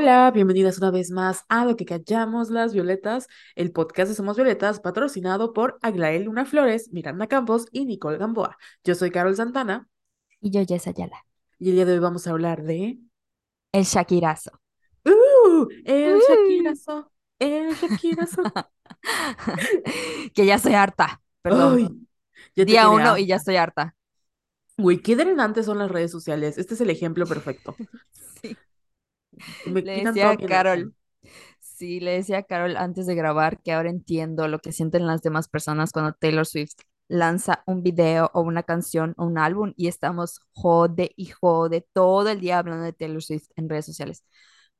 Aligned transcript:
Hola, 0.00 0.30
bienvenidas 0.30 0.78
una 0.78 0.92
vez 0.92 1.10
más 1.10 1.44
a 1.48 1.64
Lo 1.64 1.74
que 1.74 1.84
callamos 1.84 2.50
las 2.50 2.72
violetas, 2.72 3.26
el 3.56 3.72
podcast 3.72 4.08
de 4.08 4.14
Somos 4.14 4.36
Violetas, 4.36 4.78
patrocinado 4.78 5.52
por 5.52 5.76
Aglael 5.82 6.22
Luna 6.22 6.44
Flores, 6.46 6.92
Miranda 6.92 7.26
Campos 7.26 7.66
y 7.72 7.84
Nicole 7.84 8.16
Gamboa. 8.16 8.56
Yo 8.84 8.94
soy 8.94 9.10
Carol 9.10 9.34
Santana 9.34 9.88
Y 10.40 10.52
yo, 10.52 10.64
Jess 10.64 10.86
Ayala. 10.86 11.26
y 11.58 11.70
el 11.70 11.74
día 11.74 11.84
de 11.84 11.94
hoy 11.94 11.98
vamos 11.98 12.28
a 12.28 12.30
hablar 12.30 12.62
de... 12.62 13.00
El 13.72 13.82
Shakirazo. 13.82 14.52
¡Uh! 15.04 15.66
El 15.84 16.14
Uh. 16.14 16.20
Shakirazo, 16.28 17.12
el 17.40 17.74
Shakirazo. 17.74 18.42
que 20.32 20.46
ya 20.46 20.54
estoy 20.54 20.74
harta. 20.74 21.20
Perdón. 21.42 22.06
Ya 22.54 22.64
Día 22.64 22.88
uno 22.88 23.18
y 23.18 23.26
ya 23.26 23.34
estoy 23.34 23.56
harta. 23.56 23.96
Güey, 24.76 25.02
qué 25.02 25.16
drenantes 25.16 25.66
son 25.66 25.78
las 25.78 25.90
redes 25.90 26.12
sociales. 26.12 26.56
Este 26.56 26.74
es 26.74 26.80
el 26.82 26.90
ejemplo 26.90 27.26
perfecto. 27.26 27.74
Sí. 28.40 28.56
Me 29.66 29.82
Le 29.82 30.04
decía 30.04 30.30
a 30.30 30.36
Carol. 30.36 30.94
Sí, 31.60 32.00
le 32.00 32.12
decía 32.12 32.38
a 32.38 32.42
Carol 32.42 32.76
antes 32.76 33.06
de 33.06 33.14
grabar 33.14 33.60
que 33.62 33.72
ahora 33.72 33.90
entiendo 33.90 34.48
lo 34.48 34.58
que 34.58 34.72
sienten 34.72 35.06
las 35.06 35.22
demás 35.22 35.48
personas 35.48 35.92
cuando 35.92 36.12
Taylor 36.12 36.46
Swift 36.46 36.74
lanza 37.08 37.62
un 37.66 37.82
video 37.82 38.30
o 38.34 38.42
una 38.42 38.62
canción 38.62 39.14
o 39.16 39.24
un 39.24 39.38
álbum 39.38 39.72
y 39.76 39.88
estamos 39.88 40.40
jode 40.52 41.12
y 41.16 41.26
jode 41.26 41.86
todo 41.92 42.28
el 42.28 42.40
día 42.40 42.58
hablando 42.58 42.84
de 42.84 42.92
Taylor 42.92 43.22
Swift 43.22 43.48
en 43.56 43.68
redes 43.68 43.86
sociales. 43.86 44.24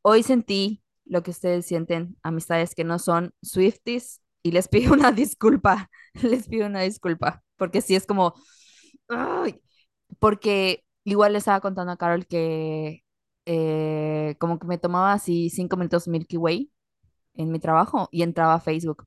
Hoy 0.02 0.22
sentí 0.22 0.82
lo 1.04 1.22
que 1.22 1.30
ustedes 1.30 1.66
sienten, 1.66 2.16
amistades 2.22 2.74
que 2.74 2.84
no 2.84 2.98
son 2.98 3.32
Swifties, 3.42 4.20
y 4.42 4.52
les 4.52 4.68
pido 4.68 4.92
una 4.92 5.12
disculpa, 5.12 5.90
les 6.22 6.48
pido 6.48 6.66
una 6.66 6.82
disculpa, 6.82 7.42
porque 7.56 7.80
sí 7.80 7.94
es 7.96 8.06
como, 8.06 8.34
ay, 9.08 9.60
porque 10.18 10.84
igual 11.04 11.32
le 11.32 11.38
estaba 11.38 11.60
contando 11.60 11.92
a 11.92 11.96
Carol 11.96 12.26
que 12.26 13.04
eh, 13.48 14.36
como 14.40 14.60
que 14.60 14.68
me 14.68 14.78
tomaba 14.78 15.14
así 15.14 15.50
cinco 15.50 15.76
minutos 15.78 16.08
Milky 16.08 16.38
Way 16.38 16.72
en 17.34 17.52
mi 17.52 17.60
trabajo 17.60 18.08
y 18.12 18.22
entraba 18.24 18.54
a 18.54 18.60
Facebook. 18.60 19.06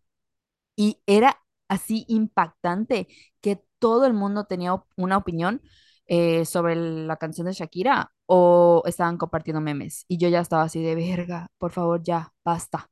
Y 0.76 1.02
era 1.06 1.38
así 1.68 2.06
impactante 2.08 3.08
que 3.42 3.64
todo 3.80 4.06
el 4.06 4.14
mundo 4.14 4.46
tenía 4.46 4.74
op- 4.74 4.88
una 4.98 5.18
opinión 5.18 5.62
eh, 6.08 6.46
sobre 6.46 6.76
la 6.76 7.18
canción 7.18 7.48
de 7.48 7.54
Shakira 7.54 8.12
o 8.26 8.84
estaban 8.86 9.18
compartiendo 9.18 9.62
memes. 9.62 10.06
Y 10.08 10.18
yo 10.18 10.30
ya 10.30 10.40
estaba 10.42 10.64
así 10.64 10.82
de 10.84 10.96
verga, 10.96 11.48
por 11.58 11.72
favor, 11.72 12.02
ya, 12.04 12.34
basta. 12.46 12.90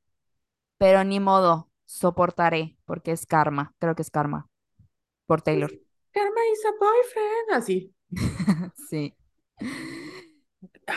Pero 0.78 1.03
ni 1.03 1.19
modo, 1.19 1.69
soportaré, 1.86 2.78
porque 2.86 3.11
es 3.11 3.25
karma, 3.25 3.73
creo 3.80 3.95
que 3.95 4.02
es 4.03 4.11
karma, 4.11 4.50
por 5.28 5.41
Taylor. 5.41 5.72
Karma 6.13 6.41
is 6.53 6.66
a 6.66 6.72
boyfriend. 6.80 7.52
Así. 7.53 7.94
Sí. 8.89 9.16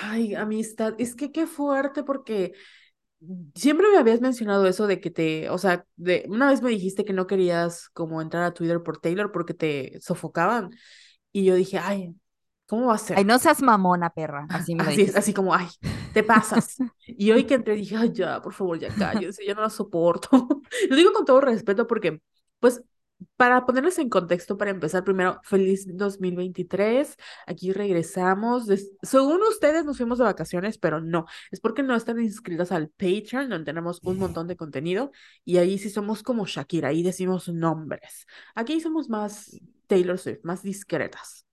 Ay, 0.02 0.34
amistad, 0.34 0.94
es 0.98 1.14
que 1.14 1.32
qué 1.32 1.46
fuerte 1.46 2.02
porque 2.02 2.52
siempre 3.54 3.86
me 3.90 3.98
habías 3.98 4.20
mencionado 4.20 4.66
eso 4.66 4.86
de 4.86 5.00
que 5.00 5.10
te, 5.10 5.50
o 5.50 5.58
sea, 5.58 5.86
de 5.96 6.24
una 6.28 6.48
vez 6.48 6.62
me 6.62 6.70
dijiste 6.70 7.04
que 7.04 7.12
no 7.12 7.26
querías 7.26 7.88
como 7.90 8.20
entrar 8.20 8.42
a 8.44 8.54
Twitter 8.54 8.82
por 8.82 8.98
Taylor 8.98 9.30
porque 9.32 9.54
te 9.54 9.98
sofocaban 10.00 10.70
y 11.32 11.44
yo 11.44 11.54
dije, 11.54 11.78
ay, 11.78 12.14
¿cómo 12.66 12.86
va 12.86 12.94
a 12.94 12.98
ser? 12.98 13.18
Ay, 13.18 13.24
no 13.24 13.38
seas 13.38 13.62
mamona, 13.62 14.10
perra, 14.10 14.46
así 14.48 14.74
me 14.74 14.82
Así 14.82 15.02
es, 15.02 15.16
así 15.16 15.32
como, 15.32 15.54
ay, 15.54 15.68
te 16.12 16.22
pasas. 16.22 16.76
Y 17.06 17.30
hoy 17.30 17.44
que 17.44 17.54
entré 17.54 17.74
dije, 17.74 17.96
ay, 17.96 18.12
ya, 18.12 18.40
por 18.42 18.52
favor, 18.52 18.78
ya 18.78 18.88
cállense, 18.94 19.44
ya 19.44 19.54
no 19.54 19.62
la 19.62 19.70
soporto. 19.70 20.28
Lo 20.90 20.96
digo 20.96 21.12
con 21.12 21.24
todo 21.24 21.40
respeto 21.40 21.86
porque, 21.86 22.20
pues, 22.58 22.82
para 23.36 23.66
ponerles 23.66 23.98
en 23.98 24.08
contexto, 24.08 24.56
para 24.58 24.70
empezar, 24.70 25.04
primero, 25.04 25.40
feliz 25.44 25.86
2023. 25.96 27.16
Aquí 27.46 27.72
regresamos. 27.72 28.66
Des- 28.66 28.92
Según 29.02 29.42
ustedes, 29.42 29.84
nos 29.84 29.96
fuimos 29.96 30.18
de 30.18 30.24
vacaciones, 30.24 30.78
pero 30.78 31.00
no. 31.00 31.26
Es 31.50 31.60
porque 31.60 31.82
no 31.82 31.94
están 31.94 32.20
inscritas 32.20 32.72
al 32.72 32.88
Patreon, 32.90 33.48
donde 33.48 33.64
tenemos 33.64 34.00
un 34.02 34.18
montón 34.18 34.46
de 34.48 34.56
contenido. 34.56 35.10
Y 35.44 35.58
ahí 35.58 35.78
sí 35.78 35.90
somos 35.90 36.22
como 36.22 36.46
Shakira, 36.46 36.88
ahí 36.88 37.02
decimos 37.02 37.48
nombres. 37.48 38.26
Aquí 38.54 38.80
somos 38.80 39.08
más 39.08 39.56
Taylor 39.86 40.18
Swift, 40.18 40.40
más 40.42 40.62
discretas. 40.62 41.46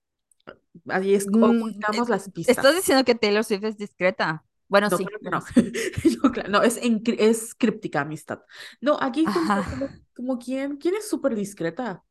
Ahí 0.88 1.14
es, 1.14 1.26
Mm, 1.26 1.42
ocultamos 1.42 2.08
eh, 2.08 2.10
las 2.10 2.30
pistas. 2.30 2.56
Estás 2.56 2.74
diciendo 2.74 3.04
que 3.04 3.14
Taylor 3.14 3.44
Swift 3.44 3.64
es 3.64 3.76
discreta. 3.76 4.44
Bueno, 4.70 4.88
No, 4.88 4.96
sí, 4.96 5.04
no. 5.20 5.42
claro, 6.32 6.48
no, 6.48 6.62
es, 6.62 6.78
es 6.80 7.54
críptica 7.56 8.02
amistad. 8.02 8.38
No, 8.80 8.96
aquí 9.00 9.24
como, 9.24 9.88
como, 10.14 10.38
quién 10.38 10.78
es 10.96 11.08
súper 11.08 11.34
discreta. 11.34 12.04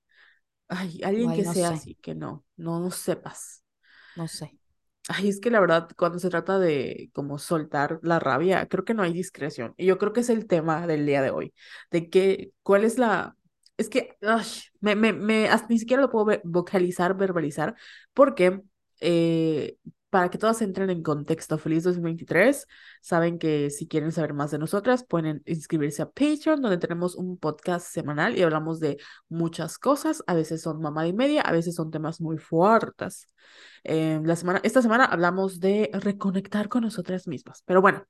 Ay, 0.68 1.02
alguien 1.04 1.32
que 1.32 1.44
no 1.44 1.54
sea 1.54 1.70
sé, 1.70 1.74
así, 1.74 1.96
que 1.96 2.14
no, 2.14 2.46
no, 2.58 2.82
no 2.82 2.92
sepas. 2.92 3.64
no 4.18 4.28
sé. 4.28 4.60
Ay, 5.08 5.30
es 5.30 5.40
que 5.40 5.50
la 5.50 5.62
verdad, 5.62 5.90
cuando 5.98 6.20
se 6.20 6.30
trata 6.30 6.60
de 6.60 7.10
como 7.14 7.40
soltar 7.40 8.00
la 8.04 8.20
rabia, 8.20 8.68
creo 8.68 8.84
que 8.84 8.94
no 8.94 9.04
hay 9.04 9.14
discreción. 9.14 9.74
Y 9.78 9.86
yo 9.86 9.98
creo 9.98 10.12
que 10.12 10.20
es 10.20 10.30
el 10.30 10.46
tema 10.46 10.86
del 10.86 11.06
día 11.06 11.22
de 11.22 11.32
hoy. 11.32 11.54
De 11.90 12.10
que, 12.10 12.52
¿cuál 12.62 12.84
es 12.84 13.00
la... 13.00 13.36
Es 13.78 13.90
que, 13.90 14.18
ay, 14.22 14.46
me, 14.82 14.96
me, 14.96 15.14
me, 15.14 15.50
ni 15.70 15.80
siquiera 15.80 16.02
lo 16.02 16.12
puedo 16.12 16.40
vocalizar, 16.44 17.16
verbalizar, 17.16 17.76
porque 18.14 18.62
eh, 19.00 19.78
para 20.10 20.30
que 20.30 20.38
todas 20.38 20.62
entren 20.62 20.90
en 20.90 21.04
contexto, 21.04 21.58
feliz 21.58 21.84
2023, 21.84 22.66
saben 23.02 23.38
que 23.38 23.70
si 23.70 23.88
quieren 23.88 24.12
saber 24.12 24.34
más 24.34 24.52
de 24.52 24.58
nosotras, 24.58 25.04
pueden 25.04 25.42
inscribirse 25.46 26.02
a 26.02 26.10
Patreon, 26.10 26.62
donde 26.62 26.78
tenemos 26.78 27.16
un 27.16 27.38
podcast 27.38 27.88
semanal 27.88 28.38
y 28.38 28.42
hablamos 28.42 28.80
de 28.80 28.98
muchas 29.30 29.78
cosas. 29.78 30.24
A 30.28 30.34
veces 30.34 30.62
son 30.62 30.82
mamá 30.82 31.08
y 31.08 31.14
media, 31.14 31.42
a 31.42 31.52
veces 31.52 31.76
son 31.76 31.92
temas 31.92 32.22
muy 32.22 32.38
fuertes. 32.38 33.28
Eh, 33.84 34.20
la 34.24 34.36
semana, 34.36 34.60
esta 34.64 34.82
semana 34.82 35.06
hablamos 35.06 35.60
de 35.60 35.90
reconectar 35.94 36.70
con 36.70 36.84
nosotras 36.84 37.28
mismas. 37.28 37.64
Pero 37.66 37.82
bueno, 37.82 38.06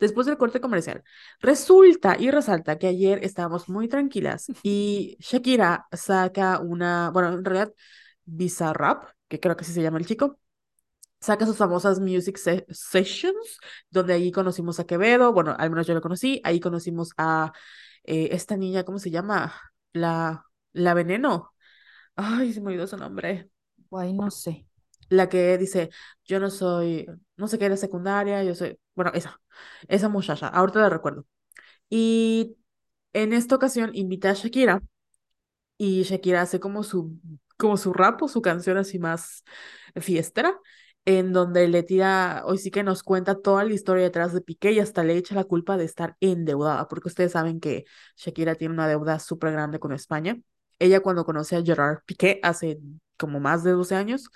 después 0.00 0.26
del 0.26 0.36
corte 0.36 0.60
comercial, 0.60 1.02
resulta 1.40 2.16
y 2.18 2.30
resalta 2.30 2.78
que 2.78 2.88
ayer 2.88 3.20
estábamos 3.22 3.68
muy 3.68 3.88
tranquilas 3.88 4.46
y 4.62 5.16
Shakira 5.20 5.86
saca 5.92 6.60
una, 6.60 7.10
bueno, 7.10 7.32
en 7.32 7.44
realidad 7.44 7.72
Bizarrap, 8.24 9.04
que 9.28 9.40
creo 9.40 9.56
que 9.56 9.64
así 9.64 9.72
se 9.72 9.82
llama 9.82 9.98
el 9.98 10.06
chico, 10.06 10.38
saca 11.24 11.46
sus 11.46 11.56
famosas 11.56 12.00
Music 12.00 12.36
Se- 12.38 12.66
Sessions, 12.70 13.58
donde 13.90 14.14
ahí 14.14 14.32
conocimos 14.32 14.80
a 14.80 14.86
Quevedo, 14.86 15.32
bueno, 15.32 15.54
al 15.58 15.70
menos 15.70 15.86
yo 15.86 15.94
lo 15.94 16.00
conocí, 16.02 16.40
ahí 16.44 16.60
conocimos 16.60 17.10
a 17.18 17.52
eh, 18.04 18.28
esta 18.32 18.56
niña, 18.56 18.84
¿cómo 18.84 18.98
se 18.98 19.10
llama? 19.10 19.54
La, 19.92 20.46
la 20.72 20.94
Veneno. 20.94 21.54
Ay, 22.16 22.52
se 22.52 22.60
me 22.60 22.68
olvidó 22.68 22.86
su 22.86 22.96
nombre 22.96 23.50
Guay, 23.90 24.12
no 24.12 24.30
sé. 24.30 24.66
la 25.08 25.28
que 25.28 25.58
dice, 25.58 25.90
yo 26.24 26.40
no 26.40 26.50
soy, 26.50 27.06
no 27.36 27.48
sé 27.48 27.58
qué 27.58 27.66
era 27.66 27.76
secundaria, 27.76 28.42
yo 28.44 28.54
soy, 28.54 28.78
bueno, 28.94 29.12
esa, 29.14 29.40
esa 29.88 30.08
muchacha, 30.08 30.48
ahorita 30.48 30.80
la 30.80 30.88
recuerdo. 30.90 31.26
Y 31.90 32.56
en 33.14 33.32
esta 33.34 33.56
ocasión 33.56 33.90
invita 33.94 34.30
a 34.30 34.34
Shakira 34.34 34.82
y 35.78 36.02
Shakira 36.04 36.42
hace 36.42 36.60
como 36.60 36.82
su, 36.82 37.18
como 37.56 37.76
su 37.76 37.92
rap 37.92 38.22
o 38.22 38.28
su 38.28 38.42
canción 38.42 38.76
así 38.78 38.98
más 38.98 39.44
fiestera, 39.96 40.58
en 41.06 41.32
donde 41.32 41.68
le 41.68 41.82
tira, 41.82 42.42
hoy 42.46 42.58
sí 42.58 42.70
que 42.70 42.82
nos 42.82 43.02
cuenta 43.02 43.40
toda 43.40 43.64
la 43.64 43.74
historia 43.74 44.04
detrás 44.04 44.32
de 44.32 44.40
Piqué 44.40 44.72
y 44.72 44.80
hasta 44.80 45.04
le 45.04 45.16
echa 45.16 45.34
la 45.34 45.44
culpa 45.44 45.76
de 45.76 45.84
estar 45.84 46.16
endeudada, 46.20 46.88
porque 46.88 47.08
ustedes 47.08 47.32
saben 47.32 47.60
que 47.60 47.84
Shakira 48.16 48.54
tiene 48.54 48.74
una 48.74 48.88
deuda 48.88 49.18
súper 49.18 49.52
grande 49.52 49.78
con 49.78 49.92
España. 49.92 50.38
Ella 50.78 51.00
cuando 51.00 51.24
conoce 51.24 51.56
a 51.56 51.62
Gerard 51.62 51.98
Piqué 52.06 52.40
hace 52.42 52.78
como 53.18 53.38
más 53.40 53.62
de 53.64 53.72
12 53.72 53.94
años, 53.94 54.28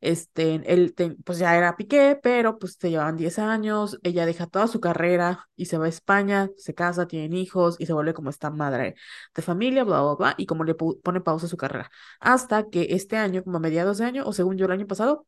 este, 0.00 0.60
él 0.72 0.94
te- 0.94 1.16
pues 1.24 1.38
ya 1.38 1.56
era 1.56 1.76
Piqué, 1.76 2.18
pero 2.22 2.58
pues 2.58 2.76
se 2.80 2.90
llevaban 2.90 3.16
10 3.16 3.38
años, 3.38 3.98
ella 4.02 4.24
deja 4.26 4.46
toda 4.46 4.66
su 4.66 4.80
carrera 4.80 5.48
y 5.56 5.66
se 5.66 5.78
va 5.78 5.86
a 5.86 5.88
España, 5.88 6.50
se 6.56 6.74
casa, 6.74 7.06
tienen 7.06 7.34
hijos 7.34 7.76
y 7.78 7.86
se 7.86 7.92
vuelve 7.92 8.14
como 8.14 8.30
esta 8.30 8.50
madre 8.50 8.94
de 9.34 9.42
familia, 9.42 9.84
bla, 9.84 10.00
bla, 10.02 10.14
bla, 10.14 10.34
y 10.38 10.46
como 10.46 10.64
le 10.64 10.74
pone 10.74 11.20
pausa 11.20 11.48
su 11.48 11.56
carrera. 11.56 11.90
Hasta 12.20 12.68
que 12.70 12.88
este 12.90 13.16
año, 13.16 13.42
como 13.44 13.58
a 13.58 13.60
mediados 13.60 13.98
de 13.98 14.04
año, 14.06 14.24
o 14.26 14.32
según 14.32 14.56
yo 14.56 14.66
el 14.66 14.72
año 14.72 14.86
pasado, 14.86 15.26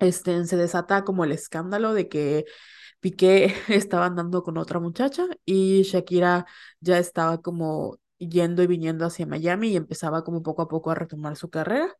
este, 0.00 0.44
se 0.46 0.56
desata 0.56 1.04
como 1.04 1.24
el 1.24 1.32
escándalo 1.32 1.94
de 1.94 2.08
que 2.08 2.44
Piqué 3.00 3.54
estaba 3.68 4.06
andando 4.06 4.42
con 4.42 4.58
otra 4.58 4.80
muchacha 4.80 5.26
y 5.44 5.82
Shakira 5.82 6.46
ya 6.80 6.98
estaba 6.98 7.40
como 7.42 7.98
yendo 8.18 8.62
y 8.62 8.66
viniendo 8.66 9.06
hacia 9.06 9.26
Miami 9.26 9.70
y 9.70 9.76
empezaba 9.76 10.24
como 10.24 10.42
poco 10.42 10.62
a 10.62 10.68
poco 10.68 10.90
a 10.90 10.94
retomar 10.96 11.36
su 11.36 11.50
carrera. 11.50 11.94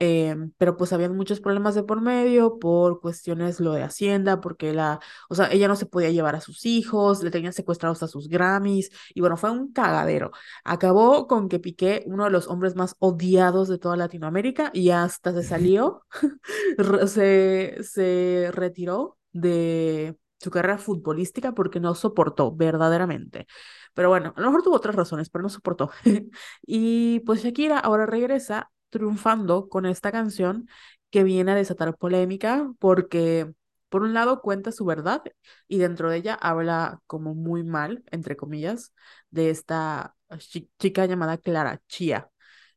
Em, 0.00 0.52
pero 0.58 0.76
pues 0.76 0.92
habían 0.92 1.16
muchos 1.16 1.40
problemas 1.40 1.74
de 1.76 1.84
por 1.84 2.00
medio 2.00 2.58
por 2.58 3.00
cuestiones 3.00 3.60
lo 3.60 3.72
de 3.72 3.84
Hacienda, 3.84 4.40
porque 4.40 4.72
la, 4.72 5.00
o 5.28 5.34
sea, 5.36 5.50
ella 5.52 5.68
no 5.68 5.76
se 5.76 5.86
podía 5.86 6.10
llevar 6.10 6.34
a 6.34 6.40
sus 6.40 6.66
hijos, 6.66 7.22
le 7.22 7.30
tenían 7.30 7.52
secuestrados 7.52 8.02
a 8.02 8.08
sus 8.08 8.28
Grammys, 8.28 8.90
y 9.14 9.20
bueno, 9.20 9.36
fue 9.36 9.50
un 9.50 9.72
cagadero. 9.72 10.32
Acabó 10.64 11.26
con 11.28 11.48
que 11.48 11.60
Piqué, 11.60 12.02
uno 12.06 12.24
de 12.24 12.30
los 12.30 12.48
hombres 12.48 12.74
más 12.76 12.96
odiados 12.98 13.68
de 13.68 13.78
toda 13.78 13.96
Latinoamérica, 13.96 14.70
y 14.74 14.90
hasta 14.90 15.32
se 15.32 15.42
salió, 15.44 16.04
se, 17.06 17.78
se 17.82 18.50
retiró 18.52 19.16
de 19.32 20.18
su 20.40 20.50
carrera 20.50 20.78
futbolística 20.78 21.52
porque 21.54 21.80
no 21.80 21.94
soportó 21.94 22.54
verdaderamente. 22.54 23.46
Pero 23.94 24.08
bueno, 24.08 24.34
a 24.36 24.40
lo 24.40 24.48
mejor 24.48 24.62
tuvo 24.62 24.76
otras 24.76 24.94
razones, 24.96 25.30
pero 25.30 25.42
no 25.42 25.48
soportó. 25.48 25.90
Y 26.66 27.20
pues 27.20 27.42
Shakira 27.42 27.78
ahora 27.78 28.06
regresa 28.06 28.70
triunfando 28.94 29.68
con 29.70 29.86
esta 29.86 30.12
canción 30.12 30.68
que 31.10 31.24
viene 31.24 31.52
a 31.52 31.56
desatar 31.56 31.96
polémica 31.98 32.70
porque 32.80 33.52
Por 33.90 34.02
un 34.02 34.14
lado 34.14 34.42
cuenta 34.42 34.72
su 34.72 34.84
verdad 34.86 35.22
y 35.68 35.78
dentro 35.78 36.10
de 36.10 36.18
ella 36.18 36.34
habla 36.36 37.00
como 37.06 37.34
muy 37.34 37.64
mal, 37.64 38.04
entre 38.12 38.36
comillas, 38.36 38.92
de 39.30 39.50
esta 39.50 40.16
chi- 40.38 40.70
chica 40.80 41.06
llamada 41.06 41.38
Clara 41.38 41.80
Chía, 41.88 42.30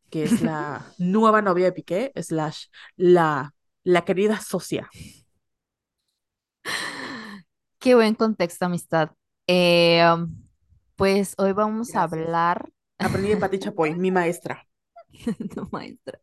que 0.09 0.25
es 0.25 0.41
la 0.41 0.93
nueva 0.97 1.41
novia 1.43 1.65
de 1.67 1.73
Piqué, 1.73 2.11
slash 2.17 2.67
la, 2.97 3.55
la 3.83 4.05
querida 4.05 4.39
socia. 4.41 4.93
Qué 7.79 7.95
buen 7.95 8.15
contexto, 8.15 8.65
amistad. 8.65 9.11
Eh, 9.47 10.03
um, 10.13 10.47
pues 10.95 11.35
hoy 11.37 11.53
vamos 11.53 11.95
a 11.95 12.03
hablar, 12.03 12.69
Aprendí 12.99 13.29
de 13.29 13.37
Pati 13.37 13.59
Chapoy, 13.59 13.95
mi 13.95 14.11
maestra. 14.11 14.67
no, 15.55 15.69
maestra. 15.71 16.19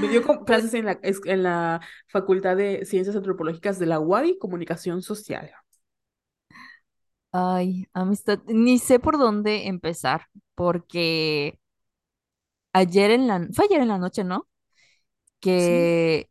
Me 0.00 0.08
dio 0.08 0.22
Pues, 0.22 0.38
clases 0.46 0.74
en 0.74 0.86
la, 0.86 0.98
en 1.02 1.42
la 1.42 1.80
Facultad 2.08 2.56
de 2.56 2.84
Ciencias 2.84 3.16
Antropológicas 3.16 3.78
de 3.78 3.86
la 3.86 4.00
UADY, 4.00 4.38
Comunicación 4.38 5.02
Social. 5.02 5.50
ay, 7.32 7.86
amistad, 7.92 8.40
ni 8.46 8.78
sé 8.78 8.98
por 9.00 9.18
dónde 9.18 9.66
empezar, 9.68 10.26
porque 10.54 11.58
ayer 12.72 13.10
en 13.10 13.26
la, 13.26 13.46
fue 13.52 13.66
ayer 13.66 13.80
en 13.80 13.88
la 13.88 13.98
noche, 13.98 14.24
¿no? 14.24 14.48
Sí. 15.56 15.96
Que 16.20 16.30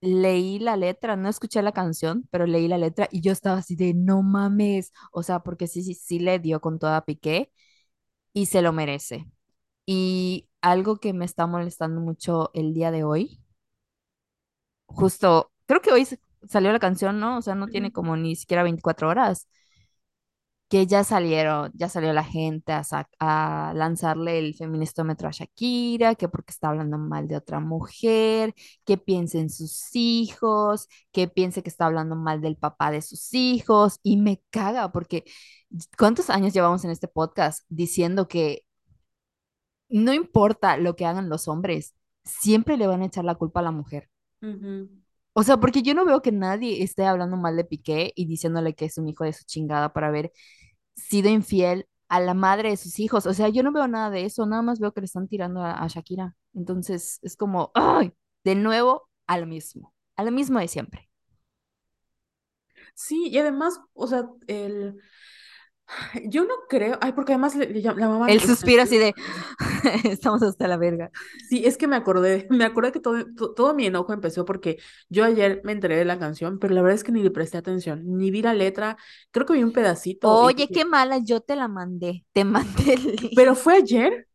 leí 0.00 0.58
la 0.60 0.76
letra, 0.76 1.16
no 1.16 1.28
escuché 1.30 1.62
la 1.62 1.72
canción, 1.72 2.28
pero 2.30 2.46
leí 2.46 2.68
la 2.68 2.78
letra 2.78 3.08
y 3.12 3.22
yo 3.22 3.32
estaba 3.32 3.58
así 3.58 3.76
de, 3.76 3.94
no 3.94 4.22
mames, 4.22 4.92
o 5.12 5.22
sea, 5.22 5.40
porque 5.40 5.66
sí, 5.68 5.82
sí, 5.84 5.94
sí 5.94 6.18
le 6.20 6.38
dio 6.40 6.60
con 6.60 6.78
toda 6.78 7.04
Piqué 7.04 7.52
y 8.32 8.46
se 8.46 8.62
lo 8.62 8.72
merece. 8.72 9.26
Y 9.86 10.48
algo 10.64 10.96
que 10.98 11.12
me 11.12 11.24
está 11.26 11.46
molestando 11.46 12.00
mucho 12.00 12.50
el 12.54 12.74
día 12.74 12.90
de 12.90 13.04
hoy, 13.04 13.40
justo, 14.86 15.52
creo 15.66 15.80
que 15.80 15.92
hoy 15.92 16.06
salió 16.48 16.72
la 16.72 16.78
canción, 16.78 17.20
¿no? 17.20 17.38
O 17.38 17.42
sea, 17.42 17.54
no 17.54 17.68
tiene 17.68 17.92
como 17.92 18.16
ni 18.16 18.36
siquiera 18.36 18.62
24 18.62 19.08
horas, 19.08 19.48
que 20.68 20.86
ya 20.86 21.04
salieron, 21.04 21.70
ya 21.74 21.88
salió 21.88 22.12
la 22.12 22.24
gente 22.24 22.72
a, 22.72 22.82
a 23.20 23.72
lanzarle 23.76 24.38
el 24.40 24.54
feministómetro 24.54 25.28
a 25.28 25.30
Shakira, 25.30 26.14
que 26.16 26.28
porque 26.28 26.50
está 26.52 26.68
hablando 26.70 26.98
mal 26.98 27.28
de 27.28 27.36
otra 27.36 27.60
mujer, 27.60 28.54
que 28.84 28.96
piense 28.98 29.38
en 29.38 29.50
sus 29.50 29.94
hijos, 29.94 30.88
que 31.12 31.28
piense 31.28 31.62
que 31.62 31.68
está 31.68 31.86
hablando 31.86 32.16
mal 32.16 32.40
del 32.40 32.56
papá 32.56 32.90
de 32.90 33.02
sus 33.02 33.34
hijos, 33.34 34.00
y 34.02 34.16
me 34.16 34.42
caga 34.50 34.90
porque 34.90 35.24
¿cuántos 35.98 36.30
años 36.30 36.52
llevamos 36.54 36.84
en 36.84 36.90
este 36.90 37.08
podcast 37.08 37.64
diciendo 37.68 38.26
que 38.28 38.63
no 39.94 40.12
importa 40.12 40.76
lo 40.76 40.96
que 40.96 41.06
hagan 41.06 41.28
los 41.28 41.46
hombres, 41.46 41.94
siempre 42.24 42.76
le 42.76 42.88
van 42.88 43.02
a 43.02 43.06
echar 43.06 43.24
la 43.24 43.36
culpa 43.36 43.60
a 43.60 43.62
la 43.62 43.70
mujer. 43.70 44.10
O 45.32 45.42
sea, 45.44 45.58
porque 45.58 45.82
yo 45.82 45.94
no 45.94 46.04
veo 46.04 46.20
que 46.20 46.32
nadie 46.32 46.82
esté 46.82 47.04
hablando 47.06 47.36
mal 47.36 47.56
de 47.56 47.64
Piqué 47.64 48.12
y 48.16 48.26
diciéndole 48.26 48.74
que 48.74 48.86
es 48.86 48.98
un 48.98 49.08
hijo 49.08 49.24
de 49.24 49.32
su 49.32 49.44
chingada 49.44 49.92
por 49.92 50.04
haber 50.04 50.32
sido 50.96 51.30
infiel 51.30 51.86
a 52.08 52.20
la 52.20 52.34
madre 52.34 52.70
de 52.70 52.76
sus 52.76 52.98
hijos. 52.98 53.24
O 53.26 53.34
sea, 53.34 53.48
yo 53.48 53.62
no 53.62 53.72
veo 53.72 53.86
nada 53.86 54.10
de 54.10 54.24
eso, 54.24 54.46
nada 54.46 54.62
más 54.62 54.80
veo 54.80 54.92
que 54.92 55.00
le 55.00 55.06
están 55.06 55.28
tirando 55.28 55.62
a, 55.62 55.72
a 55.72 55.86
Shakira. 55.86 56.36
Entonces, 56.54 57.20
es 57.22 57.36
como, 57.36 57.70
ay, 57.74 58.12
de 58.42 58.56
nuevo 58.56 59.08
a 59.28 59.38
lo 59.38 59.46
mismo, 59.46 59.94
a 60.16 60.24
lo 60.24 60.32
mismo 60.32 60.58
de 60.58 60.68
siempre. 60.68 61.08
Sí, 62.94 63.28
y 63.28 63.38
además, 63.38 63.80
o 63.92 64.06
sea, 64.08 64.28
el, 64.48 65.00
yo 66.26 66.44
no 66.44 66.54
creo, 66.68 66.98
ay, 67.00 67.12
porque 67.12 67.32
además 67.32 67.54
le- 67.56 67.68
le 67.68 67.80
la 67.82 68.08
mamá 68.08 68.30
El 68.30 68.40
suspiro 68.40 68.82
así 68.82 68.98
de, 68.98 69.14
estamos 70.04 70.42
hasta 70.42 70.68
la 70.68 70.76
verga. 70.76 71.10
Sí, 71.42 71.64
es 71.66 71.76
que 71.76 71.86
me 71.86 71.96
acordé, 71.96 72.46
me 72.50 72.64
acordé 72.64 72.90
que 72.92 73.00
todo, 73.00 73.24
to- 73.36 73.52
todo 73.54 73.74
mi 73.74 73.86
enojo 73.86 74.12
empezó 74.12 74.44
porque 74.44 74.78
yo 75.08 75.24
ayer 75.24 75.60
me 75.64 75.72
enteré 75.72 75.96
de 75.96 76.04
la 76.04 76.18
canción, 76.18 76.58
pero 76.58 76.74
la 76.74 76.82
verdad 76.82 76.96
es 76.96 77.04
que 77.04 77.12
ni 77.12 77.22
le 77.22 77.30
presté 77.30 77.58
atención, 77.58 78.02
ni 78.16 78.30
vi 78.30 78.42
la 78.42 78.54
letra, 78.54 78.96
creo 79.30 79.46
que 79.46 79.52
vi 79.54 79.62
un 79.62 79.72
pedacito 79.72 80.40
y 80.42 80.52
Oye, 80.52 80.70
qué 80.70 80.84
mala, 80.84 81.18
yo 81.18 81.40
te 81.40 81.54
la 81.56 81.68
mandé, 81.68 82.24
te 82.32 82.44
mandé 82.44 82.94
el 82.94 83.16
pero 83.32 83.54
link. 83.54 83.54
fue 83.54 83.74
ayer. 83.76 84.28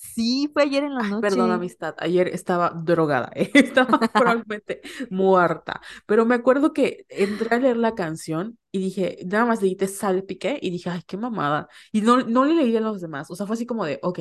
Sí, 0.00 0.48
fue 0.52 0.62
ayer 0.62 0.84
en 0.84 0.94
la 0.94 1.02
Ay, 1.02 1.14
perdón, 1.20 1.50
noche. 1.50 1.52
amistad. 1.52 1.94
Ayer 1.98 2.28
estaba 2.28 2.70
drogada, 2.70 3.30
¿eh? 3.34 3.50
Estaba 3.54 4.08
probablemente 4.14 4.80
muerta. 5.10 5.80
Pero 6.06 6.26
me 6.26 6.34
acuerdo 6.34 6.72
que 6.72 7.06
entré 7.08 7.54
a 7.56 7.58
leer 7.60 7.76
la 7.76 7.94
canción 7.94 8.58
y 8.72 8.78
dije, 8.80 9.18
nada 9.26 9.44
más 9.46 9.62
leí 9.62 9.76
Te 9.76 9.86
sale 9.88 10.22
Piqué 10.22 10.58
y 10.60 10.70
dije, 10.70 10.90
ay, 10.90 11.02
qué 11.06 11.16
mamada. 11.16 11.68
Y 11.92 12.00
no, 12.00 12.22
no 12.22 12.44
le 12.44 12.54
leí 12.54 12.76
a 12.76 12.80
los 12.80 13.00
demás. 13.00 13.30
O 13.30 13.36
sea, 13.36 13.46
fue 13.46 13.54
así 13.54 13.66
como 13.66 13.84
de, 13.84 14.00
ok. 14.02 14.20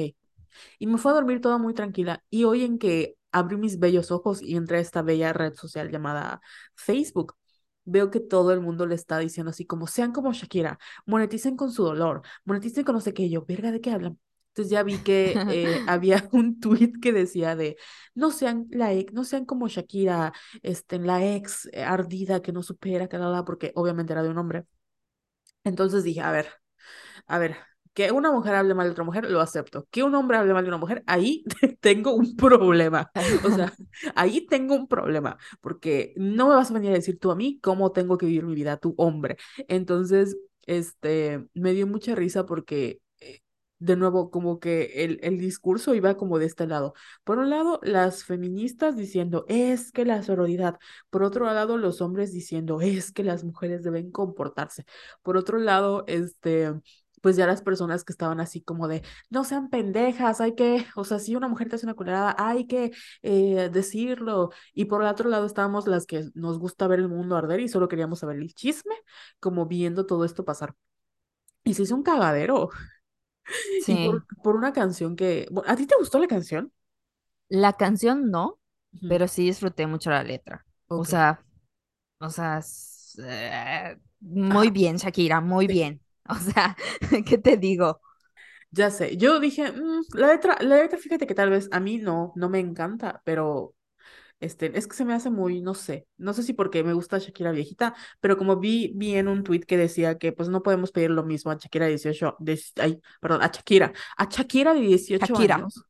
Y 0.79 0.87
me 0.87 0.97
fue 0.97 1.11
a 1.11 1.15
dormir 1.15 1.41
toda 1.41 1.57
muy 1.57 1.73
tranquila. 1.73 2.23
Y 2.29 2.45
hoy 2.45 2.63
en 2.63 2.79
que 2.79 3.17
abrí 3.31 3.57
mis 3.57 3.79
bellos 3.79 4.11
ojos 4.11 4.41
y 4.41 4.55
entré 4.55 4.77
a 4.79 4.81
esta 4.81 5.01
bella 5.03 5.33
red 5.33 5.53
social 5.55 5.91
llamada 5.91 6.41
Facebook, 6.75 7.35
veo 7.85 8.11
que 8.11 8.19
todo 8.21 8.53
el 8.53 8.61
mundo 8.61 8.85
le 8.87 8.95
está 8.95 9.19
diciendo 9.19 9.51
así 9.51 9.65
como, 9.65 9.87
sean 9.87 10.11
como 10.13 10.33
Shakira, 10.33 10.79
moneticen 11.05 11.57
con 11.57 11.71
su 11.71 11.83
dolor, 11.83 12.23
moneticen 12.45 12.83
con 12.85 12.95
no 12.95 13.01
sé 13.01 13.13
qué, 13.13 13.29
yo, 13.29 13.45
verga, 13.45 13.71
¿de 13.71 13.81
qué 13.81 13.91
hablan? 13.91 14.19
Entonces 14.57 14.71
ya 14.71 14.81
vi 14.81 14.97
que 14.97 15.33
eh, 15.51 15.83
había 15.87 16.27
un 16.31 16.59
tweet 16.59 16.93
que 16.99 17.13
decía 17.13 17.55
de, 17.55 17.77
no 18.15 18.31
sean 18.31 18.65
la 18.71 18.91
ex, 18.91 19.13
no 19.13 19.23
sean 19.23 19.45
como 19.45 19.67
Shakira, 19.67 20.33
este, 20.63 20.97
la 20.97 21.23
ex 21.23 21.69
eh, 21.73 21.83
ardida 21.83 22.41
que 22.41 22.51
no 22.51 22.63
supera, 22.63 23.07
que 23.07 23.19
nada, 23.19 23.45
porque 23.45 23.71
obviamente 23.75 24.13
era 24.13 24.23
de 24.23 24.29
un 24.29 24.39
hombre. 24.39 24.65
Entonces 25.63 26.03
dije, 26.03 26.21
a 26.21 26.31
ver, 26.31 26.47
a 27.27 27.37
ver, 27.37 27.57
que 27.93 28.11
una 28.11 28.31
mujer 28.31 28.55
hable 28.55 28.73
mal 28.73 28.87
de 28.87 28.91
otra 28.93 29.03
mujer, 29.03 29.29
lo 29.29 29.41
acepto. 29.41 29.87
Que 29.91 30.01
un 30.01 30.15
hombre 30.15 30.37
hable 30.37 30.53
mal 30.53 30.63
de 30.63 30.69
una 30.69 30.77
mujer, 30.77 31.03
ahí 31.05 31.43
tengo 31.79 32.15
un 32.15 32.35
problema. 32.35 33.11
O 33.45 33.51
sea, 33.51 33.73
ahí 34.15 34.47
tengo 34.47 34.73
un 34.73 34.87
problema, 34.87 35.37
porque 35.61 36.13
no 36.15 36.49
me 36.49 36.55
vas 36.55 36.71
a 36.71 36.73
venir 36.73 36.91
a 36.91 36.95
decir 36.95 37.19
tú 37.19 37.29
a 37.29 37.35
mí 37.35 37.59
cómo 37.61 37.91
tengo 37.91 38.17
que 38.17 38.25
vivir 38.25 38.45
mi 38.45 38.55
vida, 38.55 38.77
tu 38.77 38.95
hombre. 38.97 39.37
Entonces, 39.67 40.35
este, 40.65 41.47
me 41.53 41.73
dio 41.73 41.85
mucha 41.85 42.15
risa 42.15 42.45
porque, 42.47 43.01
de 43.79 43.95
nuevo, 43.95 44.31
como 44.31 44.59
que 44.59 45.03
el, 45.03 45.19
el 45.23 45.37
discurso 45.39 45.95
iba 45.95 46.17
como 46.17 46.39
de 46.39 46.45
este 46.45 46.67
lado. 46.67 46.93
Por 47.23 47.37
un 47.39 47.49
lado, 47.49 47.79
las 47.83 48.23
feministas 48.23 48.95
diciendo, 48.97 49.45
es 49.47 49.91
que 49.91 50.05
la 50.05 50.23
sororidad. 50.23 50.77
Por 51.09 51.23
otro 51.23 51.45
lado, 51.45 51.77
los 51.77 52.01
hombres 52.01 52.31
diciendo, 52.33 52.81
es 52.81 53.11
que 53.11 53.23
las 53.23 53.43
mujeres 53.43 53.83
deben 53.83 54.11
comportarse. 54.11 54.85
Por 55.21 55.37
otro 55.37 55.59
lado, 55.59 56.03
este 56.07 56.73
pues 57.21 57.35
ya 57.35 57.47
las 57.47 57.61
personas 57.61 58.03
que 58.03 58.13
estaban 58.13 58.39
así 58.39 58.61
como 58.61 58.87
de, 58.87 59.03
no 59.29 59.43
sean 59.43 59.69
pendejas, 59.69 60.41
hay 60.41 60.55
que, 60.55 60.85
o 60.95 61.03
sea, 61.03 61.19
si 61.19 61.35
una 61.35 61.47
mujer 61.47 61.69
te 61.69 61.75
hace 61.75 61.85
una 61.85 61.95
culerada, 61.95 62.35
hay 62.37 62.67
que 62.67 62.91
eh, 63.23 63.69
decirlo. 63.71 64.51
Y 64.73 64.85
por 64.85 65.01
el 65.01 65.07
otro 65.09 65.29
lado 65.29 65.45
estábamos 65.45 65.87
las 65.87 66.05
que 66.05 66.25
nos 66.35 66.59
gusta 66.59 66.87
ver 66.87 66.99
el 66.99 67.09
mundo 67.09 67.35
arder 67.35 67.59
y 67.59 67.67
solo 67.69 67.87
queríamos 67.87 68.19
saber 68.19 68.37
el 68.37 68.53
chisme, 68.53 68.95
como 69.39 69.65
viendo 69.65 70.05
todo 70.05 70.25
esto 70.25 70.45
pasar. 70.45 70.75
Y 71.63 71.73
se 71.73 71.83
hizo 71.83 71.95
un 71.95 72.03
cagadero. 72.03 72.69
Y 73.87 73.97
por, 73.97 74.23
Sí, 74.23 74.27
por 74.41 74.55
una 74.55 74.73
canción 74.73 75.15
que, 75.15 75.47
¿a 75.65 75.75
ti 75.75 75.87
te 75.87 75.95
gustó 75.97 76.19
la 76.19 76.27
canción? 76.27 76.71
la 77.49 77.73
canción 77.73 78.31
no, 78.31 78.59
pero 79.07 79.27
sí 79.27 79.45
disfruté 79.45 79.87
mucho 79.87 80.09
la 80.09 80.23
letra. 80.23 80.65
O 80.95 81.05
sea, 81.05 81.43
o 82.19 82.29
sea, 82.29 82.61
eh, 83.23 83.97
muy 84.21 84.71
bien, 84.71 84.97
Shakira, 84.97 85.41
muy 85.41 85.67
bien. 85.67 86.01
O 86.29 86.35
sea, 86.35 86.75
¿qué 87.25 87.37
te 87.37 87.55
digo? 87.57 88.01
ya 88.71 88.89
sé. 88.91 89.17
Yo 89.17 89.39
dije, 89.39 89.71
"Mm, 89.71 90.03
la 90.13 90.27
letra, 90.27 90.57
la 90.61 90.77
letra, 90.77 90.97
fíjate 90.99 91.27
que 91.27 91.35
tal 91.35 91.49
vez 91.49 91.69
a 91.71 91.79
mí 91.79 91.97
no, 91.97 92.33
no 92.35 92.49
me 92.49 92.59
encanta, 92.59 93.21
pero 93.25 93.75
Este, 94.39 94.77
es 94.77 94.85
que 94.87 94.95
se 94.95 95.03
me 95.05 95.13
hace 95.13 95.31
muy, 95.31 95.61
no 95.61 95.73
sé, 95.73 96.07
no 96.17 96.31
sé 96.33 96.43
si 96.43 96.53
porque 96.53 96.83
me 96.83 96.93
gusta 96.93 97.17
Shakira 97.17 97.51
viejita, 97.51 97.95
pero 98.19 98.37
como 98.37 98.57
vi, 98.57 98.91
vi 98.95 99.15
en 99.15 99.27
un 99.27 99.43
tweet 99.43 99.61
que 99.61 99.77
decía 99.77 100.17
que 100.19 100.31
pues 100.31 100.47
no 100.49 100.61
podemos 100.61 100.91
pedir 100.91 101.09
lo 101.09 101.23
mismo 101.23 101.51
a 101.51 101.55
Shakira 101.57 101.85
de 101.85 101.91
18, 101.93 102.35
de, 102.39 102.59
ay, 102.77 103.01
perdón, 103.19 103.41
a 103.41 103.47
Shakira, 103.47 103.93
a 104.15 104.25
Shakira 104.29 104.73
de 104.75 104.81
18 104.81 105.37
Shakira, 105.37 105.39
años 105.39 105.83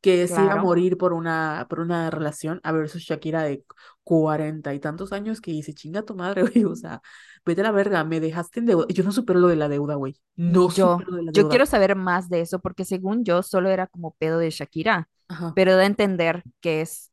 que 0.00 0.28
se 0.28 0.42
iba 0.44 0.54
a 0.54 0.56
morir 0.56 0.96
por 0.98 1.12
una, 1.12 1.66
por 1.68 1.80
una 1.80 2.10
relación, 2.10 2.60
a 2.64 2.72
versus 2.72 3.02
Shakira 3.02 3.42
de 3.44 3.64
40 4.04 4.74
y 4.74 4.80
tantos 4.80 5.12
años 5.12 5.40
que 5.40 5.52
dice, 5.52 5.74
chinga 5.74 6.02
tu 6.02 6.14
madre, 6.14 6.42
güey, 6.44 6.64
o 6.64 6.76
sea, 6.76 7.02
vete 7.44 7.60
a 7.62 7.64
la 7.64 7.72
verga, 7.72 8.04
me 8.04 8.20
dejaste 8.20 8.60
en 8.60 8.66
deuda. 8.66 8.86
Yo 8.88 9.04
no 9.04 9.12
supero 9.12 9.40
lo 9.40 9.48
de 9.48 9.56
la 9.56 9.68
deuda, 9.68 9.94
güey, 9.96 10.16
no 10.36 10.70
yo. 10.70 10.98
supero 10.98 11.10
lo 11.12 11.16
de 11.18 11.22
la 11.24 11.32
Yo 11.32 11.42
deuda. 11.42 11.48
quiero 11.48 11.66
saber 11.66 11.96
más 11.96 12.28
de 12.28 12.40
eso 12.40 12.60
porque 12.60 12.84
según 12.84 13.24
yo 13.24 13.42
solo 13.42 13.70
era 13.70 13.86
como 13.86 14.12
pedo 14.16 14.38
de 14.38 14.50
Shakira, 14.50 15.08
Ajá, 15.28 15.54
pero 15.54 15.76
da 15.76 15.82
a 15.82 15.86
entender 15.86 16.42
que 16.60 16.82
es 16.82 17.11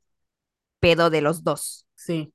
pedo 0.79 1.09
de 1.09 1.21
los 1.21 1.43
dos. 1.43 1.85
sí. 1.95 2.33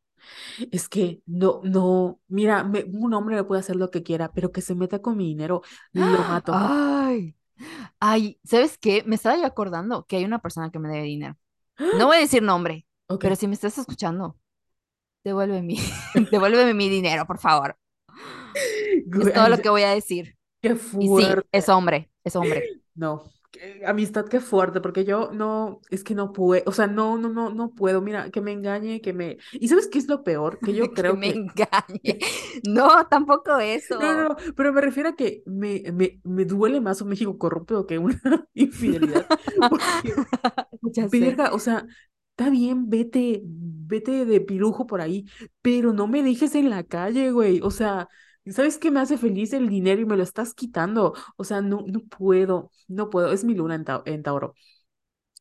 Es 0.73 0.89
que 0.89 1.23
no, 1.27 1.61
no, 1.65 2.21
mira, 2.29 2.65
me- 2.65 2.85
un 2.85 3.15
hombre 3.15 3.37
me 3.37 3.45
puede 3.45 3.61
hacer 3.61 3.77
lo 3.77 3.91
que 3.91 4.03
quiera, 4.03 4.33
pero 4.33 4.53
que 4.53 4.63
se 4.63 4.75
meta 4.75 5.01
con 5.03 5.17
mi 5.17 5.27
dinero, 5.27 5.63
lo 5.93 6.25
mato. 6.25 6.53
Ay, 6.53 7.37
ay, 8.01 8.41
¿sabes 8.45 8.79
qué? 8.79 9.05
Me 9.07 9.17
estaba 9.17 9.37
yo 9.39 9.47
acordando 9.47 10.07
que 10.07 10.17
hay 10.17 10.25
una 10.25 10.41
persona 10.41 10.71
que 10.71 10.79
me 10.79 10.89
debe 10.89 11.05
dinero. 11.05 11.37
No 11.93 12.07
voy 12.07 12.19
a 12.19 12.21
decir 12.21 12.43
nombre, 12.43 12.87
pero 13.21 13.37
si 13.37 13.49
me 13.49 13.55
estás 13.55 13.79
escuchando, 13.79 14.39
devuelve 15.25 15.63
mi, 15.63 15.79
devuélveme 16.33 16.75
mi 16.75 16.89
dinero, 16.91 17.27
por 17.27 17.39
favor. 17.39 17.79
Es 19.21 19.33
todo 19.33 19.49
lo 19.49 19.59
que 19.59 19.69
voy 19.69 19.83
a 19.83 19.91
decir. 19.91 20.37
qué 20.61 20.75
Y 20.99 21.09
sí, 21.09 21.47
es 21.53 21.69
fuerte. 21.69 21.71
hombre, 21.71 22.11
es 22.25 22.37
hombre. 22.37 22.71
No, 22.95 23.34
amistad 23.87 24.27
qué 24.27 24.41
fuerte, 24.41 24.81
porque 24.81 25.05
yo 25.05 25.31
no, 25.33 25.81
es 25.91 26.05
que 26.05 26.15
no 26.15 26.33
puedo, 26.33 26.63
o 26.67 26.73
sea, 26.73 26.87
no, 26.87 27.19
no, 27.19 27.29
no, 27.29 27.51
no 27.51 27.71
puedo, 27.75 28.01
mira, 28.03 28.31
que 28.31 28.41
me 28.41 28.53
engañe, 28.53 29.01
que 29.01 29.13
me... 29.13 29.39
¿Y 29.53 29.69
sabes 29.69 29.89
qué 29.89 29.99
es 29.99 30.09
lo 30.09 30.25
peor? 30.25 30.61
Que 30.63 30.75
yo 30.75 30.93
Que 30.95 31.03
creo 31.03 31.17
me 31.17 31.33
que... 31.33 31.39
engañe. 31.39 32.19
No, 32.65 33.07
tampoco 33.09 33.53
No, 33.53 33.59
no, 33.59 33.61
eso. 33.61 33.99
no, 34.29 34.37
pero 34.57 34.73
me 34.73 34.81
refiero 34.81 35.11
a 35.11 35.17
que 35.17 35.43
me, 35.47 35.83
me, 35.93 36.21
me 36.25 36.45
duele 36.45 36.81
más 36.81 37.01
un 37.01 37.09
México 37.09 37.39
corrupto 37.39 37.87
que 37.87 37.99
una 37.99 38.21
infidelidad, 38.55 39.27
porque. 39.69 40.21
Verga, 41.11 41.53
o 41.55 41.59
sea, 41.59 41.87
está 42.31 42.51
bien, 42.51 42.89
vete, 42.91 43.43
vete 43.45 44.25
de 44.27 44.41
pirujo 44.41 44.87
por 44.87 45.01
ahí, 45.01 45.27
pero 45.63 45.93
no 45.93 46.07
me 46.07 46.23
dejes 46.23 46.55
en 46.55 46.71
la 46.71 46.85
calle, 46.85 47.31
güey. 47.31 47.61
O 47.63 47.71
sea, 47.71 48.09
¿sabes 48.53 48.79
qué 48.79 48.91
me 48.91 49.01
hace 49.01 49.19
feliz 49.19 49.53
el 49.53 49.69
dinero 49.69 50.01
y 50.03 50.05
me 50.07 50.17
lo 50.17 50.23
estás 50.23 50.55
quitando? 50.55 51.15
O 51.37 51.45
sea, 51.45 51.61
no, 51.63 51.85
no 51.87 52.01
puedo, 52.01 52.71
no 52.89 53.11
puedo. 53.11 53.33
Es 53.33 53.45
mi 53.45 53.55
luna 53.55 53.75
en, 53.77 53.85
Tau- 53.85 54.03
en 54.07 54.23
Tauro. 54.23 54.55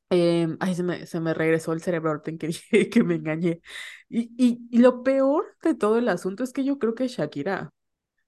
Em, 0.09 0.57
ay, 0.59 0.75
se 0.75 0.83
me, 0.83 1.05
se 1.07 1.19
me 1.19 1.33
regresó 1.33 1.73
el 1.73 1.81
cerebro 1.81 2.21
en 2.25 2.37
que 2.37 2.47
dije 2.49 2.89
que 2.89 3.03
me 3.03 3.15
engañé. 3.15 3.61
Y, 4.09 4.31
y, 4.37 4.67
y 4.71 4.79
lo 4.79 5.03
peor 5.03 5.45
de 5.63 5.73
todo 5.75 5.97
el 5.97 6.07
asunto 6.09 6.43
es 6.43 6.53
que 6.53 6.63
yo 6.63 6.77
creo 6.79 6.93
que 6.95 7.07
Shakira, 7.07 7.71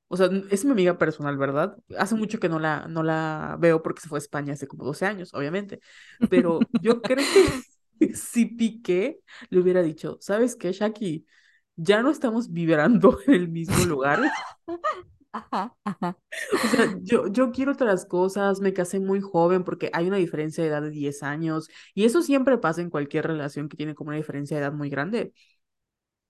o 0.08 0.17
sea, 0.17 0.29
es 0.51 0.65
mi 0.65 0.72
amiga 0.72 0.98
personal, 0.98 1.38
¿verdad? 1.38 1.77
Hace 1.98 2.15
mucho 2.15 2.39
que 2.39 2.50
no 2.50 2.60
la, 2.60 2.88
no 2.88 3.03
la 3.03 3.58
veo 3.60 3.82
porque 3.84 4.01
se 4.01 4.10
fue 4.10 4.17
a 4.17 4.22
España 4.22 4.53
hace 4.53 4.67
como 4.67 4.86
12 4.86 5.05
años, 5.05 5.34
obviamente. 5.34 5.79
Pero 6.27 6.70
yo 6.79 7.03
creo 7.05 7.29
que 7.29 7.65
si 8.15 8.46
Piqué 8.48 9.20
le 9.50 9.60
hubiera 9.60 9.82
dicho, 9.84 10.17
¿sabes 10.22 10.55
qué, 10.55 10.72
Shaki? 10.74 11.25
Ya 11.77 12.01
no 12.01 12.10
estamos 12.12 12.51
vibrando 12.51 13.20
en 13.27 13.34
el 13.34 13.48
mismo 13.50 13.86
lugar. 13.86 14.22
Ajá, 15.32 15.75
ajá. 15.84 16.17
O 16.62 16.67
sea, 16.67 16.88
yo, 17.01 17.27
yo 17.27 17.51
quiero 17.51 17.74
otras 17.74 18.05
cosas, 18.05 18.60
me 18.62 18.74
casé 18.74 19.00
muy 19.00 19.20
joven 19.22 19.63
porque 19.63 19.89
hay 19.94 20.08
una 20.08 20.17
diferencia 20.17 20.63
de 20.63 20.70
edad 20.70 20.82
de 20.82 20.89
10 20.89 21.22
años 21.24 21.67
y 21.94 22.05
eso 22.05 22.22
siempre 22.22 22.58
pasa 22.58 22.82
en 22.82 22.89
cualquier 22.89 23.27
relación 23.27 23.67
que 23.70 23.77
tiene 23.77 23.96
como 23.96 24.10
una 24.10 24.17
diferencia 24.17 24.58
de 24.58 24.63
edad 24.63 24.74
muy 24.74 24.89
grande. 24.89 25.34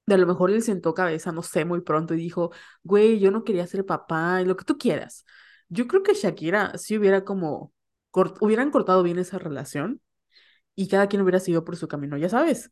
De 0.05 0.13
a 0.15 0.17
lo 0.17 0.27
mejor 0.27 0.51
él 0.51 0.61
sentó 0.61 0.93
cabeza, 0.93 1.31
no 1.31 1.41
sé, 1.41 1.65
muy 1.65 1.81
pronto 1.81 2.13
y 2.13 2.17
dijo, 2.17 2.51
güey, 2.83 3.19
yo 3.19 3.31
no 3.31 3.43
quería 3.43 3.65
ser 3.67 3.85
papá 3.85 4.39
y 4.41 4.45
lo 4.45 4.55
que 4.55 4.63
tú 4.65 4.77
quieras. 4.77 5.25
Yo 5.67 5.87
creo 5.87 6.03
que 6.03 6.13
Shakira 6.13 6.77
sí 6.77 6.95
hubiera 6.97 7.23
como, 7.25 7.73
cort- 8.11 8.37
hubieran 8.41 8.69
cortado 8.71 9.01
bien 9.03 9.17
esa 9.17 9.39
relación 9.39 10.01
y 10.75 10.87
cada 10.89 11.07
quien 11.09 11.21
hubiera 11.23 11.39
seguido 11.39 11.65
por 11.65 11.77
su 11.77 11.87
camino, 11.87 12.17
ya 12.17 12.29
sabes. 12.29 12.71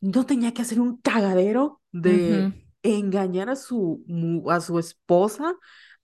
No 0.00 0.26
tenía 0.26 0.54
que 0.54 0.62
hacer 0.62 0.80
un 0.80 0.98
cagadero 0.98 1.82
De 2.00 2.52
engañar 2.82 3.50
a 3.50 3.56
su, 3.56 4.04
a 4.48 4.60
su 4.60 4.78
esposa, 4.78 5.54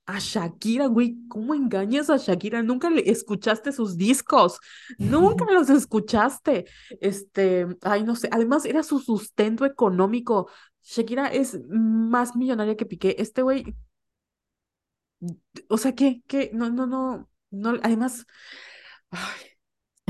a 0.07 0.19
Shakira, 0.19 0.87
güey. 0.87 1.17
¿Cómo 1.29 1.55
engañas 1.55 2.11
a 2.11 2.17
Shakira? 2.17 2.63
Nunca 2.63 2.91
le 2.91 3.09
escuchaste 3.11 3.73
sus 3.73 3.97
discos, 3.97 4.59
nunca 4.99 5.45
los 5.53 5.71
escuchaste. 5.71 6.67
Este, 7.01 7.67
ay, 7.83 8.05
no 8.05 8.17
sé, 8.17 8.29
además 8.33 8.65
era 8.65 8.83
su 8.83 8.99
sustento 8.99 9.65
económico. 9.65 10.51
Shakira 10.83 11.29
es 11.29 11.59
más 11.69 12.35
millonaria 12.37 12.77
que 12.77 12.87
Piqué. 12.87 13.17
Este 13.19 13.43
güey, 13.43 13.75
o 15.69 15.79
sea, 15.79 15.95
¿qué? 15.95 16.23
¿Qué? 16.27 16.51
No, 16.53 16.71
no, 16.71 16.87
no, 16.87 17.29
no, 17.51 17.71
además, 17.83 18.27
ay, 19.11 19.52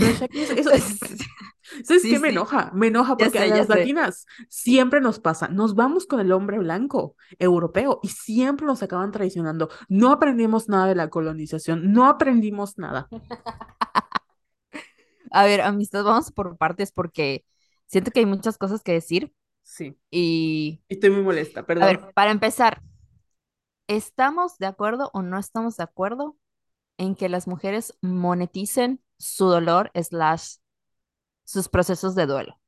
eso, 0.08 0.70
¿Sabes 1.84 2.02
Sí, 2.02 2.06
qué 2.06 2.18
me 2.18 2.30
enoja? 2.30 2.70
Me 2.74 2.88
enoja 2.88 3.18
porque 3.18 3.40
a 3.40 3.46
sé, 3.46 3.48
las 3.48 3.64
sé. 3.64 3.68
latinas 3.68 4.26
siempre 4.48 5.00
nos 5.00 5.20
pasa. 5.20 5.48
Nos 5.48 5.74
vamos 5.74 6.06
con 6.06 6.20
el 6.20 6.32
hombre 6.32 6.58
blanco 6.58 7.16
europeo 7.38 8.00
y 8.02 8.08
siempre 8.08 8.66
nos 8.66 8.82
acaban 8.82 9.10
traicionando. 9.12 9.68
No 9.88 10.10
aprendimos 10.12 10.68
nada 10.68 10.86
de 10.86 10.94
la 10.94 11.10
colonización, 11.10 11.92
no 11.92 12.06
aprendimos 12.08 12.78
nada. 12.78 13.08
A 15.30 15.44
ver, 15.44 15.60
amistad, 15.60 16.04
vamos 16.04 16.30
por 16.32 16.56
partes 16.58 16.92
porque 16.92 17.44
siento 17.86 18.10
que 18.10 18.20
hay 18.20 18.26
muchas 18.26 18.58
cosas 18.58 18.82
que 18.82 18.92
decir 18.92 19.32
Sí, 19.62 19.96
y, 20.10 20.82
y 20.88 20.94
estoy 20.94 21.10
muy 21.10 21.22
molesta, 21.22 21.64
a 21.64 21.66
perdón. 21.66 21.86
ver, 21.86 22.12
para 22.14 22.30
empezar, 22.30 22.82
¿estamos 23.88 24.58
de 24.58 24.66
acuerdo 24.66 25.10
o 25.14 25.22
no 25.22 25.38
estamos 25.38 25.76
de 25.76 25.84
acuerdo 25.84 26.36
en 26.98 27.14
que 27.16 27.28
las 27.28 27.46
mujeres 27.48 27.94
moneticen 28.02 29.02
su 29.22 29.46
dolor 29.46 29.90
slash 29.94 30.56
sus 31.44 31.68
procesos 31.68 32.14
de 32.16 32.26
duelo? 32.26 32.60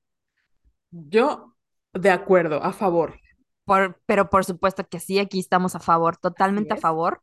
Yo, 0.90 1.56
de 1.92 2.10
acuerdo, 2.10 2.62
a 2.62 2.72
favor. 2.72 3.18
Por, 3.64 4.00
pero 4.06 4.30
por 4.30 4.44
supuesto 4.44 4.86
que 4.88 5.00
sí, 5.00 5.18
aquí 5.18 5.40
estamos 5.40 5.74
a 5.74 5.80
favor, 5.80 6.16
totalmente 6.16 6.74
a 6.74 6.76
favor, 6.76 7.22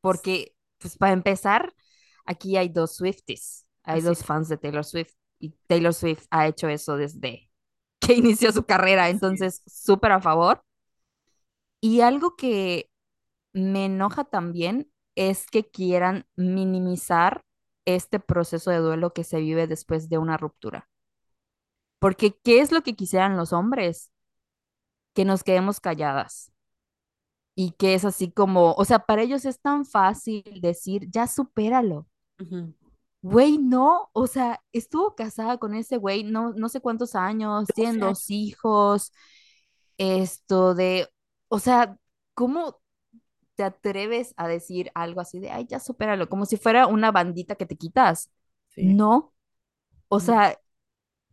porque, 0.00 0.54
pues 0.78 0.96
para 0.96 1.12
empezar, 1.12 1.74
aquí 2.24 2.56
hay 2.56 2.70
dos 2.70 2.96
Swifties, 2.96 3.66
hay 3.84 3.98
Así 3.98 4.06
dos 4.06 4.24
fans 4.24 4.48
de 4.48 4.56
Taylor 4.56 4.84
Swift 4.84 5.14
y 5.38 5.50
Taylor 5.68 5.94
Swift 5.94 6.24
ha 6.30 6.48
hecho 6.48 6.68
eso 6.68 6.96
desde 6.96 7.50
que 8.00 8.14
inició 8.14 8.50
su 8.50 8.64
carrera, 8.64 9.10
entonces 9.10 9.62
es. 9.64 9.72
súper 9.84 10.10
a 10.10 10.20
favor. 10.20 10.64
Y 11.80 12.00
algo 12.00 12.34
que 12.36 12.90
me 13.52 13.84
enoja 13.84 14.24
también 14.24 14.90
es 15.14 15.46
que 15.46 15.70
quieran 15.70 16.26
minimizar 16.36 17.44
este 17.84 18.20
proceso 18.20 18.70
de 18.70 18.78
duelo 18.78 19.12
que 19.12 19.24
se 19.24 19.40
vive 19.40 19.66
después 19.66 20.08
de 20.08 20.18
una 20.18 20.36
ruptura. 20.36 20.88
Porque, 21.98 22.36
¿qué 22.42 22.60
es 22.60 22.72
lo 22.72 22.82
que 22.82 22.94
quisieran 22.94 23.36
los 23.36 23.52
hombres? 23.52 24.10
Que 25.14 25.24
nos 25.24 25.44
quedemos 25.44 25.80
calladas 25.80 26.52
y 27.54 27.72
que 27.72 27.94
es 27.94 28.04
así 28.04 28.30
como, 28.30 28.72
o 28.72 28.84
sea, 28.84 29.00
para 29.00 29.22
ellos 29.22 29.44
es 29.44 29.60
tan 29.60 29.84
fácil 29.84 30.42
decir, 30.60 31.08
ya 31.10 31.26
supéralo. 31.26 32.06
Ujú. 32.40 32.74
Güey, 33.20 33.58
no, 33.58 34.10
o 34.12 34.26
sea, 34.26 34.60
estuvo 34.72 35.14
casada 35.14 35.58
con 35.58 35.74
ese 35.74 35.96
güey 35.96 36.24
no, 36.24 36.52
no 36.54 36.68
sé 36.68 36.80
cuántos 36.80 37.14
años, 37.14 37.66
12 37.68 37.72
tienen 37.74 38.00
dos 38.00 38.30
hijos, 38.30 39.12
esto 39.96 40.74
de, 40.74 41.08
o 41.48 41.60
sea, 41.60 41.96
¿cómo 42.34 42.80
te 43.62 43.64
atreves 43.64 44.34
a 44.36 44.48
decir 44.48 44.90
algo 44.94 45.20
así 45.20 45.38
de, 45.40 45.50
ay, 45.50 45.66
ya 45.68 45.80
supéralo, 45.80 46.28
como 46.28 46.46
si 46.46 46.56
fuera 46.56 46.86
una 46.86 47.12
bandita 47.12 47.54
que 47.56 47.66
te 47.66 47.76
quitas? 47.76 48.30
Sí. 48.68 48.84
No, 48.86 49.34
o 50.08 50.20
sea, 50.20 50.58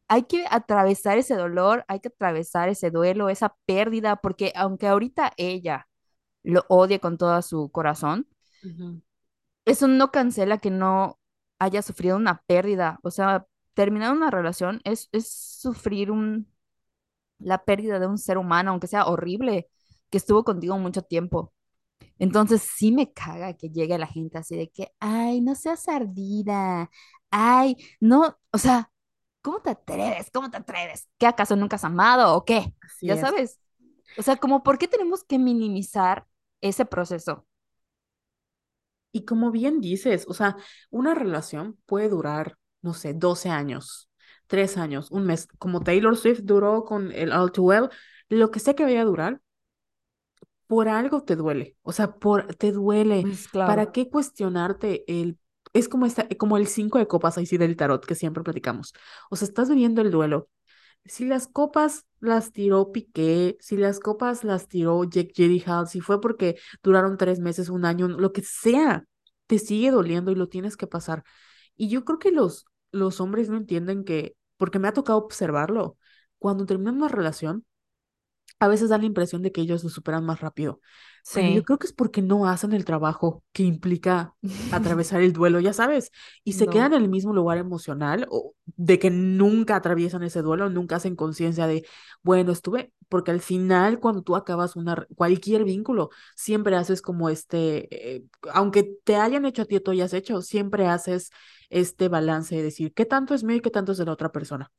hay 0.07 0.23
que 0.23 0.45
atravesar 0.49 1.17
ese 1.17 1.35
dolor, 1.35 1.85
hay 1.87 1.99
que 2.01 2.09
atravesar 2.09 2.69
ese 2.69 2.91
duelo, 2.91 3.29
esa 3.29 3.55
pérdida, 3.65 4.17
porque 4.17 4.53
aunque 4.55 4.87
ahorita 4.87 5.33
ella 5.37 5.87
lo 6.43 6.65
odie 6.69 6.99
con 6.99 7.17
todo 7.17 7.41
su 7.43 7.71
corazón, 7.71 8.27
eso 9.65 9.87
no 9.87 10.11
cancela 10.11 10.57
que 10.57 10.71
no 10.71 11.19
haya 11.59 11.81
sufrido 11.81 12.17
una 12.17 12.43
pérdida. 12.47 12.99
O 13.03 13.11
sea, 13.11 13.47
terminar 13.73 14.11
una 14.13 14.31
relación 14.31 14.81
es, 14.83 15.09
es 15.11 15.31
sufrir 15.31 16.11
un, 16.11 16.51
la 17.39 17.63
pérdida 17.65 17.99
de 17.99 18.07
un 18.07 18.17
ser 18.17 18.37
humano, 18.37 18.71
aunque 18.71 18.87
sea 18.87 19.07
horrible, 19.07 19.69
que 20.09 20.17
estuvo 20.17 20.43
contigo 20.43 20.77
mucho 20.77 21.01
tiempo. 21.03 21.53
Entonces 22.19 22.61
sí 22.61 22.91
me 22.91 23.11
caga 23.13 23.53
que 23.55 23.69
llegue 23.69 23.97
la 23.97 24.07
gente 24.07 24.37
así 24.37 24.57
de 24.57 24.69
que, 24.69 24.91
ay, 24.99 25.41
no 25.41 25.55
seas 25.55 25.87
ardida, 25.87 26.89
ay, 27.31 27.77
no, 28.01 28.37
o 28.51 28.57
sea, 28.59 28.91
¿cómo 29.41 29.61
te 29.61 29.71
atreves? 29.71 30.29
¿Cómo 30.31 30.49
te 30.51 30.57
atreves? 30.57 31.07
¿Qué 31.17 31.27
acaso 31.27 31.55
nunca 31.55 31.77
has 31.77 31.83
amado 31.85 32.35
o 32.35 32.45
qué? 32.45 32.73
Así 32.81 33.09
Ya 33.09 33.17
es. 33.17 33.29
sabes. 33.29 33.59
O 34.17 34.23
sea, 34.23 34.37
como, 34.37 34.63
¿por 34.63 34.77
qué 34.77 34.87
tenemos 34.87 35.23
que 35.23 35.39
minimizar 35.39 36.27
ese 36.61 36.85
proceso? 36.85 37.47
Y 39.11 39.25
como 39.25 39.51
bien 39.51 39.81
dices, 39.81 40.25
o 40.27 40.33
sea, 40.33 40.55
una 40.91 41.15
relación 41.15 41.77
puede 41.85 42.09
durar, 42.09 42.57
no 42.81 42.93
sé, 42.93 43.13
12 43.13 43.49
años, 43.49 44.09
3 44.47 44.77
años, 44.77 45.09
un 45.11 45.25
mes, 45.25 45.47
como 45.57 45.81
Taylor 45.81 46.15
Swift 46.17 46.41
duró 46.43 46.85
con 46.85 47.11
el 47.11 47.31
All 47.31 47.51
Too 47.51 47.63
Well, 47.65 47.89
lo 48.29 48.51
que 48.51 48.59
sea 48.59 48.75
que 48.75 48.83
vaya 48.83 49.01
a 49.01 49.05
durar, 49.05 49.41
por 50.69 50.87
algo 50.87 51.23
te 51.23 51.35
duele, 51.35 51.75
o 51.81 51.91
sea, 51.91 52.11
por 52.11 52.53
te 52.53 52.71
duele. 52.71 53.23
Pues 53.23 53.47
¿Para 53.51 53.91
qué 53.91 54.07
cuestionarte 54.07 55.03
el 55.07 55.39
es 55.73 55.89
como 55.89 56.05
esta, 56.05 56.27
como 56.37 56.57
el 56.57 56.67
cinco 56.67 56.99
de 56.99 57.07
copas 57.07 57.39
ahí 57.39 57.47
sí 57.47 57.57
del 57.57 57.75
tarot 57.75 58.05
que 58.05 58.13
siempre 58.13 58.43
platicamos. 58.43 58.93
O 59.31 59.35
sea, 59.35 59.47
estás 59.47 59.67
viviendo 59.67 60.01
el 60.01 60.11
duelo. 60.11 60.47
Si 61.05 61.25
las 61.25 61.47
copas 61.47 62.05
las 62.19 62.51
tiró 62.51 62.91
Piqué, 62.91 63.57
si 63.61 63.77
las 63.77 63.99
copas 63.99 64.43
las 64.43 64.67
tiró 64.67 65.03
Jake 65.05 65.31
Gyllenhaal, 65.33 65.87
si 65.87 66.01
fue 66.01 66.21
porque 66.21 66.59
duraron 66.83 67.17
tres 67.17 67.39
meses, 67.39 67.69
un 67.69 67.83
año, 67.83 68.07
lo 68.07 68.31
que 68.31 68.43
sea, 68.43 69.05
te 69.47 69.57
sigue 69.57 69.89
doliendo 69.89 70.29
y 70.29 70.35
lo 70.35 70.49
tienes 70.49 70.77
que 70.77 70.85
pasar. 70.85 71.23
Y 71.75 71.89
yo 71.89 72.05
creo 72.05 72.19
que 72.19 72.31
los, 72.31 72.65
los 72.91 73.19
hombres 73.21 73.49
no 73.49 73.57
entienden 73.57 74.03
que, 74.03 74.35
porque 74.55 74.77
me 74.77 74.87
ha 74.87 74.93
tocado 74.93 75.17
observarlo, 75.17 75.97
cuando 76.37 76.67
terminan 76.67 76.97
una 76.97 77.07
relación, 77.07 77.65
a 78.59 78.67
veces 78.67 78.89
da 78.89 78.97
la 78.97 79.05
impresión 79.05 79.41
de 79.41 79.51
que 79.51 79.61
ellos 79.61 79.83
lo 79.83 79.89
superan 79.89 80.25
más 80.25 80.41
rápido, 80.41 80.79
pero 81.31 81.49
yo 81.51 81.61
Sí. 81.61 81.63
creo 81.63 81.77
que 81.79 81.87
es 81.87 81.93
porque 81.93 82.21
no 82.21 82.47
hacen 82.47 82.73
el 82.73 82.85
trabajo 82.85 83.43
que 83.53 83.63
implica 83.63 84.33
atravesar 84.71 85.21
el 85.21 85.33
duelo, 85.33 85.59
ya 85.59 85.73
sabes, 85.73 86.11
y 86.43 86.53
se 86.53 86.69
quedan 86.69 86.93
en 86.93 87.03
el 87.03 87.09
mismo 87.09 87.33
lugar 87.33 87.57
emocional 87.57 88.27
o 88.29 88.53
de 88.65 88.99
que 88.99 89.09
nunca 89.11 89.75
atraviesan 89.75 90.23
ese 90.23 90.41
duelo, 90.41 90.69
nunca 90.69 90.97
hacen 90.97 91.15
conciencia 91.15 91.67
de, 91.67 91.85
bueno, 92.23 92.51
estuve, 92.51 92.91
porque 93.09 93.31
al 93.31 93.41
final 93.41 93.99
cuando 93.99 94.21
tú 94.23 94.35
acabas 94.35 94.75
una, 94.75 95.05
cualquier 95.15 95.63
vínculo, 95.63 96.09
siempre 96.35 96.75
haces 96.75 97.01
como 97.01 97.29
este, 97.29 98.15
eh, 98.17 98.23
aunque 98.53 98.83
te 99.03 99.15
hayan 99.15 99.45
hecho 99.45 99.63
a 99.63 99.65
ti 99.65 99.77
o 99.77 99.91
hayas 99.91 100.13
hecho, 100.13 100.41
siempre 100.41 100.87
haces 100.87 101.31
este 101.69 102.07
balance 102.09 102.55
de 102.55 102.63
decir, 102.63 102.93
¿qué 102.93 103.05
tanto 103.05 103.33
es 103.33 103.43
mío 103.43 103.57
y 103.57 103.61
qué 103.61 103.71
tanto 103.71 103.91
es 103.91 103.97
de 103.97 104.05
la 104.05 104.13
otra 104.13 104.31
persona? 104.31 104.71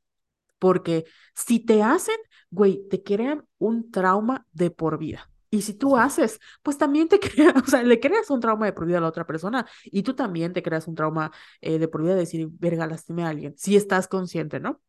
Porque 0.61 1.05
si 1.33 1.59
te 1.59 1.81
hacen, 1.81 2.17
güey, 2.51 2.87
te 2.87 3.01
crean 3.01 3.43
un 3.57 3.89
trauma 3.89 4.45
de 4.51 4.69
por 4.69 4.99
vida. 4.99 5.27
Y 5.49 5.63
si 5.63 5.73
tú 5.73 5.97
haces, 5.97 6.39
pues 6.61 6.77
también 6.77 7.07
te 7.09 7.19
creas, 7.19 7.55
o 7.55 7.65
sea, 7.65 7.81
le 7.81 7.99
creas 7.99 8.29
un 8.29 8.39
trauma 8.39 8.67
de 8.67 8.73
por 8.73 8.85
vida 8.85 8.99
a 8.99 9.01
la 9.01 9.07
otra 9.07 9.25
persona 9.25 9.65
y 9.85 10.03
tú 10.03 10.13
también 10.13 10.53
te 10.53 10.61
creas 10.61 10.87
un 10.87 10.93
trauma 10.95 11.31
eh, 11.61 11.79
de 11.79 11.87
por 11.87 12.03
vida 12.03 12.13
de 12.13 12.19
decir, 12.21 12.47
verga, 12.51 12.85
lastimé 12.85 13.23
a 13.23 13.29
alguien, 13.29 13.55
si 13.57 13.75
estás 13.75 14.07
consciente, 14.07 14.59
¿no? 14.59 14.79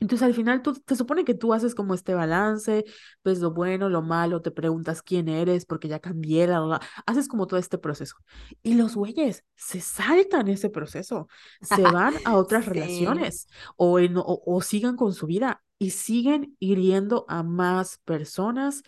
Entonces 0.00 0.26
al 0.26 0.34
final 0.34 0.60
tú, 0.62 0.74
te 0.74 0.96
supone 0.96 1.24
que 1.24 1.34
tú 1.34 1.54
haces 1.54 1.74
como 1.74 1.94
este 1.94 2.14
balance, 2.14 2.84
pues 3.22 3.40
lo 3.40 3.52
bueno, 3.52 3.88
lo 3.88 4.02
malo, 4.02 4.42
te 4.42 4.50
preguntas 4.50 5.02
quién 5.02 5.28
eres 5.28 5.64
porque 5.66 5.88
ya 5.88 5.98
cambié, 6.00 6.46
la, 6.46 6.60
la, 6.60 6.66
la, 6.66 6.80
haces 7.06 7.28
como 7.28 7.46
todo 7.46 7.58
este 7.58 7.78
proceso. 7.78 8.16
Y 8.62 8.74
los 8.74 8.96
güeyes 8.96 9.44
se 9.56 9.80
saltan 9.80 10.48
ese 10.48 10.68
proceso, 10.70 11.28
se 11.62 11.82
van 11.88 12.14
a 12.24 12.36
otras 12.36 12.64
Sí. 12.64 12.70
relaciones 12.70 13.48
o, 13.76 13.98
en- 13.98 14.16
o, 14.18 14.42
o 14.44 14.60
sigan 14.62 14.96
con 14.96 15.12
su 15.14 15.26
vida 15.26 15.62
y 15.78 15.90
siguen 15.90 16.56
hiriendo 16.58 17.24
a 17.28 17.42
más 17.42 17.98
personas. 18.04 18.82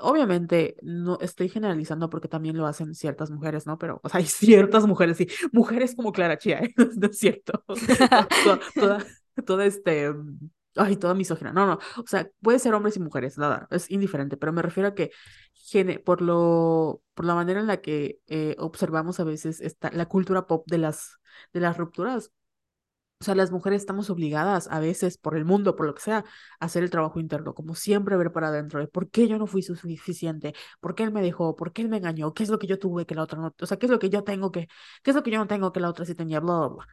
Obviamente 0.00 0.76
no 0.82 1.18
estoy 1.20 1.48
generalizando 1.48 2.08
porque 2.08 2.28
también 2.28 2.56
lo 2.56 2.66
hacen 2.66 2.94
ciertas 2.94 3.30
mujeres, 3.30 3.66
¿no? 3.66 3.78
Pero, 3.78 4.00
o 4.02 4.08
sea, 4.08 4.18
hay 4.20 4.26
ciertas 4.26 4.86
mujeres, 4.86 5.16
sí, 5.16 5.26
mujeres 5.52 5.94
como 5.96 6.12
Clara 6.12 6.38
Chía, 6.38 6.58
¿eh? 6.62 6.74
No 6.96 7.08
es 7.08 7.18
cierto. 7.18 7.64
Toda, 8.42 8.60
toda, 8.78 9.04
toda, 9.42 9.64
este 9.66 10.12
ay, 10.76 10.96
toda 10.96 11.14
misógina. 11.14 11.52
No, 11.52 11.66
no. 11.66 11.78
O 11.96 12.06
sea, 12.06 12.30
puede 12.42 12.58
ser 12.58 12.74
hombres 12.74 12.96
y 12.96 13.00
mujeres, 13.00 13.38
nada, 13.38 13.66
es 13.70 13.90
indiferente, 13.90 14.36
pero 14.36 14.52
me 14.52 14.62
refiero 14.62 14.88
a 14.88 14.94
que 14.94 15.10
por 16.04 16.22
lo, 16.22 17.02
por 17.14 17.24
la 17.26 17.34
manera 17.34 17.60
en 17.60 17.66
la 17.66 17.80
que 17.80 18.20
eh, 18.26 18.56
observamos 18.58 19.20
a 19.20 19.24
veces 19.24 19.60
esta, 19.60 19.90
la 19.92 20.06
cultura 20.06 20.46
pop 20.46 20.64
de 20.66 20.78
las, 20.78 21.18
de 21.52 21.60
las 21.60 21.76
rupturas. 21.76 22.32
O 23.20 23.24
sea, 23.24 23.34
las 23.34 23.50
mujeres 23.50 23.82
estamos 23.82 24.10
obligadas 24.10 24.68
a 24.70 24.80
veces, 24.80 25.18
por 25.18 25.36
el 25.36 25.44
mundo, 25.44 25.76
por 25.76 25.86
lo 25.86 25.94
que 25.94 26.02
sea, 26.02 26.18
a 26.60 26.66
hacer 26.66 26.84
el 26.84 26.90
trabajo 26.90 27.20
interno, 27.20 27.54
como 27.54 27.74
siempre 27.74 28.16
ver 28.16 28.32
para 28.32 28.48
adentro 28.48 28.80
de 28.80 28.88
por 28.88 29.10
qué 29.10 29.28
yo 29.28 29.38
no 29.38 29.46
fui 29.48 29.62
suficiente, 29.62 30.54
por 30.80 30.94
qué 30.94 31.02
él 31.04 31.12
me 31.12 31.22
dejó, 31.22 31.56
por 31.56 31.72
qué 31.72 31.82
él 31.82 31.88
me 31.88 31.96
engañó, 31.98 32.32
qué 32.34 32.44
es 32.44 32.48
lo 32.50 32.58
que 32.60 32.68
yo 32.68 32.78
tuve 32.78 33.06
que 33.06 33.16
la 33.16 33.24
otra 33.24 33.40
no, 33.40 33.54
o 33.60 33.66
sea, 33.66 33.76
qué 33.78 33.86
es 33.86 33.92
lo 33.92 33.98
que 33.98 34.10
yo 34.10 34.24
tengo 34.24 34.52
que, 34.52 34.68
qué 35.02 35.10
es 35.10 35.16
lo 35.16 35.22
que 35.24 35.32
yo 35.32 35.38
no 35.38 35.48
tengo 35.48 35.72
que 35.72 35.80
la 35.80 35.90
otra 35.90 36.04
sí 36.04 36.14
tenía, 36.14 36.40
bla, 36.40 36.58
bla, 36.58 36.68
bla. 36.68 36.86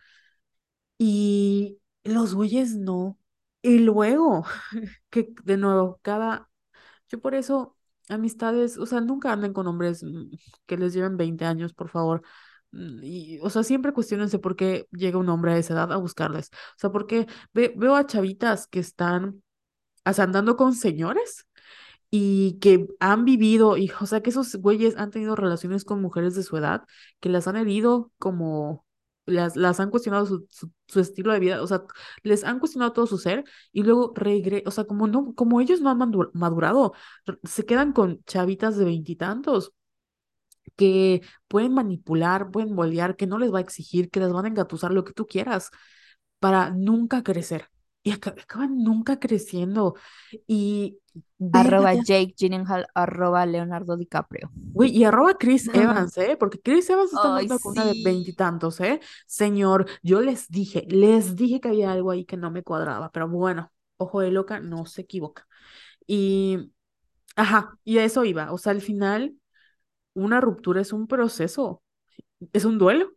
Y 0.97 1.79
los 2.05 2.35
güeyes 2.35 2.75
no. 2.77 3.19
Y 3.63 3.79
luego, 3.79 4.45
que 5.11 5.29
de 5.45 5.57
nuevo, 5.57 5.99
cada, 6.03 6.49
yo 7.09 7.19
por 7.21 7.35
eso, 7.35 7.77
amistades, 8.09 8.77
o 8.77 8.85
sea, 8.85 9.01
nunca 9.01 9.33
anden 9.33 9.53
con 9.53 9.67
hombres 9.67 10.03
mm, 10.03 10.31
que 10.65 10.77
les 10.77 10.93
lleven 10.93 11.17
20 11.17 11.45
años, 11.45 11.73
por 11.73 11.89
favor. 11.89 12.23
Mm, 12.71 12.99
Y, 13.03 13.39
o 13.41 13.49
sea, 13.49 13.63
siempre 13.63 13.93
cuestionense 13.93 14.39
por 14.39 14.55
qué 14.55 14.87
llega 14.91 15.17
un 15.19 15.29
hombre 15.29 15.53
a 15.53 15.57
esa 15.57 15.73
edad 15.75 15.91
a 15.93 15.97
buscarles. 15.97 16.49
O 16.53 16.79
sea, 16.79 16.91
porque 16.91 17.27
ve- 17.53 17.73
veo 17.77 17.95
a 17.95 18.05
chavitas 18.07 18.67
que 18.67 18.79
están, 18.79 19.43
o 20.05 20.21
andando 20.21 20.57
con 20.57 20.73
señores 20.75 21.47
y 22.11 22.59
que 22.59 22.87
han 22.99 23.25
vivido, 23.25 23.77
y, 23.77 23.91
o 24.01 24.05
sea, 24.05 24.21
que 24.21 24.29
esos 24.31 24.55
güeyes 24.57 24.97
han 24.97 25.11
tenido 25.11 25.35
relaciones 25.35 25.85
con 25.85 26.01
mujeres 26.01 26.35
de 26.35 26.43
su 26.43 26.57
edad, 26.57 26.83
que 27.19 27.29
las 27.29 27.47
han 27.47 27.57
herido 27.57 28.11
como, 28.19 28.84
las, 29.25 29.55
las 29.55 29.79
han 29.79 29.89
cuestionado 29.89 30.25
su, 30.25 30.47
su, 30.87 30.99
estilo 30.99 31.33
de 31.33 31.39
vida, 31.39 31.61
o 31.61 31.67
sea, 31.67 31.83
les 32.23 32.43
han 32.43 32.59
cuestionado 32.59 32.93
todo 32.93 33.07
su 33.07 33.17
ser, 33.17 33.43
y 33.71 33.83
luego 33.83 34.13
regre, 34.15 34.63
o 34.65 34.71
sea, 34.71 34.85
como 34.85 35.07
no, 35.07 35.33
como 35.35 35.61
ellos 35.61 35.81
no 35.81 35.89
han 35.89 35.99
madurado, 36.33 36.93
se 37.43 37.65
quedan 37.65 37.93
con 37.93 38.23
chavitas 38.25 38.77
de 38.77 38.85
veintitantos 38.85 39.73
que 40.75 41.21
pueden 41.47 41.73
manipular, 41.73 42.51
pueden 42.51 42.73
moldear, 42.73 43.15
que 43.15 43.27
no 43.27 43.37
les 43.39 43.53
va 43.53 43.59
a 43.59 43.61
exigir, 43.61 44.09
que 44.09 44.19
les 44.19 44.31
van 44.33 44.45
a 44.45 44.47
engatusar 44.49 44.91
lo 44.91 45.03
que 45.03 45.13
tú 45.13 45.25
quieras, 45.25 45.71
para 46.39 46.69
nunca 46.71 47.23
crecer. 47.23 47.69
Y 48.05 48.11
aca- 48.13 48.35
acaban 48.41 48.83
nunca 48.83 49.19
creciendo. 49.19 49.95
Y 50.47 50.99
Arroba 51.53 51.95
Jake 51.95 52.35
Gyllenhaal, 52.37 52.87
arroba 52.95 53.45
Leonardo 53.45 53.97
DiCaprio. 53.97 54.51
Güey, 54.73 54.91
y 54.97 55.05
arroba 55.05 55.35
Chris 55.37 55.69
Evans, 55.73 56.17
¿eh? 56.17 56.37
Porque 56.39 56.59
Chris 56.61 56.89
Evans 56.89 57.13
está 57.13 57.29
andando 57.29 57.59
con 57.59 57.73
una 57.73 57.85
de 57.85 57.95
veintitantos, 57.95 58.81
¿eh? 58.81 58.99
Señor, 59.27 59.87
yo 60.03 60.21
les 60.21 60.49
dije, 60.49 60.85
les 60.89 61.35
dije 61.35 61.61
que 61.61 61.69
había 61.69 61.91
algo 61.93 62.11
ahí 62.11 62.25
que 62.25 62.37
no 62.37 62.51
me 62.51 62.63
cuadraba, 62.63 63.11
pero 63.11 63.29
bueno, 63.29 63.71
ojo 63.97 64.21
de 64.21 64.31
loca, 64.31 64.59
no 64.61 64.85
se 64.87 65.01
equivoca. 65.03 65.47
Y, 66.07 66.71
ajá, 67.37 67.79
y 67.85 67.99
a 67.99 68.05
eso 68.05 68.25
iba. 68.25 68.51
O 68.53 68.57
sea, 68.59 68.73
al 68.73 68.81
final, 68.81 69.35
una 70.15 70.41
ruptura 70.41 70.81
es 70.81 70.93
un 70.93 71.07
proceso, 71.07 71.83
es 72.53 72.65
un 72.65 72.79
duelo 72.79 73.11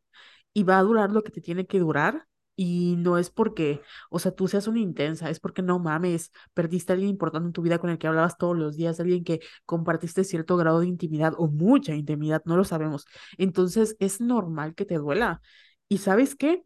y 0.54 0.64
va 0.64 0.78
a 0.80 0.84
durar 0.84 1.12
lo 1.12 1.24
que 1.24 1.32
te 1.32 1.42
tiene 1.42 1.66
que 1.68 1.80
durar. 1.80 2.27
Y 2.60 2.96
no 2.98 3.18
es 3.18 3.30
porque, 3.30 3.82
o 4.10 4.18
sea, 4.18 4.32
tú 4.32 4.48
seas 4.48 4.66
una 4.66 4.80
intensa, 4.80 5.30
es 5.30 5.38
porque 5.38 5.62
no 5.62 5.78
mames, 5.78 6.32
perdiste 6.54 6.92
a 6.92 6.94
alguien 6.94 7.10
importante 7.10 7.46
en 7.46 7.52
tu 7.52 7.62
vida 7.62 7.78
con 7.78 7.88
el 7.90 7.98
que 7.98 8.08
hablabas 8.08 8.36
todos 8.36 8.56
los 8.58 8.76
días, 8.76 8.98
alguien 8.98 9.22
que 9.24 9.40
compartiste 9.64 10.24
cierto 10.24 10.56
grado 10.56 10.80
de 10.80 10.88
intimidad 10.88 11.34
o 11.38 11.46
mucha 11.48 11.94
intimidad, 11.94 12.42
no 12.46 12.56
lo 12.56 12.64
sabemos. 12.64 13.06
Entonces 13.38 13.96
es 14.00 14.20
normal 14.20 14.74
que 14.74 14.84
te 14.84 14.96
duela. 14.96 15.40
¿Y 15.88 15.98
sabes 15.98 16.34
qué? 16.34 16.64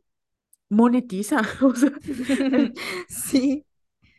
Monetiza. 0.71 1.43
O 1.63 1.75
sea, 1.75 1.93
el, 2.53 2.75
Sí. 3.09 3.65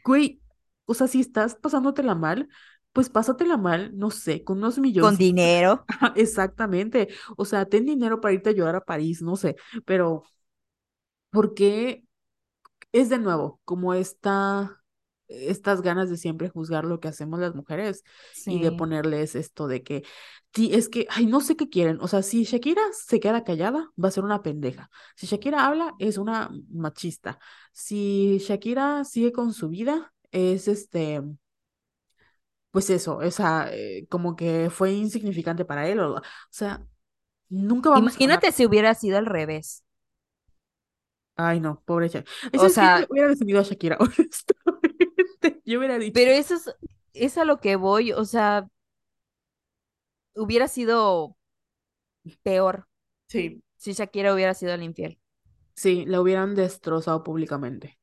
güey, 0.04 0.42
o 0.86 0.94
sea, 0.94 1.08
si 1.08 1.20
estás 1.22 1.56
pasándotela 1.56 2.16
mal, 2.16 2.50
pues 2.94 3.10
pásatela 3.10 3.58
mal, 3.58 3.98
no 3.98 4.12
sé, 4.12 4.44
con 4.44 4.58
unos 4.60 4.80
Con 4.98 5.18
milloncitos. 5.18 5.18
dinero. 5.18 5.86
Exactamente. 6.16 7.10
O 7.38 7.46
sea, 7.46 7.66
ten 7.66 7.86
dinero 7.86 8.22
para 8.22 8.34
irte 8.34 8.50
a 8.52 8.54
llorar 8.54 8.76
a 8.78 8.82
París, 8.86 9.22
no 9.22 9.36
sé, 9.36 9.56
pero 9.86 10.24
¿por 11.34 11.54
qué? 11.54 12.06
es 12.94 13.10
de 13.10 13.18
nuevo 13.18 13.60
como 13.66 13.94
esta, 13.94 14.82
estas 15.28 15.82
ganas 15.82 16.10
de 16.10 16.18
siempre 16.18 16.48
juzgar 16.48 16.86
lo 16.86 17.00
que 17.00 17.10
hacemos 17.10 17.40
las 17.40 17.56
mujeres 17.56 18.04
y 18.46 18.62
de 18.62 18.72
ponerles 18.72 19.36
esto 19.36 19.68
de 19.68 19.84
que, 19.84 20.04
sí, 20.54 20.70
es 20.74 20.88
que, 20.90 21.08
ay, 21.10 21.26
no 21.26 21.42
sé 21.42 21.58
qué 21.58 21.68
quieren. 21.70 21.98
O 22.02 22.08
sea, 22.08 22.22
si 22.22 22.44
Shakira 22.44 22.82
se 22.94 23.20
queda 23.20 23.44
callada, 23.44 23.92
va 24.02 24.08
a 24.08 24.12
ser 24.12 24.24
una 24.24 24.44
pendeja. 24.44 24.90
Si 25.16 25.26
Shakira 25.26 25.66
habla, 25.66 25.96
es 26.00 26.18
una 26.18 26.52
machista. 26.70 27.40
Si 27.74 28.38
Shakira 28.38 29.04
sigue 29.04 29.34
con 29.34 29.54
su 29.54 29.70
vida, 29.70 30.14
es 30.32 30.68
este, 30.68 31.24
pues 32.70 32.92
eso, 32.92 33.24
esa, 33.24 33.74
eh, 33.74 34.06
como 34.08 34.36
que 34.36 34.70
fue 34.70 34.94
insignificante 34.94 35.66
para 35.66 35.88
él. 35.88 36.00
O, 36.00 36.18
o 36.18 36.22
sea, 36.52 36.86
nunca 37.50 37.90
vamos 37.90 38.04
a. 38.04 38.10
Imagínate 38.12 38.52
si 38.52 38.68
hubiera 38.68 38.94
sido 38.94 39.18
al 39.18 39.26
revés. 39.26 39.84
Ay, 41.36 41.60
no, 41.60 41.82
pobre 41.86 42.08
Shakira. 42.10 42.32
O 42.56 42.70
¿Sabes 42.70 42.78
qué? 42.78 42.94
Yo 42.94 43.06
sea, 43.06 43.08
hubiera 43.10 43.30
defendido 43.30 43.60
a 43.60 43.64
Shakira, 43.64 43.98
honestamente. 44.00 45.62
Yo 45.66 45.80
hubiera 45.80 45.98
dicho. 46.00 46.14
pero 46.14 46.32
eso 46.32 46.56
es, 46.56 46.76
es 47.14 47.38
a 47.38 47.46
lo 47.46 47.60
que 47.60 47.76
voy. 47.76 48.12
O 48.14 48.26
sea, 48.26 48.68
hubiera 50.36 50.68
sido 50.68 51.36
peor 52.44 52.88
Sí, 53.28 53.62
si 53.78 53.94
Shakira 53.94 54.34
hubiera 54.34 54.54
sido 54.56 54.74
el 54.74 54.84
infiel. 54.84 55.20
sí, 55.76 56.06
la 56.08 56.20
hubieran 56.22 56.56
destrozado 56.56 57.24
públicamente. 57.24 58.00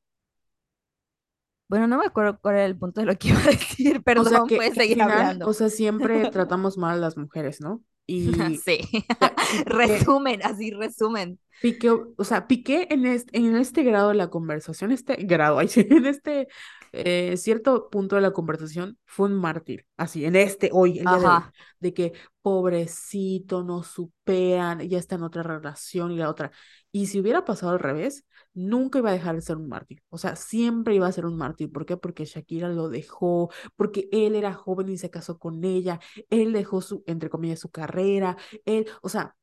Bueno, 1.67 1.87
no 1.87 1.97
me 1.97 2.05
acuerdo 2.05 2.39
cuál 2.39 2.55
era 2.55 2.65
el 2.65 2.77
punto 2.77 2.99
de 3.01 3.07
lo 3.07 3.15
que 3.17 3.29
iba 3.29 3.39
a 3.41 3.43
decir. 3.45 4.01
O 4.13 4.23
sea 4.25 4.41
Perdón, 4.41 4.47
que, 4.47 4.55
puedes 4.55 4.73
que 4.73 4.81
al 4.81 4.87
seguir 4.87 4.93
final, 4.93 5.09
hablando. 5.11 5.49
o 5.49 5.53
sea, 5.53 5.69
siempre 5.69 6.25
tratamos 6.27 6.77
mal 6.77 6.97
a 6.97 7.01
las 7.01 7.17
mujeres, 7.17 7.61
¿no? 7.61 7.83
Y, 8.11 8.31
Sí. 8.65 8.81
Resumen, 9.65 10.41
así 10.43 10.71
resumen. 10.71 11.39
Piqué, 11.61 11.91
o 11.91 12.23
sea, 12.23 12.47
Piqué 12.47 12.87
en 12.89 13.05
este, 13.05 13.37
en 13.37 13.55
este 13.55 13.83
grado 13.83 14.09
de 14.09 14.15
la 14.15 14.29
conversación, 14.29 14.91
este 14.91 15.15
grado, 15.15 15.61
en 15.75 16.05
este 16.05 16.47
eh, 16.91 17.37
cierto 17.37 17.89
punto 17.89 18.15
de 18.15 18.21
la 18.21 18.31
conversación, 18.31 18.97
fue 19.05 19.27
un 19.27 19.35
mártir, 19.35 19.85
así, 19.95 20.25
en 20.25 20.35
este, 20.35 20.69
hoy, 20.73 20.99
el 20.99 21.05
día 21.05 21.17
de 21.19 21.25
hoy, 21.27 21.41
de 21.79 21.93
que 21.93 22.13
pobrecito, 22.41 23.63
no 23.63 23.83
superan, 23.83 24.81
ya 24.81 24.97
está 24.97 25.15
en 25.15 25.23
otra 25.23 25.43
relación 25.43 26.11
y 26.11 26.17
la 26.17 26.29
otra. 26.29 26.51
Y 26.91 27.05
si 27.05 27.19
hubiera 27.19 27.45
pasado 27.45 27.71
al 27.73 27.79
revés, 27.79 28.25
nunca 28.53 28.99
iba 28.99 29.09
a 29.09 29.13
dejar 29.13 29.35
de 29.35 29.41
ser 29.41 29.57
un 29.57 29.67
mártir, 29.69 30.01
o 30.09 30.17
sea, 30.17 30.35
siempre 30.35 30.95
iba 30.95 31.07
a 31.07 31.11
ser 31.11 31.25
un 31.25 31.37
mártir. 31.37 31.71
¿Por 31.71 31.85
qué? 31.85 31.97
Porque 31.97 32.25
Shakira 32.25 32.69
lo 32.69 32.89
dejó, 32.89 33.49
porque 33.75 34.09
él 34.11 34.35
era 34.35 34.53
joven 34.53 34.89
y 34.89 34.97
se 34.97 35.09
casó 35.11 35.37
con 35.39 35.63
ella, 35.63 35.99
él 36.29 36.53
dejó 36.53 36.81
su, 36.81 37.03
entre 37.07 37.29
comillas, 37.29 37.59
su 37.59 37.69
carrera, 37.71 38.37
él, 38.65 38.87
o 39.01 39.09
sea, 39.09 39.35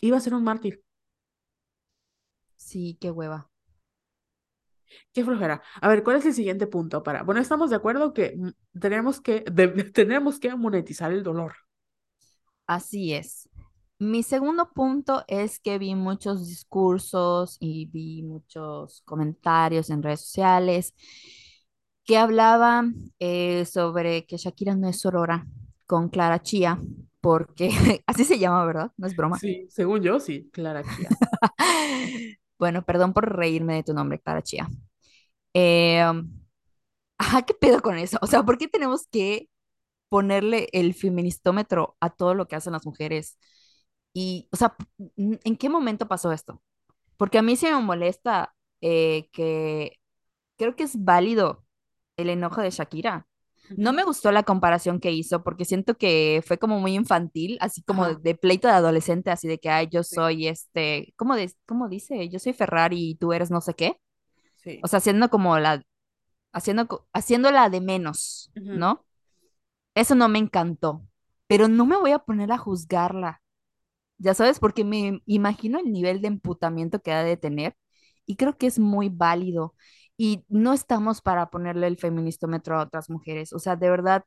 iba 0.00 0.16
a 0.18 0.20
ser 0.20 0.34
un 0.34 0.44
mártir. 0.44 0.82
Sí, 2.56 2.98
qué 3.00 3.10
hueva. 3.10 3.50
Qué 5.12 5.24
flojera. 5.24 5.62
A 5.80 5.88
ver, 5.88 6.02
¿cuál 6.02 6.16
es 6.16 6.26
el 6.26 6.34
siguiente 6.34 6.66
punto 6.66 7.02
para? 7.02 7.22
Bueno, 7.22 7.40
estamos 7.40 7.70
de 7.70 7.76
acuerdo 7.76 8.12
que 8.12 8.34
mm, 8.36 8.78
tenemos 8.80 9.20
que, 9.20 9.44
de- 9.52 9.68
tenemos 9.92 10.38
que 10.40 10.54
monetizar 10.56 11.12
el 11.12 11.22
dolor. 11.22 11.54
Así 12.66 13.12
es. 13.14 13.48
Mi 13.98 14.22
segundo 14.22 14.70
punto 14.74 15.24
es 15.26 15.58
que 15.58 15.78
vi 15.78 15.94
muchos 15.94 16.46
discursos 16.46 17.56
y 17.60 17.86
vi 17.86 18.22
muchos 18.22 19.00
comentarios 19.06 19.88
en 19.88 20.02
redes 20.02 20.20
sociales 20.20 20.94
que 22.04 22.18
hablaban 22.18 22.94
eh, 23.18 23.64
sobre 23.64 24.26
que 24.26 24.36
Shakira 24.36 24.74
no 24.76 24.88
es 24.88 25.00
sorora 25.00 25.46
con 25.86 26.08
Clara 26.08 26.42
Chía, 26.42 26.78
porque 27.20 27.70
así 28.06 28.24
se 28.24 28.38
llama, 28.38 28.64
¿verdad? 28.64 28.92
No 28.96 29.06
es 29.06 29.16
broma. 29.16 29.38
Sí, 29.38 29.66
según 29.70 30.02
yo, 30.02 30.20
sí, 30.20 30.50
Clara 30.52 30.82
Chía. 30.82 31.08
Bueno, 32.58 32.86
perdón 32.86 33.12
por 33.12 33.36
reírme 33.36 33.74
de 33.74 33.82
tu 33.82 33.92
nombre, 33.92 34.18
Clara 34.18 34.40
Chía. 34.42 34.66
Eh, 35.54 36.02
ajá, 37.18 37.42
¿qué 37.42 37.54
pedo 37.54 37.80
con 37.82 37.96
eso? 37.98 38.18
O 38.22 38.26
sea, 38.26 38.42
¿por 38.42 38.58
qué 38.58 38.68
tenemos 38.68 39.06
que 39.08 39.48
ponerle 40.08 40.68
el 40.72 40.94
feministómetro 40.94 41.96
a 42.00 42.10
todo 42.10 42.34
lo 42.34 42.48
que 42.48 42.56
hacen 42.56 42.74
las 42.74 42.86
mujeres? 42.86 43.38
Y, 44.16 44.48
o 44.50 44.56
sea, 44.56 44.74
¿en 45.18 45.56
qué 45.58 45.68
momento 45.68 46.08
pasó 46.08 46.32
esto? 46.32 46.62
Porque 47.18 47.38
a 47.38 47.42
mí 47.42 47.56
sí 47.56 47.66
me 47.66 47.80
molesta 47.82 48.54
eh, 48.80 49.28
que 49.32 49.98
creo 50.56 50.76
que 50.76 50.84
es 50.84 51.04
válido 51.04 51.64
el 52.16 52.30
enojo 52.30 52.62
de 52.62 52.70
Shakira. 52.70 53.28
No 53.76 53.92
me 53.92 54.04
gustó 54.04 54.32
la 54.32 54.44
comparación 54.44 55.00
que 55.00 55.12
hizo 55.12 55.42
porque 55.44 55.64
siento 55.66 55.96
que 55.98 56.42
fue 56.46 56.58
como 56.58 56.80
muy 56.80 56.94
infantil, 56.94 57.58
así 57.60 57.82
como 57.82 58.06
de, 58.08 58.16
Ajá, 58.16 58.22
de 58.22 58.34
pleito 58.36 58.68
de 58.68 58.74
adolescente, 58.74 59.30
así 59.30 59.48
de 59.48 59.58
que, 59.58 59.70
ay, 59.70 59.88
yo 59.90 60.04
sí, 60.10 60.16
soy 60.16 60.48
este, 60.48 61.14
¿cómo, 61.16 61.36
de- 61.36 61.52
cómo 61.66 61.88
dice? 61.88 62.28
Yo 62.30 62.38
soy 62.40 62.52
Ferrari 62.54 63.10
y 63.12 63.14
tú 63.16 63.32
eres 63.34 63.50
no 63.50 63.60
sé 63.62 63.74
qué. 63.74 63.98
O 64.80 64.88
sí. 64.88 64.88
sea, 64.88 64.98
haciendo 64.98 65.30
como 65.30 65.58
la, 65.58 65.82
haciendo, 66.52 67.08
haciéndola 67.14 67.70
de 67.70 67.80
menos. 67.82 68.52
¿no? 68.72 69.06
Eso 69.94 70.14
no 70.14 70.28
me 70.28 70.38
encantó, 70.38 71.06
pero 71.48 71.68
no 71.68 71.86
me 71.86 71.96
voy 71.96 72.12
a 72.12 72.20
poner 72.20 72.52
a 72.52 72.58
juzgarla, 72.58 73.42
ya 74.18 74.34
sabes, 74.34 74.60
porque 74.60 74.84
me 74.84 75.22
imagino 75.26 75.78
el 75.78 75.92
nivel 75.92 76.20
de 76.22 76.28
emputamiento 76.28 77.00
que 77.02 77.12
ha 77.12 77.22
de 77.24 77.36
tener 77.36 77.76
y 78.26 78.36
creo 78.36 78.56
que 78.58 78.66
es 78.66 78.78
muy 78.78 79.08
válido. 79.08 79.74
Y 80.18 80.44
no 80.48 80.72
estamos 80.72 81.20
para 81.22 81.50
ponerle 81.50 81.86
el 81.88 81.98
feministómetro 81.98 82.78
a 82.78 82.84
otras 82.84 83.10
mujeres. 83.10 83.52
O 83.52 83.58
sea, 83.58 83.76
de 83.76 83.90
verdad, 83.90 84.24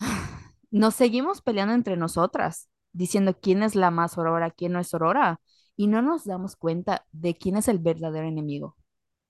nos 0.70 0.94
seguimos 0.94 1.42
peleando 1.42 1.74
entre 1.74 1.96
nosotras, 1.96 2.68
diciendo 2.92 3.38
quién 3.40 3.62
es 3.62 3.74
la 3.74 3.90
más 3.90 4.12
sorora, 4.12 4.50
quién 4.50 4.72
no 4.72 4.80
es 4.80 4.88
sorora, 4.88 5.40
y 5.76 5.86
no 5.88 6.02
nos 6.02 6.24
damos 6.24 6.56
cuenta 6.56 7.06
de 7.12 7.36
quién 7.36 7.56
es 7.56 7.68
el 7.68 7.78
verdadero 7.78 8.26
enemigo, 8.26 8.76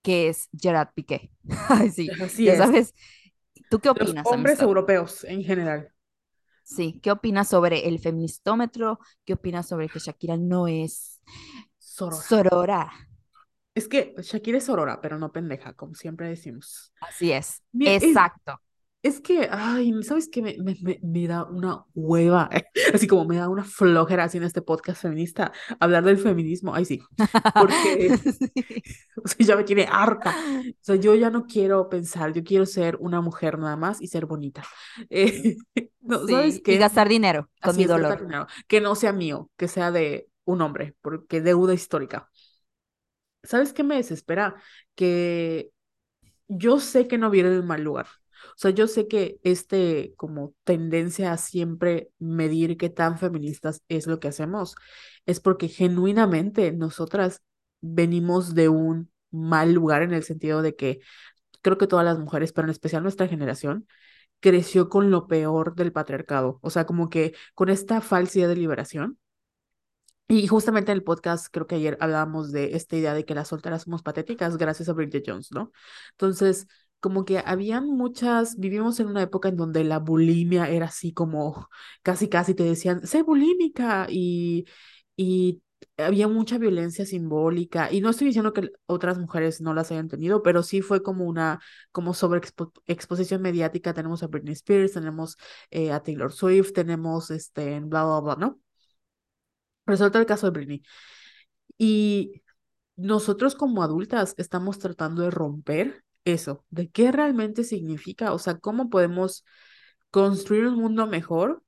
que 0.03 0.29
es 0.29 0.49
Gerard 0.59 0.89
Piqué. 0.95 1.31
Ay, 1.69 1.91
sí, 1.91 2.17
Así 2.21 2.47
ya 2.47 2.55
es. 2.55 2.57
sabes. 2.57 2.93
¿Tú 3.69 3.79
qué 3.81 3.89
Los 3.95 4.15
opinas, 4.15 4.31
hombres 4.31 4.61
amistad? 4.61 4.61
europeos 4.61 5.23
en 5.23 5.43
general. 5.43 5.91
Sí, 6.65 6.99
¿qué 7.03 7.11
opinas 7.11 7.49
sobre 7.49 7.87
el 7.87 7.99
feministómetro? 7.99 8.99
¿Qué 9.23 9.33
opinas 9.33 9.67
sobre 9.67 9.89
que 9.89 9.99
Shakira 9.99 10.35
no 10.37 10.67
es 10.67 11.21
Sorora. 11.77 12.27
sorora? 12.27 12.91
Es 13.73 13.87
que 13.87 14.15
Shakira 14.19 14.57
es 14.57 14.65
sorora, 14.65 15.01
pero 15.01 15.17
no 15.19 15.31
pendeja, 15.31 15.73
como 15.73 15.95
siempre 15.95 16.29
decimos. 16.29 16.93
Así 16.99 17.31
es, 17.31 17.63
Mira, 17.73 17.95
es, 17.99 18.05
exacto. 18.05 18.61
Es 19.05 19.21
que, 19.21 19.47
ay, 19.51 19.93
¿sabes 20.03 20.27
qué? 20.29 20.41
Me, 20.41 20.55
me, 20.57 20.75
me, 20.81 20.99
me 21.03 21.27
da 21.27 21.43
una 21.45 21.85
hueva, 21.93 22.49
así 22.93 23.05
como 23.07 23.25
me 23.25 23.37
da 23.37 23.49
una 23.49 23.63
flojera 23.63 24.27
en 24.33 24.43
este 24.43 24.63
podcast 24.63 25.01
feminista, 25.03 25.51
hablar 25.79 26.03
del 26.03 26.17
feminismo. 26.17 26.73
Ay, 26.73 26.85
sí, 26.85 27.01
porque 27.55 28.09
o 29.23 29.27
sea, 29.27 29.45
ya 29.45 29.55
me 29.55 29.63
tiene 29.63 29.87
harta. 29.91 30.31
O 30.31 30.73
sea, 30.81 30.95
yo 30.95 31.13
ya 31.15 31.29
no 31.29 31.45
quiero 31.45 31.87
pensar, 31.87 32.33
yo 32.33 32.43
quiero 32.43 32.65
ser 32.65 32.97
una 32.99 33.21
mujer 33.21 33.59
nada 33.59 33.77
más 33.77 34.01
y 34.01 34.07
ser 34.07 34.25
bonita. 34.25 34.63
Eh, 35.09 35.55
no, 36.01 36.27
¿sabes 36.27 36.61
y 36.65 36.77
gastar 36.77 37.07
dinero 37.07 37.49
con 37.61 37.71
Así 37.71 37.81
mi 37.81 37.85
dolor. 37.85 38.21
dinero. 38.21 38.47
Que 38.67 38.81
no 38.81 38.95
sea 38.95 39.13
mío, 39.13 39.51
que 39.55 39.67
sea 39.67 39.91
de 39.91 40.29
un 40.45 40.61
hombre, 40.61 40.95
porque 41.01 41.41
deuda 41.41 41.73
histórica. 41.75 42.29
¿Sabes 43.43 43.73
qué 43.73 43.83
me 43.83 43.95
desespera? 43.95 44.55
Que 44.95 45.71
yo 46.47 46.79
sé 46.79 47.07
que 47.07 47.17
no 47.17 47.29
viene 47.29 47.49
de 47.49 47.59
un 47.59 47.67
mal 47.67 47.83
lugar. 47.83 48.07
O 48.51 48.57
sea, 48.57 48.71
yo 48.71 48.87
sé 48.87 49.07
que 49.07 49.39
este 49.43 50.13
como 50.17 50.53
tendencia 50.63 51.31
a 51.31 51.37
siempre 51.37 52.11
medir 52.19 52.77
qué 52.77 52.89
tan 52.89 53.17
feministas 53.17 53.83
es 53.89 54.07
lo 54.07 54.19
que 54.19 54.27
hacemos, 54.29 54.75
es 55.25 55.39
porque 55.39 55.67
genuinamente 55.67 56.71
nosotras 56.71 57.41
venimos 57.81 58.55
de 58.55 58.69
un 58.69 59.11
mal 59.31 59.73
lugar 59.73 60.01
en 60.01 60.13
el 60.13 60.23
sentido 60.23 60.61
de 60.61 60.75
que 60.75 60.99
creo 61.61 61.77
que 61.77 61.87
todas 61.87 62.05
las 62.05 62.19
mujeres, 62.19 62.53
pero 62.53 62.67
en 62.67 62.71
especial 62.71 63.03
nuestra 63.03 63.27
generación, 63.27 63.87
creció 64.39 64.89
con 64.89 65.11
lo 65.11 65.27
peor 65.27 65.75
del 65.75 65.91
patriarcado. 65.91 66.59
O 66.61 66.69
sea, 66.69 66.85
como 66.85 67.09
que 67.09 67.35
con 67.55 67.69
esta 67.69 68.01
falsidad 68.01 68.47
de 68.49 68.55
liberación 68.55 69.19
y 70.27 70.47
justamente 70.47 70.91
en 70.91 70.97
el 70.97 71.03
podcast, 71.03 71.47
creo 71.51 71.67
que 71.67 71.75
ayer 71.75 71.97
hablábamos 71.99 72.51
de 72.51 72.75
esta 72.75 72.95
idea 72.95 73.13
de 73.13 73.25
que 73.25 73.35
las 73.35 73.49
solteras 73.49 73.83
somos 73.83 74.01
patéticas 74.01 74.57
gracias 74.57 74.89
a 74.89 74.93
Bridget 74.93 75.23
Jones, 75.27 75.51
¿no? 75.51 75.71
Entonces, 76.11 76.67
como 77.05 77.23
que 77.23 77.37
habían 77.37 77.85
muchas, 77.87 78.57
vivimos 78.57 78.99
en 78.99 79.05
una 79.09 79.21
época 79.21 79.47
en 79.49 79.57
donde 79.57 79.83
la 79.83 79.99
bulimia 79.99 80.67
era 80.69 80.87
así 80.87 81.13
como, 81.13 81.69
casi 82.01 82.29
casi 82.29 82.55
te 82.55 82.63
decían, 82.63 83.05
sé 83.05 83.21
bulímica 83.21 84.07
y, 84.09 84.65
y 85.15 85.61
había 85.97 86.27
mucha 86.27 86.57
violencia 86.57 87.05
simbólica. 87.05 87.91
Y 87.91 88.01
no 88.01 88.09
estoy 88.09 88.25
diciendo 88.27 88.53
que 88.53 88.71
otras 88.87 89.19
mujeres 89.19 89.61
no 89.61 89.75
las 89.75 89.91
hayan 89.91 90.07
tenido, 90.07 90.41
pero 90.41 90.63
sí 90.63 90.81
fue 90.81 91.03
como 91.03 91.25
una, 91.25 91.59
como 91.91 92.15
sobreexposición 92.15 93.43
mediática. 93.43 93.93
Tenemos 93.93 94.23
a 94.23 94.27
Britney 94.27 94.53
Spears, 94.53 94.93
tenemos 94.93 95.37
eh, 95.69 95.91
a 95.91 96.01
Taylor 96.01 96.33
Swift, 96.33 96.73
tenemos 96.73 97.29
este, 97.29 97.81
bla, 97.81 98.03
bla, 98.03 98.19
bla, 98.21 98.35
¿no? 98.37 98.59
Resuelto 99.85 100.17
el 100.19 100.25
caso 100.25 100.47
de 100.47 100.51
Britney. 100.51 100.81
Y 101.77 102.41
nosotros 102.95 103.55
como 103.55 103.83
adultas 103.83 104.33
estamos 104.37 104.79
tratando 104.79 105.21
de 105.21 105.31
romper 105.31 106.04
eso, 106.25 106.65
de 106.69 106.89
qué 106.89 107.11
realmente 107.11 107.63
significa, 107.63 108.33
o 108.33 108.39
sea, 108.39 108.57
cómo 108.59 108.89
podemos 108.89 109.45
construir 110.11 110.67
un 110.67 110.75
mundo 110.75 111.07
mejor 111.07 111.63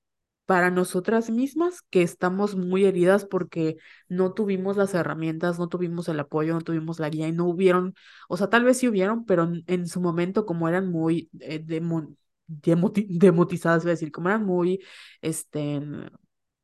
para 0.46 0.72
nosotras 0.72 1.30
mismas 1.30 1.82
que 1.90 2.02
estamos 2.04 2.56
muy 2.56 2.86
heridas 2.86 3.26
porque 3.26 3.78
no 4.08 4.34
tuvimos 4.34 4.78
las 4.78 4.94
herramientas, 4.94 5.60
no 5.60 5.68
tuvimos 5.68 6.08
el 6.10 6.20
apoyo, 6.22 6.54
no 6.54 6.62
tuvimos 6.62 7.00
la 7.00 7.10
guía 7.10 7.28
y 7.28 7.34
no 7.34 7.46
hubieron, 7.48 7.96
o 8.30 8.38
sea, 8.38 8.50
tal 8.50 8.64
vez 8.64 8.78
sí 8.78 8.88
hubieron, 8.88 9.26
pero 9.26 9.50
en, 9.68 9.88
su 9.88 10.00
momento 10.02 10.46
como 10.46 10.70
eran 10.70 10.90
muy 10.90 11.30
eh, 11.42 11.60
demo- 11.66 12.16
demoti- 12.48 13.08
demotizadas, 13.10 13.84
voy 13.84 13.92
a 13.92 13.94
decir, 13.94 14.12
como 14.12 14.30
eran 14.30 14.46
muy, 14.46 14.80
este, 15.22 15.82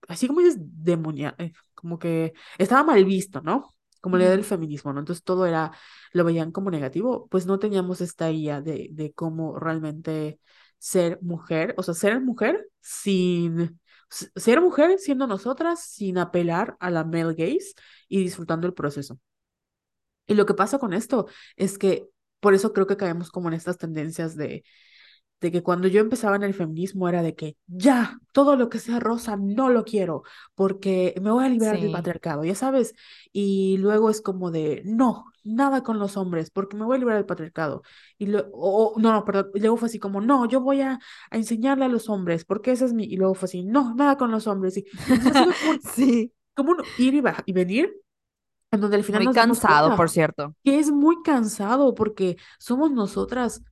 así 0.07 0.27
como 0.27 0.41
dices, 0.41 0.57
demonia, 0.59 1.35
eh, 1.39 1.51
como 1.73 1.99
que 1.99 2.33
estaba 2.57 2.83
mal 2.83 3.05
visto, 3.05 3.41
¿no? 3.41 3.73
Como 4.03 4.17
la 4.17 4.23
idea 4.25 4.35
del 4.35 4.43
feminismo, 4.43 4.91
¿no? 4.91 4.99
Entonces 4.99 5.23
todo 5.23 5.45
era, 5.45 5.71
lo 6.11 6.25
veían 6.25 6.51
como 6.51 6.69
negativo, 6.69 7.27
pues 7.29 7.45
no 7.45 7.57
teníamos 7.57 8.01
esta 8.01 8.27
guía 8.27 8.61
de, 8.61 8.89
de 8.91 9.13
cómo 9.13 9.57
realmente 9.57 10.39
ser 10.77 11.19
mujer, 11.21 11.73
o 11.77 11.83
sea, 11.83 11.93
ser 11.93 12.19
mujer 12.19 12.67
sin, 12.81 13.79
ser 14.09 14.59
mujer 14.59 14.99
siendo 14.99 15.25
nosotras, 15.27 15.85
sin 15.85 16.17
apelar 16.17 16.75
a 16.81 16.89
la 16.89 17.05
male 17.05 17.33
gaze 17.35 17.73
y 18.09 18.19
disfrutando 18.21 18.67
el 18.67 18.73
proceso. 18.73 19.17
Y 20.27 20.33
lo 20.35 20.45
que 20.45 20.53
pasa 20.53 20.79
con 20.79 20.93
esto 20.93 21.27
es 21.55 21.77
que, 21.77 22.07
por 22.41 22.53
eso 22.53 22.73
creo 22.73 22.87
que 22.87 22.97
caemos 22.97 23.31
como 23.31 23.47
en 23.47 23.53
estas 23.53 23.77
tendencias 23.77 24.35
de 24.35 24.65
de 25.43 25.51
que 25.51 25.63
cuando 25.63 25.87
yo 25.87 26.01
empezaba 26.01 26.35
en 26.37 26.43
el 26.43 26.53
feminismo 26.55 27.09
era 27.09 27.21
de 27.21 27.35
que 27.35 27.57
ya, 27.67 28.19
todo 28.31 28.55
lo 28.55 28.69
que 28.69 28.79
sea 28.79 28.99
rosa 28.99 29.35
no 29.37 29.69
lo 29.69 29.83
quiero, 29.85 30.23
porque 30.55 31.13
me 31.21 31.31
voy 31.31 31.45
a 31.45 31.49
liberar 31.49 31.79
del 31.79 31.91
patriarcado, 31.91 32.43
ya 32.45 32.55
sabes, 32.55 32.95
y 33.31 33.77
luego 33.77 34.09
es 34.09 34.21
como 34.21 34.51
de 34.51 34.81
no, 34.85 35.25
nada 35.43 35.83
con 35.83 35.99
los 35.99 36.17
hombres, 36.17 36.49
porque 36.51 36.77
me 36.77 36.85
voy 36.85 36.95
a 36.95 36.99
liberar 36.99 37.19
del 37.19 37.25
patriarcado, 37.27 37.83
y 38.17 38.27
luego, 38.27 38.49
o, 38.53 38.93
o- 38.95 38.99
no, 38.99 39.11
no, 39.13 39.25
perdón, 39.25 39.51
y 39.55 39.59
luego 39.59 39.77
fue 39.77 39.87
así 39.87 39.99
como 39.99 40.21
no, 40.21 40.45
yo 40.47 40.61
voy 40.61 40.81
a, 40.81 40.99
a 41.31 41.37
enseñarle 41.37 41.85
a 41.85 41.89
los 41.89 42.09
hombres, 42.09 42.45
porque 42.45 42.71
ese 42.71 42.85
es 42.85 42.93
mi, 42.93 43.03
y 43.05 43.17
luego 43.17 43.35
fue 43.35 43.47
así, 43.47 43.63
no, 43.63 43.93
nada 43.95 44.17
con 44.17 44.31
los 44.31 44.47
hombres, 44.47 44.77
y 44.77 44.85
como 45.23 45.47
sí, 45.81 46.33
como 46.55 46.71
un 46.71 46.77
ir 46.95 47.13
y, 47.15 47.21
baja- 47.21 47.43
y 47.45 47.53
venir, 47.53 47.93
en 48.71 48.81
donde 48.81 48.97
al 48.97 49.03
final 49.03 49.23
muy 49.23 49.25
nos 49.25 49.31
cansado, 49.31 49.93
por 49.95 50.09
cierto. 50.09 50.55
que 50.63 50.79
es 50.79 50.91
muy 50.91 51.21
cansado, 51.23 51.93
porque 51.95 52.37
somos 52.59 52.91
nosotras 52.91 53.63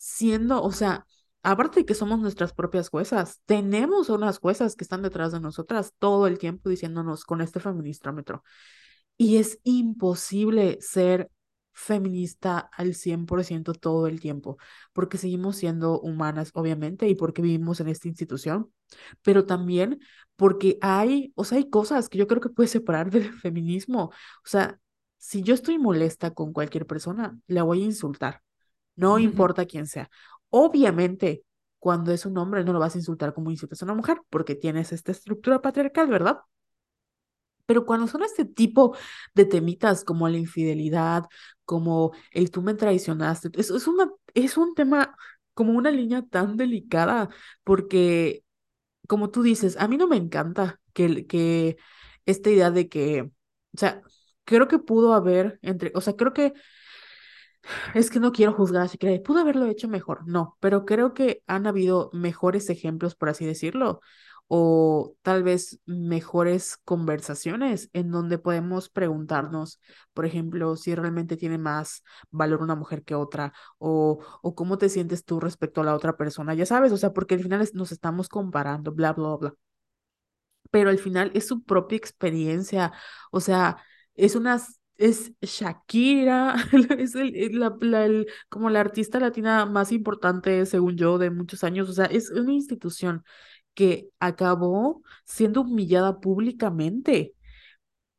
siendo, 0.00 0.62
o 0.62 0.72
sea, 0.72 1.06
aparte 1.42 1.80
de 1.80 1.86
que 1.86 1.94
somos 1.94 2.18
nuestras 2.20 2.54
propias 2.54 2.88
juezas, 2.88 3.40
tenemos 3.44 4.08
unas 4.08 4.38
juezas 4.38 4.74
que 4.74 4.84
están 4.84 5.02
detrás 5.02 5.30
de 5.32 5.40
nosotras 5.40 5.92
todo 5.98 6.26
el 6.26 6.38
tiempo 6.38 6.70
diciéndonos 6.70 7.24
con 7.24 7.42
este 7.42 7.60
feministrómetro. 7.60 8.42
Y 9.18 9.36
es 9.36 9.58
imposible 9.62 10.78
ser 10.80 11.30
feminista 11.72 12.70
al 12.72 12.94
100% 12.94 13.74
todo 13.74 14.06
el 14.06 14.20
tiempo, 14.20 14.56
porque 14.94 15.18
seguimos 15.18 15.56
siendo 15.56 16.00
humanas, 16.00 16.50
obviamente, 16.54 17.06
y 17.08 17.14
porque 17.14 17.42
vivimos 17.42 17.80
en 17.80 17.88
esta 17.88 18.08
institución, 18.08 18.72
pero 19.22 19.44
también 19.44 20.00
porque 20.36 20.78
hay, 20.80 21.32
o 21.36 21.44
sea, 21.44 21.58
hay 21.58 21.68
cosas 21.68 22.08
que 22.08 22.16
yo 22.18 22.26
creo 22.26 22.40
que 22.40 22.48
puedes 22.48 22.70
separar 22.70 23.10
del 23.10 23.32
feminismo. 23.34 24.04
O 24.04 24.48
sea, 24.48 24.80
si 25.18 25.42
yo 25.42 25.52
estoy 25.54 25.78
molesta 25.78 26.32
con 26.32 26.52
cualquier 26.54 26.86
persona, 26.86 27.38
la 27.46 27.62
voy 27.64 27.82
a 27.82 27.86
insultar, 27.86 28.42
no 28.96 29.18
importa 29.18 29.66
quién 29.66 29.86
sea. 29.86 30.10
Obviamente, 30.50 31.44
cuando 31.78 32.12
es 32.12 32.26
un 32.26 32.36
hombre, 32.38 32.64
no 32.64 32.72
lo 32.72 32.78
vas 32.80 32.94
a 32.94 32.98
insultar 32.98 33.34
como 33.34 33.50
insultas 33.50 33.82
a 33.82 33.84
una 33.86 33.94
mujer, 33.94 34.18
porque 34.30 34.54
tienes 34.54 34.92
esta 34.92 35.12
estructura 35.12 35.62
patriarcal, 35.62 36.08
¿verdad? 36.08 36.38
Pero 37.66 37.86
cuando 37.86 38.08
son 38.08 38.22
este 38.24 38.44
tipo 38.44 38.96
de 39.34 39.44
temitas 39.44 40.04
como 40.04 40.28
la 40.28 40.38
infidelidad, 40.38 41.24
como 41.64 42.12
el 42.32 42.50
tú 42.50 42.62
me 42.62 42.74
traicionaste, 42.74 43.50
es, 43.54 43.70
es, 43.70 43.86
una, 43.86 44.10
es 44.34 44.56
un 44.56 44.74
tema 44.74 45.14
como 45.54 45.72
una 45.72 45.90
línea 45.90 46.22
tan 46.22 46.56
delicada, 46.56 47.28
porque 47.64 48.44
como 49.08 49.30
tú 49.30 49.42
dices, 49.42 49.76
a 49.78 49.88
mí 49.88 49.96
no 49.96 50.08
me 50.08 50.16
encanta 50.16 50.80
que, 50.92 51.26
que 51.26 51.76
esta 52.26 52.50
idea 52.50 52.70
de 52.70 52.88
que, 52.88 53.22
o 53.22 53.78
sea, 53.78 54.02
creo 54.44 54.68
que 54.68 54.78
pudo 54.78 55.14
haber 55.14 55.58
entre, 55.62 55.92
o 55.94 56.00
sea, 56.00 56.14
creo 56.16 56.32
que 56.32 56.54
es 57.94 58.10
que 58.10 58.20
no 58.20 58.32
quiero 58.32 58.52
juzgar 58.52 58.82
a 58.82 58.86
Shakira, 58.86 59.22
pudo 59.22 59.40
haberlo 59.40 59.66
hecho 59.66 59.88
mejor, 59.88 60.26
no, 60.26 60.56
pero 60.60 60.84
creo 60.84 61.14
que 61.14 61.42
han 61.46 61.66
habido 61.66 62.10
mejores 62.12 62.70
ejemplos, 62.70 63.14
por 63.14 63.28
así 63.28 63.44
decirlo, 63.46 64.00
o 64.48 65.14
tal 65.22 65.44
vez 65.44 65.78
mejores 65.86 66.76
conversaciones 66.84 67.88
en 67.92 68.10
donde 68.10 68.38
podemos 68.38 68.88
preguntarnos, 68.88 69.80
por 70.12 70.26
ejemplo, 70.26 70.76
si 70.76 70.94
realmente 70.94 71.36
tiene 71.36 71.56
más 71.58 72.02
valor 72.30 72.62
una 72.62 72.74
mujer 72.74 73.04
que 73.04 73.14
otra, 73.14 73.52
o, 73.78 74.18
o 74.42 74.54
cómo 74.56 74.76
te 74.78 74.88
sientes 74.88 75.24
tú 75.24 75.38
respecto 75.38 75.80
a 75.82 75.84
la 75.84 75.94
otra 75.94 76.16
persona, 76.16 76.54
ya 76.54 76.66
sabes, 76.66 76.90
o 76.92 76.96
sea, 76.96 77.12
porque 77.12 77.34
al 77.36 77.42
final 77.42 77.68
nos 77.74 77.92
estamos 77.92 78.28
comparando, 78.28 78.92
bla, 78.92 79.12
bla, 79.12 79.36
bla. 79.36 79.54
Pero 80.70 80.90
al 80.90 80.98
final 80.98 81.30
es 81.34 81.46
su 81.48 81.62
propia 81.64 81.96
experiencia, 81.96 82.92
o 83.32 83.40
sea, 83.40 83.78
es 84.14 84.36
una, 84.36 84.60
es 85.00 85.32
Shakira, 85.42 86.56
es 86.98 87.14
el, 87.16 87.34
el- 87.36 87.58
la, 87.60 87.76
la- 87.80 88.04
el- 88.06 88.26
como 88.48 88.70
la 88.70 88.80
artista 88.80 89.20
latina 89.20 89.66
más 89.66 89.92
importante, 89.92 90.66
según 90.66 90.96
yo, 90.96 91.18
de 91.18 91.30
muchos 91.30 91.64
años, 91.64 91.88
o 91.88 91.92
sea, 91.92 92.06
es 92.06 92.30
una 92.30 92.52
institución 92.52 93.24
que 93.74 94.10
acabó 94.20 95.02
siendo 95.24 95.62
humillada 95.62 96.20
públicamente 96.20 97.34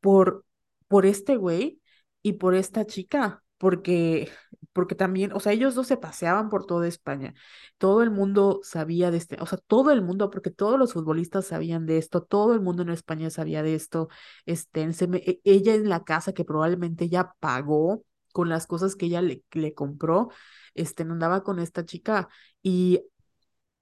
por, 0.00 0.44
por 0.88 1.06
este 1.06 1.36
güey 1.36 1.80
y 2.22 2.34
por 2.34 2.54
esta 2.54 2.86
chica, 2.86 3.42
porque, 3.58 4.30
porque 4.72 4.94
también, 4.94 5.32
o 5.32 5.40
sea, 5.40 5.52
ellos 5.52 5.74
dos 5.74 5.86
se 5.86 5.96
paseaban 5.96 6.48
por 6.48 6.66
toda 6.66 6.88
España. 6.88 7.34
Todo 7.78 8.02
el 8.02 8.10
mundo 8.10 8.60
sabía 8.62 9.10
de 9.10 9.18
este, 9.18 9.36
o 9.40 9.46
sea, 9.46 9.58
todo 9.66 9.90
el 9.90 10.02
mundo, 10.02 10.30
porque 10.30 10.50
todos 10.50 10.78
los 10.78 10.92
futbolistas 10.92 11.46
sabían 11.46 11.86
de 11.86 11.98
esto, 11.98 12.22
todo 12.22 12.54
el 12.54 12.60
mundo 12.60 12.82
en 12.82 12.90
España 12.90 13.30
sabía 13.30 13.62
de 13.62 13.74
esto. 13.74 14.08
Este, 14.46 14.82
e- 14.82 15.40
ella 15.44 15.74
en 15.74 15.88
la 15.88 16.04
casa 16.04 16.32
que 16.32 16.44
probablemente 16.44 17.04
ella 17.04 17.32
pagó 17.40 18.04
con 18.32 18.48
las 18.48 18.66
cosas 18.66 18.96
que 18.96 19.06
ella 19.06 19.22
le, 19.22 19.42
le 19.52 19.74
compró, 19.74 20.30
este, 20.74 21.02
andaba 21.02 21.42
con 21.42 21.58
esta 21.58 21.84
chica 21.84 22.28
y 22.62 23.02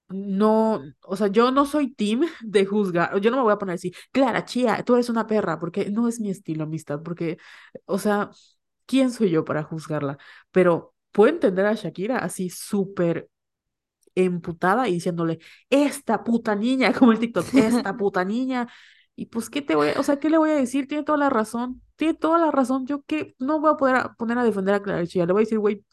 no, 0.09 0.81
o 1.03 1.15
sea, 1.15 1.27
yo 1.27 1.51
no 1.51 1.65
soy 1.65 1.93
team 1.93 2.21
de 2.41 2.65
juzgar, 2.65 3.19
yo 3.21 3.31
no 3.31 3.37
me 3.37 3.43
voy 3.43 3.53
a 3.53 3.57
poner 3.57 3.75
así, 3.75 3.93
Clara, 4.11 4.45
chía, 4.45 4.83
tú 4.83 4.95
eres 4.95 5.09
una 5.09 5.27
perra, 5.27 5.59
porque 5.59 5.89
no 5.91 6.07
es 6.07 6.19
mi 6.19 6.29
estilo, 6.29 6.63
amistad, 6.65 7.01
porque, 7.03 7.37
o 7.85 7.97
sea, 7.97 8.29
¿quién 8.91 9.11
soy 9.11 9.31
yo 9.31 9.45
para 9.45 9.63
juzgarla? 9.63 10.19
Pero 10.51 10.95
puedo 11.13 11.31
entender 11.33 11.67
a 11.67 11.75
Shakira 11.75 12.19
así 12.19 12.51
súper 12.51 13.29
emputada 14.15 14.87
y 14.89 14.93
diciéndole, 14.93 15.39
esta 15.69 16.23
puta 16.23 16.55
niña, 16.55 16.93
como 16.99 17.11
el 17.11 17.19
TikTok, 17.19 17.51
esta 17.55 17.95
puta 17.97 18.25
niña, 18.25 18.67
y 19.15 19.27
pues, 19.27 19.49
¿qué 19.49 19.61
te 19.61 19.75
voy 19.75 19.89
a, 19.89 19.99
o 19.99 20.03
sea, 20.03 20.19
qué 20.19 20.29
le 20.29 20.37
voy 20.37 20.51
a 20.51 20.55
decir? 20.55 20.87
Tiene 20.87 21.03
toda 21.03 21.17
la 21.17 21.29
razón, 21.29 21.81
tiene 21.97 22.13
toda 22.15 22.39
la 22.39 22.51
razón, 22.51 22.87
yo 22.87 23.03
que 23.03 23.35
no 23.39 23.59
voy 23.61 23.71
a 23.73 23.77
poder 23.77 23.95
a- 23.97 24.13
poner 24.15 24.37
a 24.39 24.43
defender 24.45 24.75
a 24.75 24.81
Clara 24.83 25.05
Chía, 25.07 25.25
le 25.25 25.33
voy 25.33 25.41
a 25.41 25.45
decir, 25.45 25.59
güey, 25.59 25.85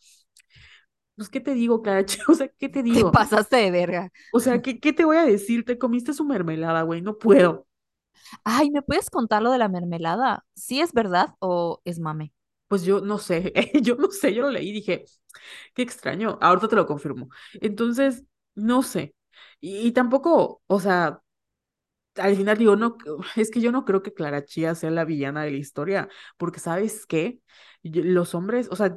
pues, 1.17 1.29
¿qué 1.29 1.41
te 1.41 1.55
digo, 1.55 1.83
Clara 1.83 2.05
Chía? 2.05 2.23
O 2.29 2.35
sea, 2.35 2.49
¿qué 2.49 2.69
te 2.69 2.83
Te 2.91 3.05
digo? 3.05 3.13
pasaste 3.13 3.57
de 3.57 3.71
verga. 3.71 4.11
O 4.31 4.41
sea, 4.41 4.61
¿qué, 4.63 4.81
qué 4.81 4.93
te 4.93 5.05
voy 5.05 5.17
a 5.17 5.25
decir? 5.25 5.65
Te 5.65 5.79
comiste 5.79 6.13
su 6.15 6.25
mermelada, 6.25 6.83
güey, 6.83 7.03
no 7.03 7.19
puedo. 7.19 7.67
Ay, 8.45 8.71
¿me 8.71 8.83
puedes 8.83 9.11
contar 9.11 9.43
lo 9.43 9.51
de 9.51 9.59
la 9.59 9.69
mermelada? 9.69 10.45
¿Sí 10.55 10.81
es 10.81 10.93
verdad 10.93 11.35
o 11.41 11.81
es 11.85 11.99
mame? 12.01 12.33
Pues 12.69 12.83
yo 12.85 13.01
no 13.01 13.19
sé, 13.19 13.53
yo 13.83 13.97
no 13.97 14.11
sé, 14.11 14.35
yo 14.35 14.43
lo 14.43 14.51
leí 14.51 14.69
y 14.71 14.73
dije, 14.73 15.05
qué 15.75 15.83
extraño, 15.83 16.39
ahorita 16.43 16.69
te 16.69 16.77
lo 16.77 16.87
confirmo. 16.87 17.29
Entonces, 17.61 18.25
no 18.55 18.83
sé. 18.83 19.15
Y, 19.61 19.93
tampoco, 19.93 20.63
o 20.67 20.81
sea, 20.81 21.21
al 22.17 22.37
final 22.37 22.59
digo, 22.59 22.77
no, 22.77 22.97
es 23.37 23.51
que 23.51 23.61
yo 23.61 23.73
no 23.73 23.85
creo 23.85 24.03
que 24.03 24.13
Clara 24.15 24.45
Chía 24.45 24.75
sea 24.75 24.91
la 24.91 25.05
villana 25.05 25.45
de 25.45 25.53
la 25.53 25.57
historia, 25.59 26.09
porque 26.37 26.61
¿sabes 26.61 27.07
qué? 27.07 27.41
Los 27.83 28.35
hombres, 28.35 28.69
o 28.71 28.77
sea, 28.77 28.97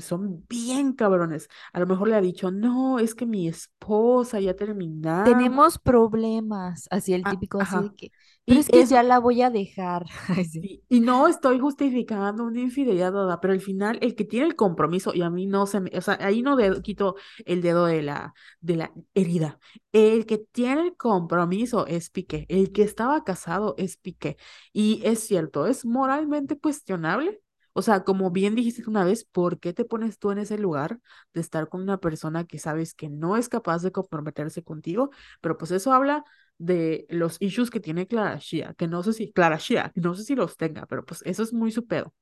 son 0.00 0.44
bien 0.48 0.92
cabrones. 0.92 1.48
A 1.72 1.80
lo 1.80 1.86
mejor 1.86 2.08
le 2.08 2.16
ha 2.16 2.20
dicho, 2.20 2.50
no, 2.50 2.98
es 2.98 3.14
que 3.14 3.26
mi 3.26 3.48
esposa 3.48 4.40
ya 4.40 4.54
terminamos. 4.56 5.24
Tenemos 5.24 5.78
problemas, 5.78 6.86
así 6.90 7.14
el 7.14 7.22
Ah, 7.22 7.30
típico 7.30 7.58
así 7.58 7.78
de 7.80 7.90
que, 7.96 8.12
pero 8.46 8.60
Y 8.60 8.60
es 8.60 8.68
que 8.70 8.82
es 8.82 8.90
ya 8.90 9.02
la 9.02 9.18
voy 9.18 9.42
a 9.42 9.50
dejar. 9.50 10.04
Sí. 10.52 10.84
Y 10.88 11.00
no 11.00 11.26
estoy 11.28 11.58
justificando 11.58 12.44
una 12.44 12.60
infidelidad, 12.60 13.12
pero 13.40 13.52
al 13.54 13.60
final 13.60 13.98
el 14.02 14.14
que 14.14 14.24
tiene 14.24 14.46
el 14.46 14.54
compromiso, 14.56 15.12
y 15.14 15.22
a 15.22 15.30
mí 15.30 15.46
no 15.46 15.66
se 15.66 15.80
me, 15.80 15.90
o 15.96 16.00
sea, 16.00 16.18
ahí 16.20 16.42
no 16.42 16.56
dedo- 16.56 16.82
quito 16.82 17.16
el 17.46 17.62
dedo 17.62 17.86
de 17.86 18.02
la, 18.02 18.34
de 18.60 18.76
la 18.76 18.92
herida. 19.14 19.58
El 19.92 20.26
que 20.26 20.38
tiene 20.38 20.82
el 20.82 20.96
compromiso 20.96 21.86
es 21.86 22.10
Piqué, 22.10 22.46
el 22.48 22.72
que 22.72 22.82
estaba 22.82 23.24
casado 23.24 23.74
es 23.78 23.96
Piqué. 23.96 24.36
Y 24.72 25.00
es 25.04 25.20
cierto, 25.20 25.66
es 25.66 25.84
moralmente 25.84 26.58
cuestionable. 26.58 27.40
O 27.74 27.82
sea, 27.82 28.04
como 28.04 28.30
bien 28.30 28.54
dijiste 28.54 28.84
una 28.88 29.04
vez, 29.04 29.24
¿por 29.24 29.60
qué 29.60 29.72
te 29.74 29.84
pones 29.84 30.18
tú 30.18 30.30
en 30.30 30.38
ese 30.38 30.58
lugar 30.58 31.00
de 31.34 31.40
estar 31.42 31.68
con 31.68 31.82
una 31.82 31.98
persona 31.98 32.44
que 32.44 32.58
sabes 32.58 32.94
que 32.94 33.10
no 33.10 33.36
es 33.36 33.48
capaz 33.50 33.82
de 33.82 33.92
comprometerse 33.92 34.62
contigo? 34.64 35.10
Pero 35.42 35.58
pues 35.58 35.70
eso 35.72 35.92
habla 35.92 36.24
de 36.58 37.06
los 37.10 37.36
issues 37.40 37.70
que 37.70 37.80
tiene 37.80 38.06
Clara 38.06 38.38
Shia, 38.40 38.74
que 38.74 38.88
no 38.88 39.02
sé 39.02 39.12
si, 39.12 39.32
Clara 39.32 39.58
Shia, 39.58 39.92
no 39.96 40.14
sé 40.14 40.24
si 40.24 40.36
los 40.36 40.56
tenga, 40.56 40.86
pero 40.86 41.04
pues 41.04 41.22
eso 41.26 41.42
es 41.42 41.52
muy 41.52 41.72
su 41.72 41.86
pedo. 41.86 42.14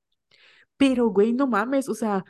Pero, 0.79 1.09
güey, 1.09 1.33
no 1.33 1.47
mames, 1.49 1.89
o 1.89 1.95
sea, 1.95 2.25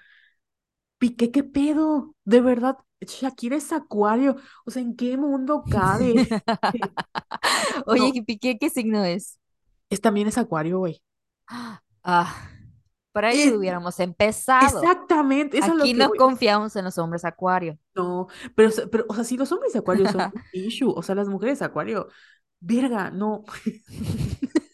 Piqué, 0.98 1.30
¿qué 1.32 1.42
pedo? 1.44 2.14
De 2.24 2.40
verdad, 2.40 2.76
Shakira 3.00 3.56
es 3.56 3.72
acuario, 3.72 4.36
o 4.64 4.70
sea, 4.70 4.82
¿en 4.82 4.94
qué 4.96 5.16
mundo 5.16 5.66
cabe? 5.68 6.36
Oye, 7.86 8.10
No, 8.10 8.14
¿y 8.14 8.22
Piqué 8.22 8.58
qué 8.58 8.70
signo 8.70 9.04
es? 9.04 9.38
es 9.90 10.00
también 10.00 10.26
es 10.28 10.38
acuario, 10.38 10.78
güey. 10.78 11.02
Ah, 12.04 12.34
por 13.12 13.24
ahí 13.24 13.48
Es, 13.48 13.54
hubiéramos 13.54 14.00
empezado. 14.00 14.90
exactamente, 14.90 15.58
eso 15.58 15.72
es 15.72 15.78
lo 15.78 15.84
Aquí 15.84 15.92
que 15.92 16.04
no 16.04 16.14
confiamos 16.16 16.76
en 16.76 16.84
los 16.84 16.98
hombres 16.98 17.24
acuario. 17.24 17.78
No, 17.94 18.28
pero, 18.54 18.70
pero, 18.90 19.04
o 19.08 19.14
sea, 19.14 19.24
si 19.24 19.36
los 19.36 19.52
hombres 19.52 19.76
acuario 19.76 20.06
son 20.08 20.22
un 20.32 20.46
issue, 20.52 20.90
o 20.96 21.02
sea, 21.02 21.14
las 21.14 21.28
mujeres 21.28 21.60
acuario, 21.62 22.08
verga, 22.60 23.10
no. 23.10 23.44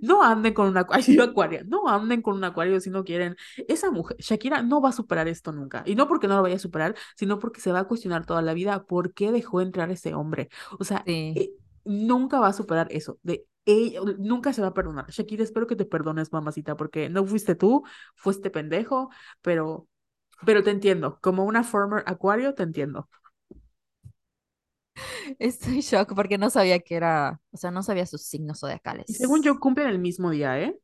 No 0.00 0.22
anden 0.22 0.54
con 0.54 0.68
un 0.68 0.76
acuario, 0.76 1.22
acuario, 1.24 1.62
no 1.66 1.88
anden 1.88 2.22
con 2.22 2.36
un 2.36 2.44
acuario 2.44 2.80
si 2.80 2.90
no 2.90 3.04
quieren. 3.04 3.36
Esa 3.68 3.90
mujer, 3.90 4.16
Shakira 4.20 4.62
no 4.62 4.80
va 4.80 4.90
a 4.90 4.92
superar 4.92 5.28
esto 5.28 5.52
nunca. 5.52 5.82
Y 5.86 5.94
no 5.96 6.06
porque 6.08 6.28
no 6.28 6.36
lo 6.36 6.42
vaya 6.42 6.56
a 6.56 6.58
superar, 6.58 6.94
sino 7.16 7.38
porque 7.38 7.60
se 7.60 7.72
va 7.72 7.80
a 7.80 7.84
cuestionar 7.88 8.24
toda 8.26 8.42
la 8.42 8.54
vida 8.54 8.84
por 8.84 9.12
qué 9.14 9.32
dejó 9.32 9.60
entrar 9.60 9.90
ese 9.90 10.14
hombre. 10.14 10.48
O 10.78 10.84
sea, 10.84 11.02
Sí. 11.06 11.34
eh, 11.34 11.54
nunca 11.84 12.40
va 12.40 12.48
a 12.48 12.52
superar 12.52 12.88
eso. 12.90 13.18
De 13.22 13.46
ella, 13.66 14.00
nunca 14.18 14.52
se 14.52 14.62
va 14.62 14.68
a 14.68 14.74
perdonar. 14.74 15.06
Shakira, 15.10 15.44
espero 15.44 15.66
que 15.66 15.76
te 15.76 15.84
perdones, 15.86 16.32
mamacita, 16.32 16.76
porque 16.76 17.08
no 17.08 17.26
fuiste 17.26 17.54
tú, 17.54 17.84
fue 18.16 18.32
este 18.32 18.50
pendejo, 18.50 19.10
pero, 19.42 19.88
pero 20.46 20.62
te 20.64 20.70
entiendo. 20.72 21.18
Como 21.22 21.44
una 21.44 21.64
former 21.64 22.04
acuario, 22.06 22.54
te 22.54 22.62
entiendo. 22.64 23.08
Estoy 25.38 25.80
shock 25.80 26.14
porque 26.14 26.38
no 26.38 26.50
sabía 26.50 26.80
que 26.80 26.96
era, 26.96 27.40
o 27.52 27.56
sea, 27.56 27.70
no 27.70 27.82
sabía 27.82 28.06
sus 28.06 28.22
signos 28.22 28.60
Y 29.06 29.14
según 29.14 29.42
yo, 29.42 29.58
zodiacales. 29.58 29.60
cumplen 29.60 29.88
el 29.88 29.98
mismo 29.98 30.28
día, 30.30 30.60
¿eh? 30.60 30.78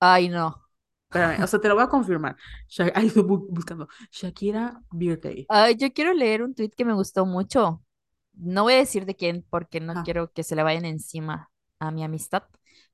Ay, 0.00 0.28
no. 0.28 0.64
Espérame, 1.10 1.42
o 1.42 1.46
sea, 1.46 1.60
te 1.60 1.68
lo 1.68 1.74
voy 1.74 1.84
a 1.84 1.88
confirmar. 1.88 2.36
Sha- 2.68 2.92
Ahí 2.94 3.06
estoy 3.06 3.22
bu- 3.22 3.46
buscando. 3.50 3.88
Shakira 4.10 4.82
Birthday. 4.90 5.48
Ay, 5.48 5.76
yo 5.76 5.92
quiero 5.92 6.12
leer 6.14 6.42
un 6.42 6.54
tweet 6.54 6.70
que 6.70 6.84
me 6.86 6.94
gustó 6.94 7.26
mucho. 7.26 7.82
No 8.38 8.64
voy 8.64 8.74
a 8.74 8.76
decir 8.78 9.06
de 9.06 9.14
quién 9.16 9.44
porque 9.50 9.80
no 9.80 9.94
quiero 10.02 10.32
que 10.32 10.42
se 10.42 10.56
le 10.56 10.62
vayan 10.62 10.84
encima 10.84 11.50
a 11.78 11.90
mi 11.90 12.04
amistad, 12.04 12.44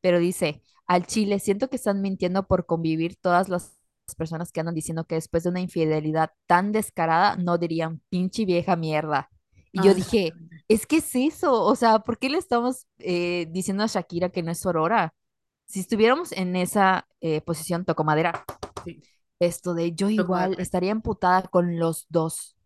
pero 0.00 0.18
dice, 0.18 0.62
al 0.87 1.07
Chile, 1.07 1.38
siento 1.38 1.68
que 1.68 1.76
están 1.76 2.00
mintiendo 2.02 2.46
por 2.46 2.66
convivir 2.66 3.16
todas 3.16 3.48
las 3.48 3.76
personas 4.16 4.52
que 4.52 4.61
andan 4.61 4.74
diciendo 4.74 5.04
que 5.07 5.14
después 5.16 5.44
de 5.44 5.50
una 5.50 5.61
infidelidad 5.61 6.30
tan 6.46 6.72
descarada 6.72 7.37
no 7.37 7.59
dirían 7.59 8.00
pinche 8.11 8.44
vieja 8.44 8.76
mierda. 8.76 9.30
Y 9.72 9.80
Ah, 9.80 9.85
yo 9.87 9.94
dije, 9.94 10.33
es 10.68 10.87
que 10.87 10.98
es 10.98 11.14
eso, 11.14 11.62
o 11.64 11.74
sea, 11.76 12.00
¿por 12.00 12.18
qué 12.18 12.28
le 12.28 12.38
estamos 12.38 12.87
eh, 12.98 13.46
diciendo 13.50 13.83
a 13.83 13.87
Shakira 13.87 14.28
que 14.30 14.42
no 14.42 14.50
es 14.52 14.64
Aurora? 14.66 15.14
Si 15.66 15.80
estuviéramos 15.80 16.33
en 16.33 16.57
esa 16.57 17.09
eh, 17.20 17.40
posición, 17.40 17.85
toco 17.85 18.04
madera, 18.04 18.44
Sí, 18.85 19.02
esto 19.40 19.74
de 19.74 19.94
yo 19.94 20.11
igual 20.11 20.57
estaría 20.59 20.92
emputada 20.92 21.42
con 21.48 21.78
los 21.78 22.07
dos. 22.09 22.57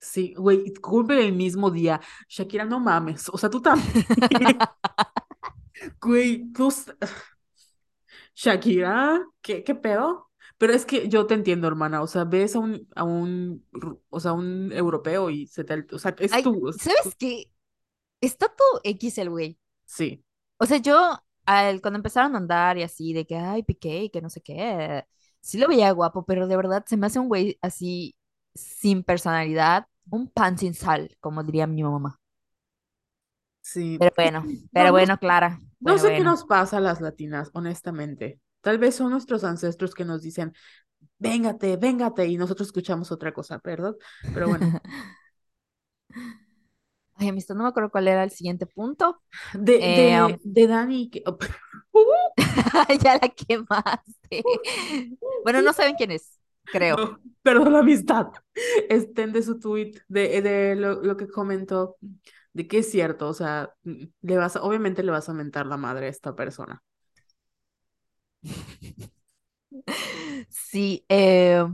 Sí, 0.00 0.34
güey, 0.36 0.72
cumplen 0.74 1.18
el 1.20 1.32
mismo 1.32 1.70
día. 1.70 2.00
Shakira, 2.28 2.64
no 2.64 2.78
mames. 2.80 3.28
O 3.30 3.38
sea, 3.38 3.50
tú 3.50 3.60
también. 3.60 4.04
Güey, 6.00 6.52
tú. 6.52 6.70
Shakira, 8.34 9.24
¿qué, 9.42 9.64
qué 9.64 9.74
pedo? 9.74 10.30
Pero 10.58 10.72
es 10.72 10.86
que 10.86 11.08
yo 11.08 11.26
te 11.26 11.34
entiendo, 11.34 11.68
hermana, 11.68 12.02
o 12.02 12.06
sea, 12.06 12.24
ves 12.24 12.56
a 12.56 12.60
un, 12.60 12.88
a 12.94 13.04
un, 13.04 13.64
o 14.08 14.20
sea, 14.20 14.32
un 14.32 14.72
europeo 14.72 15.28
y 15.30 15.46
se 15.46 15.64
te, 15.64 15.86
o 15.92 15.98
sea, 15.98 16.14
es 16.18 16.32
Ay, 16.32 16.42
tú, 16.42 16.68
es 16.68 16.76
¿sabes 16.78 17.00
tú. 17.00 17.16
qué? 17.18 17.50
Está 18.20 18.48
todo 18.48 18.80
X 18.84 19.18
el 19.18 19.30
güey. 19.30 19.58
Sí, 19.86 20.24
O 20.58 20.66
sea, 20.66 20.78
yo, 20.78 21.18
al, 21.46 21.80
cuando 21.80 21.98
empezaron 21.98 22.34
a 22.34 22.38
andar 22.38 22.78
y 22.78 22.82
así, 22.82 23.12
de 23.12 23.26
que, 23.26 23.36
ay, 23.36 23.62
Piqué, 23.62 24.10
que 24.10 24.20
no 24.22 24.30
sé 24.30 24.40
qué, 24.40 25.04
sí 25.40 25.58
lo 25.58 25.68
veía 25.68 25.90
guapo, 25.92 26.24
pero 26.24 26.46
de 26.48 26.56
verdad 26.56 26.84
se 26.86 26.96
me 26.96 27.06
hace 27.06 27.18
un 27.18 27.28
güey 27.28 27.58
así, 27.62 28.16
sin 28.56 29.02
personalidad, 29.02 29.86
un 30.10 30.28
pan 30.28 30.58
sin 30.58 30.74
sal, 30.74 31.16
como 31.20 31.42
diría 31.44 31.66
mi 31.66 31.82
mamá. 31.82 32.20
sí. 33.60 33.96
Pero 33.98 34.12
bueno, 34.16 34.44
pero 34.72 34.90
no, 34.92 34.92
bueno, 34.92 35.18
Clara, 35.18 35.60
no 35.80 35.96
bueno, 35.96 35.98
sé 35.98 36.14
qué 36.14 36.20
nos 36.24 36.44
pasa 36.44 36.78
a 36.78 36.80
las 36.80 37.00
latinas, 37.00 37.50
honestamente. 37.54 38.40
Tal 38.60 38.78
vez 38.78 38.94
son 38.96 39.10
nuestros 39.10 39.44
ancestros 39.44 39.94
que 39.94 40.04
nos 40.04 40.22
dicen, 40.22 40.52
véngate, 41.18 41.76
véngate, 41.76 42.26
y 42.26 42.36
nosotros 42.38 42.68
escuchamos 42.68 43.12
otra 43.12 43.32
cosa, 43.32 43.60
¿verdad? 43.64 43.94
Pero 44.34 44.48
bueno, 44.48 44.66
Ay, 47.14 47.28
amistad, 47.28 47.54
no 47.54 47.62
me 47.62 47.70
acuerdo 47.70 47.90
cuál 47.90 48.08
era 48.08 48.22
el 48.24 48.30
siguiente 48.30 48.66
punto. 48.66 49.22
de, 49.54 49.76
Eh, 49.80 50.12
de, 50.12 50.22
um, 50.22 50.38
de 50.42 50.66
Dani, 50.66 51.10
que... 51.10 51.22
ya 53.02 53.18
la 53.20 53.28
quemaste. 53.28 54.42
Bueno, 55.42 55.62
no 55.62 55.72
saben 55.72 55.94
quién 55.96 56.10
es, 56.10 56.35
creo. 56.70 56.96
No, 56.96 57.20
perdón 57.42 57.72
la 57.72 57.80
amistad. 57.80 58.28
Estén 58.88 59.32
de 59.32 59.42
su 59.42 59.58
tweet, 59.58 59.92
de, 60.08 60.42
de 60.42 60.76
lo, 60.76 61.02
lo 61.02 61.16
que 61.16 61.28
comentó, 61.28 61.96
de 62.52 62.66
que 62.68 62.78
es 62.78 62.90
cierto, 62.90 63.28
o 63.28 63.34
sea, 63.34 63.72
le 63.84 64.36
vas 64.36 64.56
a- 64.56 64.62
obviamente 64.62 65.02
le 65.02 65.12
vas 65.12 65.28
a 65.28 65.34
mentar 65.34 65.66
la 65.66 65.76
madre 65.76 66.06
a 66.06 66.08
esta 66.10 66.34
persona. 66.34 66.82
Sí, 70.50 71.04
eh, 71.08 71.64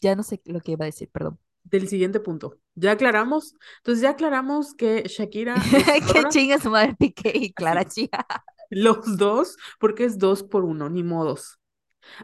ya 0.00 0.16
no 0.16 0.22
sé 0.22 0.40
lo 0.46 0.60
que 0.60 0.72
iba 0.72 0.84
a 0.84 0.86
decir, 0.86 1.10
perdón. 1.10 1.38
Del 1.64 1.88
siguiente 1.88 2.20
punto. 2.20 2.58
¿Ya 2.74 2.92
aclaramos? 2.92 3.54
Entonces 3.78 4.02
ya 4.02 4.10
aclaramos 4.10 4.74
que 4.74 5.04
Shakira 5.06 5.54
Que 6.12 6.28
chinga 6.28 6.58
su 6.58 6.70
madre 6.70 6.94
Piqué 6.98 7.32
y 7.34 7.52
Clara 7.52 7.84
Chía. 7.86 8.10
los 8.70 9.16
dos, 9.18 9.56
porque 9.78 10.04
es 10.04 10.18
dos 10.18 10.42
por 10.42 10.64
uno, 10.64 10.88
ni 10.90 11.02
modos. 11.02 11.58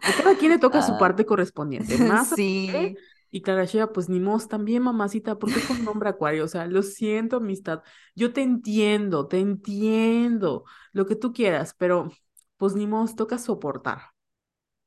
A 0.04 0.14
cada 0.14 0.36
quien 0.36 0.52
le 0.52 0.58
toca 0.58 0.82
su 0.82 0.96
Ah, 0.96 0.98
parte 0.98 1.26
correspondiente, 1.26 1.98
más 1.98 2.32
a 2.32 2.38
sí. 2.66 2.96
y 3.30 3.42
Clara 3.42 3.64
Shea, 3.64 3.92
pues 3.92 4.08
ni 4.08 4.20
modos 4.20 4.48
también, 4.48 4.82
mamacita, 4.82 5.38
porque 5.38 5.60
es 5.60 5.68
un 5.70 5.84
nombre 5.84 6.08
acuario, 6.10 6.44
o 6.44 6.48
sea, 6.48 6.66
lo 6.66 6.82
siento, 6.82 7.36
amistad, 7.36 7.82
yo 8.14 8.32
te 8.32 8.42
entiendo, 8.42 9.28
te 9.28 9.38
entiendo, 9.40 10.64
lo 10.92 11.06
que 11.06 11.16
tú 11.16 11.32
quieras, 11.32 11.74
pero 11.78 12.10
pues 12.56 12.74
ni 12.74 12.86
modos, 12.86 13.16
toca 13.16 13.38
soportar. 13.38 14.00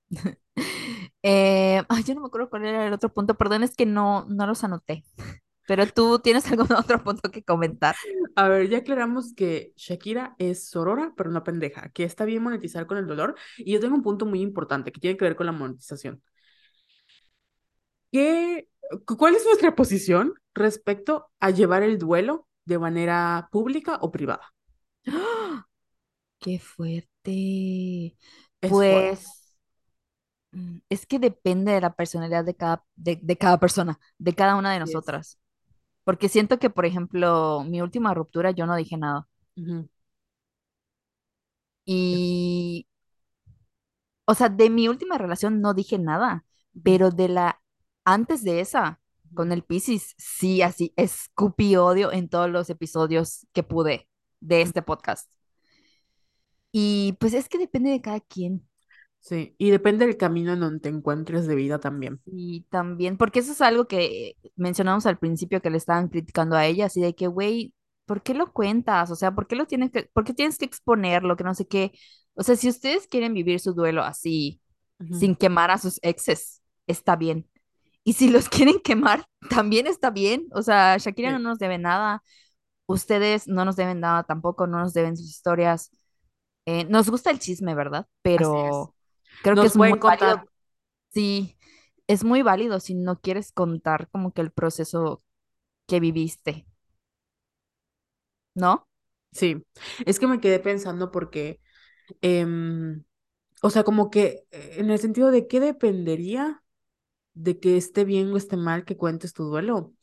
Eh, 1.24 1.84
ay, 1.90 2.04
yo 2.04 2.16
no 2.16 2.22
me 2.22 2.28
acuerdo 2.28 2.50
cuál 2.50 2.66
era 2.66 2.88
el 2.88 2.94
otro 2.94 3.14
punto, 3.14 3.36
perdón, 3.38 3.64
es 3.64 3.76
que 3.76 3.86
no, 3.86 4.26
no 4.30 4.48
los 4.48 4.64
anoté. 4.64 5.04
Pero 5.68 5.88
tú 5.88 6.20
tienes 6.20 6.46
algún 6.52 6.72
otro 6.74 7.04
punto 7.04 7.30
que 7.32 7.44
comentar. 7.44 7.96
A 8.36 8.48
ver, 8.50 8.70
ya 8.70 8.80
aclaramos 8.80 9.34
que 9.36 9.74
Shakira 9.76 10.36
es 10.40 10.70
sorora, 10.70 11.14
pero 11.18 11.32
no 11.32 11.44
pendeja, 11.44 11.90
que 11.90 12.04
está 12.04 12.26
bien 12.26 12.44
monetizar 12.44 12.88
con 12.88 12.98
el 12.98 13.08
dolor, 13.08 13.36
y 13.58 13.74
yo 13.74 13.80
tengo 13.80 13.96
un 13.96 14.04
punto 14.04 14.26
muy 14.26 14.42
importante 14.42 14.92
que 14.92 15.00
tiene 15.02 15.18
que 15.18 15.26
ver 15.26 15.36
con 15.36 15.46
la 15.48 15.52
monetización. 15.52 16.22
¿Qué, 18.12 18.68
cu- 19.06 19.18
cuál 19.18 19.36
es 19.36 19.46
nuestra 19.46 19.76
posición 19.76 20.34
respecto 20.54 21.30
a 21.40 21.50
llevar 21.52 21.84
el 21.84 21.98
duelo 21.98 22.48
de 22.66 22.80
manera 22.80 23.50
pública 23.52 23.98
o 24.02 24.12
privada? 24.12 24.54
¡Ah! 25.08 25.66
¡Qué 26.40 26.60
fuerte! 26.60 28.18
Es 28.62 28.82
fuerte. 28.82 29.22
Pues 29.22 29.56
mm, 30.54 30.80
es 30.90 31.08
que 31.08 31.20
depende 31.20 31.74
de 31.74 31.82
la 31.82 31.96
personalidad 31.96 32.46
de 32.46 32.56
cada, 32.58 32.86
de, 32.96 33.20
de 33.24 33.38
cada 33.40 33.60
persona, 33.60 34.00
de 34.20 34.36
cada 34.36 34.58
una 34.58 34.74
de 34.74 34.82
nosotras. 34.82 35.40
Porque 36.04 36.30
siento 36.30 36.60
que, 36.60 36.70
por 36.70 36.86
ejemplo, 36.86 37.64
mi 37.68 37.82
última 37.82 38.14
ruptura 38.14 38.52
yo 38.52 38.66
no 38.66 38.76
dije 38.76 38.98
nada. 38.98 39.28
Ujú, 39.56 39.88
Y, 41.86 42.86
o 44.26 44.36
sea, 44.36 44.50
de 44.50 44.70
mi 44.70 44.88
última 44.88 45.18
relación 45.18 45.62
no 45.62 45.74
dije 45.74 45.98
nada, 46.00 46.46
ujú, 46.76 46.84
pero 46.84 47.12
de 47.12 47.28
la 47.30 47.62
antes 48.06 48.44
de 48.44 48.60
esa, 48.62 49.00
ujú. 49.32 49.36
con 49.36 49.52
el 49.52 49.64
Piscis, 49.64 50.16
sí, 50.18 50.62
así, 50.62 50.94
escupí 50.98 51.76
odio 51.76 52.12
en 52.12 52.30
todos 52.30 52.50
los 52.50 52.70
episodios 52.70 53.48
que 53.54 53.64
pude 53.64 54.10
de 54.40 54.62
este 54.62 54.82
podcast. 54.82 55.32
Y 56.74 57.14
pues 57.20 57.34
es 57.34 57.48
que 57.50 57.58
depende 57.58 57.90
de 57.92 58.02
cada 58.02 58.20
quien. 58.22 58.68
Sí, 59.22 59.56
y 59.60 59.70
depende 59.70 60.08
del 60.08 60.18
camino 60.18 60.52
en 60.54 60.60
donde 60.60 60.80
te 60.80 60.90
encuentres 60.90 61.46
de 61.46 61.54
vida 61.56 61.80
también. 61.80 62.20
Y 62.26 62.62
también, 62.72 63.18
porque 63.18 63.40
eso 63.40 63.52
es 63.52 63.62
algo 63.62 63.88
que 63.88 64.36
mencionamos 64.56 65.06
al 65.06 65.20
principio 65.20 65.62
que 65.62 65.70
le 65.70 65.78
estaban 65.78 66.08
criticando 66.08 66.56
a 66.56 66.66
ella, 66.66 66.88
así 66.88 67.02
de 67.02 67.14
que, 67.14 67.28
güey, 67.28 67.72
¿por 68.06 68.24
qué 68.24 68.34
lo 68.34 68.52
cuentas? 68.52 69.12
O 69.12 69.16
sea, 69.16 69.34
¿por 69.36 69.46
qué 69.46 69.56
lo 69.56 69.68
tienes 69.68 69.92
que, 69.92 70.10
por 70.12 70.24
qué 70.24 70.34
tienes 70.34 70.58
que 70.58 70.66
exponerlo? 70.66 71.38
Que 71.38 71.44
no 71.44 71.54
sé 71.54 71.68
qué. 71.68 71.92
O 72.34 72.42
sea, 72.42 72.56
si 72.56 72.68
ustedes 72.68 73.08
quieren 73.08 73.34
vivir 73.36 73.60
su 73.60 73.74
duelo 73.74 74.04
así, 74.04 74.60
sin 75.12 75.36
quemar 75.36 75.70
a 75.70 75.78
sus 75.78 76.00
exes, 76.02 76.64
está 76.88 77.16
bien. 77.16 77.48
Y 78.04 78.14
si 78.14 78.28
los 78.30 78.50
quieren 78.50 78.80
quemar, 78.84 79.26
también 79.52 79.86
está 79.86 80.10
bien. 80.10 80.48
O 80.52 80.64
sea, 80.64 80.98
Shakira 80.98 81.32
no 81.32 81.40
nos 81.40 81.60
debe 81.60 81.78
nada, 81.78 82.24
ustedes 82.88 83.48
no 83.48 83.66
nos 83.66 83.76
deben 83.76 84.00
nada 84.00 84.24
tampoco, 84.24 84.66
no 84.66 84.80
nos 84.80 84.94
deben 84.94 85.16
sus 85.16 85.30
historias. 85.30 85.92
Eh, 86.66 86.86
nos 86.86 87.10
gusta 87.10 87.32
el 87.32 87.40
chisme, 87.40 87.76
¿verdad? 87.76 88.08
Pero 88.24 88.96
creo 89.42 89.56
que 89.56 89.66
es 89.68 89.76
muy 89.76 89.94
válido. 89.94 90.44
Sí, 91.10 91.58
es 92.08 92.24
muy 92.24 92.42
válido 92.42 92.80
si 92.80 92.96
no 92.96 93.20
quieres 93.20 93.52
contar 93.52 94.10
como 94.10 94.34
que 94.34 94.42
el 94.42 94.52
proceso 94.52 95.24
que 95.88 96.00
viviste, 96.00 96.66
¿no? 98.54 98.88
Sí, 99.32 99.64
es 100.06 100.20
que 100.20 100.28
me 100.28 100.40
quedé 100.42 100.60
pensando 100.60 101.12
porque, 101.12 101.62
em, 102.22 103.04
o 103.62 103.70
sea, 103.70 103.84
como 103.84 104.10
que 104.12 104.46
eh, 104.52 104.76
en 104.78 104.92
el 104.92 105.00
sentido 105.00 105.32
de 105.32 105.48
qué 105.48 105.60
dependería 105.60 106.64
de 107.34 107.60
que 107.60 107.78
esté 107.78 108.06
bien 108.06 108.34
o 108.34 108.38
esté 108.38 108.58
mal 108.58 108.86
que 108.86 108.98
cuentes 108.98 109.34
tu 109.34 109.46
duelo. 109.46 109.94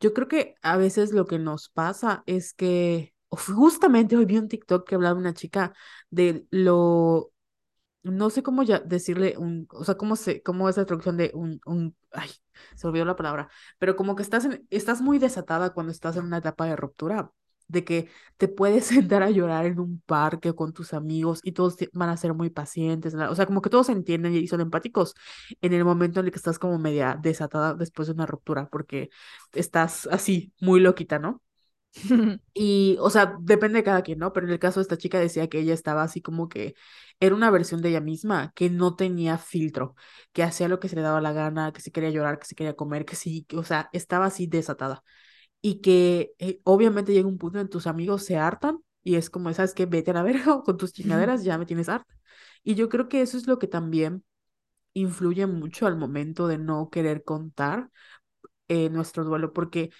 Yo 0.00 0.14
creo 0.14 0.28
que 0.28 0.56
a 0.62 0.76
veces 0.76 1.12
lo 1.12 1.26
que 1.26 1.38
nos 1.38 1.68
pasa 1.70 2.22
es 2.26 2.54
que, 2.54 3.14
justamente 3.30 4.16
hoy 4.16 4.26
vi 4.26 4.38
un 4.38 4.48
TikTok 4.48 4.88
que 4.88 4.94
hablaba 4.96 5.18
una 5.18 5.34
chica 5.34 5.74
de 6.10 6.46
lo 6.50 7.32
no 8.12 8.30
sé 8.30 8.42
cómo 8.42 8.62
ya 8.62 8.78
decirle 8.80 9.36
un, 9.38 9.66
o 9.70 9.84
sea, 9.84 9.96
cómo 9.96 10.16
se, 10.16 10.42
cómo 10.42 10.68
es 10.68 10.76
la 10.76 10.84
traducción 10.86 11.16
de 11.16 11.30
un, 11.34 11.60
un, 11.66 11.96
ay, 12.12 12.30
se 12.74 12.86
olvidó 12.86 13.04
la 13.04 13.16
palabra, 13.16 13.48
pero 13.78 13.96
como 13.96 14.16
que 14.16 14.22
estás 14.22 14.44
en, 14.44 14.66
estás 14.70 15.00
muy 15.02 15.18
desatada 15.18 15.70
cuando 15.74 15.92
estás 15.92 16.16
en 16.16 16.24
una 16.24 16.38
etapa 16.38 16.66
de 16.66 16.76
ruptura, 16.76 17.30
de 17.68 17.84
que 17.84 18.08
te 18.36 18.48
puedes 18.48 18.86
sentar 18.86 19.22
a 19.22 19.30
llorar 19.30 19.66
en 19.66 19.80
un 19.80 20.00
parque 20.06 20.54
con 20.54 20.72
tus 20.72 20.94
amigos 20.94 21.40
y 21.42 21.52
todos 21.52 21.76
van 21.92 22.08
a 22.10 22.16
ser 22.16 22.34
muy 22.34 22.50
pacientes. 22.50 23.14
O 23.14 23.34
sea, 23.34 23.46
como 23.46 23.62
que 23.62 23.70
todos 23.70 23.88
entienden 23.88 24.34
y 24.34 24.46
son 24.48 24.60
empáticos 24.60 25.14
en 25.60 25.72
el 25.72 25.84
momento 25.84 26.20
en 26.20 26.26
el 26.26 26.32
que 26.32 26.38
estás 26.38 26.58
como 26.58 26.78
media 26.78 27.18
desatada 27.20 27.74
después 27.74 28.08
de 28.08 28.14
una 28.14 28.26
ruptura, 28.26 28.68
porque 28.70 29.10
estás 29.52 30.06
así, 30.10 30.52
muy 30.60 30.80
loquita, 30.80 31.18
¿no? 31.18 31.42
Y, 32.54 32.96
o 33.00 33.10
sea, 33.10 33.36
depende 33.40 33.78
de 33.78 33.84
cada 33.84 34.02
quien, 34.02 34.18
¿no? 34.18 34.32
Pero 34.32 34.46
en 34.46 34.52
el 34.52 34.58
caso 34.58 34.80
de 34.80 34.82
esta 34.82 34.98
chica 34.98 35.18
decía 35.18 35.48
que 35.48 35.58
ella 35.60 35.74
estaba 35.74 36.02
así 36.02 36.20
como 36.22 36.48
que 36.48 36.74
era 37.20 37.34
una 37.34 37.50
versión 37.50 37.80
de 37.82 37.88
ella 37.90 38.00
misma, 38.00 38.52
que 38.54 38.68
no 38.70 38.96
tenía 38.96 39.38
filtro, 39.38 39.94
que 40.32 40.42
hacía 40.42 40.68
lo 40.68 40.78
que 40.80 40.88
se 40.88 40.96
le 40.96 41.02
daba 41.02 41.20
la 41.20 41.32
gana, 41.32 41.72
que 41.72 41.80
si 41.80 41.90
quería 41.90 42.10
llorar, 42.10 42.38
que 42.38 42.46
si 42.46 42.54
quería 42.54 42.76
comer, 42.76 43.04
que 43.06 43.16
sí, 43.16 43.44
que, 43.48 43.56
o 43.56 43.64
sea, 43.64 43.88
estaba 43.92 44.26
así 44.26 44.46
desatada. 44.46 45.02
Y 45.62 45.80
que 45.82 46.32
eh, 46.38 46.60
obviamente 46.64 47.12
llega 47.12 47.28
un 47.28 47.38
punto 47.38 47.60
en 47.60 47.68
tus 47.70 47.86
amigos 47.86 48.24
se 48.24 48.36
hartan 48.38 48.78
y 49.04 49.16
es 49.16 49.30
como, 49.30 49.52
¿sabes 49.54 49.74
qué? 49.74 49.86
Vete 49.86 50.10
a 50.12 50.14
la 50.14 50.22
verga 50.22 50.62
con 50.64 50.76
tus 50.78 50.92
chingaderas, 50.92 51.44
ya 51.44 51.58
me 51.58 51.66
tienes 51.66 51.88
harta. 51.88 52.14
Y 52.64 52.74
yo 52.76 52.88
creo 52.88 53.08
que 53.08 53.22
eso 53.22 53.36
es 53.38 53.46
lo 53.46 53.58
que 53.58 53.68
también 53.68 54.24
influye 54.94 55.46
mucho 55.46 55.86
al 55.86 55.96
momento 55.96 56.48
de 56.48 56.58
no 56.58 56.90
querer 56.90 57.24
contar 57.24 57.90
eh, 58.68 58.90
nuestro 58.90 59.24
duelo, 59.24 59.52
porque 59.52 59.90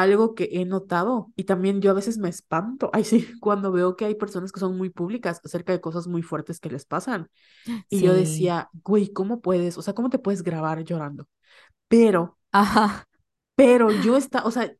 algo 0.00 0.34
que 0.34 0.48
he 0.52 0.64
notado 0.64 1.32
y 1.36 1.44
también 1.44 1.80
yo 1.82 1.90
a 1.90 1.94
veces 1.94 2.18
me 2.18 2.28
espanto, 2.28 2.90
ay 2.94 3.04
sí, 3.04 3.28
cuando 3.40 3.72
veo 3.72 3.96
que 3.96 4.04
hay 4.06 4.14
personas 4.14 4.52
que 4.52 4.60
son 4.60 4.76
muy 4.78 4.90
públicas 4.90 5.40
acerca 5.44 5.72
de 5.72 5.80
cosas 5.80 6.06
muy 6.08 6.22
fuertes 6.22 6.60
que 6.60 6.70
les 6.70 6.86
pasan. 6.86 7.28
Y 7.90 8.02
yo 8.02 8.14
decía, 8.14 8.70
güey, 8.84 9.12
¿cómo 9.12 9.40
puedes? 9.42 9.78
O 9.78 9.82
sea, 9.82 9.94
¿cómo 9.94 10.10
te 10.10 10.18
puedes 10.20 10.42
grabar 10.42 10.84
llorando? 10.84 11.28
Pero, 11.88 12.38
ajá, 12.52 13.06
pero 13.56 13.92
yo 13.92 14.16
está, 14.16 14.44
o 14.44 14.50
sea, 14.52 14.72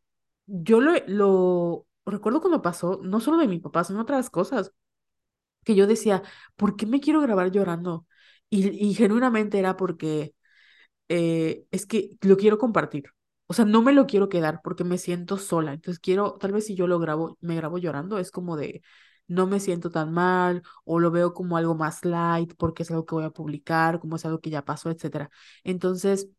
yo 0.46 0.80
lo, 0.80 0.94
lo 1.08 1.86
recuerdo 2.06 2.40
cuando 2.40 2.62
pasó, 2.62 3.00
no 3.04 3.20
solo 3.20 3.38
de 3.38 3.48
mi 3.48 3.60
papá, 3.60 3.84
sino 3.84 4.02
otras 4.02 4.30
cosas, 4.30 4.72
que 5.64 5.74
yo 5.74 5.86
decía, 5.86 6.22
¿por 6.56 6.76
qué 6.76 6.86
me 6.86 7.00
quiero 7.00 7.20
grabar 7.20 7.50
llorando? 7.52 8.06
Y, 8.50 8.68
y 8.88 8.94
genuinamente 8.94 9.58
era 9.58 9.76
porque 9.76 10.34
eh, 11.08 11.66
es 11.70 11.86
que 11.86 12.10
lo 12.22 12.36
quiero 12.38 12.58
compartir. 12.58 13.06
O 13.52 13.54
sea, 13.54 13.64
no 13.66 13.82
me 13.82 13.92
lo 13.92 14.06
quiero 14.06 14.28
quedar 14.30 14.60
porque 14.64 14.82
me 14.84 14.96
siento 14.98 15.36
sola. 15.38 15.74
Entonces 15.74 16.00
quiero, 16.00 16.34
tal 16.38 16.52
vez 16.52 16.66
si 16.66 16.74
yo 16.74 16.86
lo 16.86 16.98
grabo, 16.98 17.36
me 17.40 17.54
grabo 17.56 17.76
llorando, 17.78 18.18
es 18.18 18.30
como 18.30 18.56
de, 18.56 18.82
no 19.28 19.46
me 19.46 19.60
siento 19.60 19.90
tan 19.90 20.10
mal 20.12 20.62
o 20.84 20.98
lo 21.00 21.10
veo 21.10 21.34
como 21.34 21.56
algo 21.58 21.74
más 21.74 22.04
light 22.04 22.54
porque 22.56 22.82
es 22.82 22.90
algo 22.90 23.04
que 23.06 23.14
voy 23.14 23.24
a 23.24 23.30
publicar, 23.30 24.00
como 24.00 24.16
es 24.16 24.24
algo 24.24 24.40
que 24.40 24.48
ya 24.50 24.64
pasó, 24.64 24.90
etcétera. 24.90 25.30
Entonces, 25.64 26.30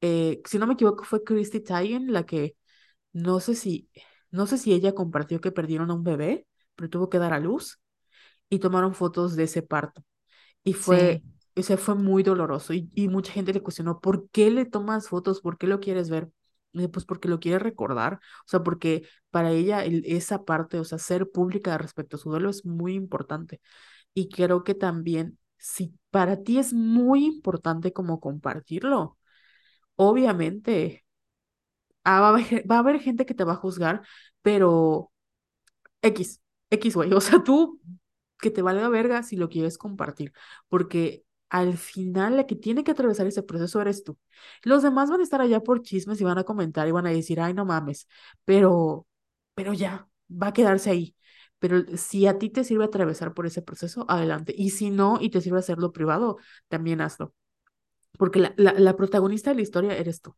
eh, 0.00 0.42
si 0.46 0.58
no 0.58 0.66
me 0.66 0.74
equivoco, 0.74 1.04
fue 1.04 1.24
Christy 1.24 1.60
Teigen 1.60 2.12
la 2.12 2.24
que 2.26 2.56
no 3.12 3.40
sé 3.40 3.54
si, 3.56 3.90
no 4.30 4.46
sé 4.46 4.58
si 4.58 4.72
ella 4.74 4.94
compartió 4.94 5.40
que 5.40 5.52
perdieron 5.52 5.90
a 5.90 5.94
un 5.94 6.04
bebé, 6.04 6.46
pero 6.76 6.90
tuvo 6.90 7.10
que 7.10 7.18
dar 7.18 7.32
a 7.34 7.40
luz 7.40 7.80
y 8.50 8.58
tomaron 8.60 8.94
fotos 8.94 9.36
de 9.36 9.44
ese 9.44 9.62
parto. 9.62 10.04
Y 10.64 10.74
fue, 10.74 11.22
Sí, 11.22 11.24
ese 11.56 11.76
fue 11.78 11.94
muy 11.96 12.22
doloroso 12.24 12.74
y, 12.74 12.90
y 12.94 13.08
mucha 13.08 13.32
gente 13.32 13.52
le 13.54 13.62
cuestionó, 13.62 14.00
¿por 14.00 14.28
qué 14.30 14.50
le 14.50 14.66
tomas 14.66 15.08
fotos? 15.08 15.40
¿Por 15.42 15.58
qué 15.58 15.66
lo 15.68 15.80
quieres 15.80 16.10
ver? 16.10 16.30
Yo, 16.72 16.90
Pues 16.90 17.04
porque 17.04 17.28
lo 17.28 17.40
quiere 17.40 17.58
recordar, 17.58 18.14
o 18.46 18.48
sea, 18.48 18.62
porque 18.62 19.02
para 19.30 19.50
ella 19.52 19.84
el- 19.84 20.04
esa 20.06 20.44
parte, 20.44 20.78
o 20.78 20.84
sea, 20.84 20.98
ser 20.98 21.30
pública 21.30 21.76
respecto 21.78 22.16
a 22.16 22.20
su 22.20 22.30
duelo 22.30 22.50
es 22.50 22.64
muy 22.64 22.94
importante. 22.94 23.60
Y 24.14 24.28
creo 24.30 24.64
que 24.64 24.74
también, 24.74 25.38
si 25.58 25.94
para 26.10 26.42
ti 26.44 26.58
es 26.58 26.72
muy 26.74 27.26
importante 27.26 27.92
como 27.94 28.20
compartirlo, 28.20 29.18
obviamente 29.96 31.04
ah, 32.04 32.20
va 32.20 32.26
a 32.28 32.30
haber, 32.30 32.70
va 32.70 32.76
a 32.76 32.78
haber 32.80 33.00
gente 33.00 33.26
que 33.26 33.34
te 33.34 33.44
va 33.44 33.52
a 33.54 33.56
juzgar, 33.56 34.02
pero 34.42 35.12
X, 36.02 36.40
X, 36.70 36.94
güey, 36.96 37.12
o 37.14 37.20
sea, 37.20 37.42
tú 37.44 37.80
que 38.40 38.50
te 38.50 38.62
valga 38.62 38.88
verga 38.88 39.22
si 39.22 39.36
lo 39.36 39.48
quieres 39.48 39.78
compartir, 39.78 40.32
porque 40.68 41.24
al 41.50 41.76
final 41.78 42.36
la 42.36 42.46
que 42.46 42.56
tiene 42.56 42.84
que 42.84 42.92
atravesar 42.92 43.26
ese 43.26 43.42
proceso 43.42 43.80
eres 43.80 44.04
tú. 44.04 44.18
Los 44.64 44.82
demás 44.82 45.10
van 45.10 45.20
a 45.20 45.22
estar 45.24 45.40
allá 45.40 45.60
por 45.60 45.82
chismes 45.82 46.20
y 46.20 46.24
van 46.24 46.38
a 46.38 46.44
comentar 46.44 46.88
y 46.88 46.92
van 46.92 47.06
a 47.06 47.10
decir, 47.10 47.40
ay, 47.40 47.54
no 47.54 47.64
mames, 47.64 48.08
pero, 48.44 49.06
pero 49.54 49.72
ya, 49.74 50.08
va 50.30 50.48
a 50.48 50.52
quedarse 50.52 50.90
ahí. 50.90 51.16
Pero 51.58 51.82
si 51.96 52.26
a 52.26 52.38
ti 52.38 52.48
te 52.50 52.64
sirve 52.64 52.84
atravesar 52.84 53.34
por 53.34 53.46
ese 53.46 53.62
proceso, 53.62 54.06
adelante. 54.08 54.54
Y 54.56 54.70
si 54.70 54.90
no, 54.90 55.18
y 55.20 55.30
te 55.30 55.40
sirve 55.42 55.58
hacerlo 55.58 55.92
privado, 55.92 56.38
también 56.68 57.00
hazlo. 57.02 57.34
Porque 58.18 58.38
la, 58.40 58.52
la, 58.56 58.72
la 58.74 58.96
protagonista 58.96 59.50
de 59.50 59.56
la 59.56 59.62
historia 59.62 59.96
eres 59.96 60.20
tú. 60.20 60.36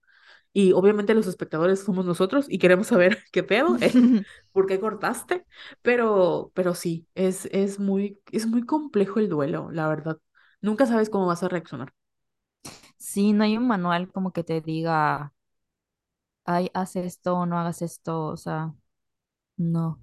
Y 0.53 0.73
obviamente 0.73 1.15
los 1.15 1.27
espectadores 1.29 1.81
somos 1.81 2.07
nosotros 2.07 2.47
y 2.49 2.59
queremos 2.59 2.89
saber 2.89 3.19
qué 3.33 3.43
pedo, 3.45 3.77
eh, 3.81 3.93
por 4.53 4.67
qué 4.67 4.81
cortaste, 4.81 5.47
pero, 5.83 6.53
pero 6.55 6.75
sí, 6.75 7.09
es, 7.15 7.47
es 7.53 7.81
muy, 7.81 8.21
es 8.33 8.47
muy 8.47 8.65
complejo 8.67 9.21
el 9.21 9.29
duelo, 9.29 9.71
la 9.73 9.89
verdad. 9.89 10.19
Nunca 10.63 10.87
sabes 10.87 11.11
cómo 11.11 11.27
vas 11.27 11.43
a 11.43 11.49
reaccionar. 11.49 11.93
sí, 12.97 13.33
no 13.33 13.45
hay 13.45 13.57
un 13.57 13.67
manual 13.67 14.11
como 14.13 14.33
que 14.33 14.45
te 14.45 14.61
diga, 14.61 15.33
ay, 16.45 16.71
haz 16.75 16.97
esto 16.97 17.35
o 17.37 17.47
no 17.47 17.59
hagas 17.59 17.83
esto, 17.83 18.27
o 18.27 18.37
sea, 18.37 18.75
no. 19.59 20.03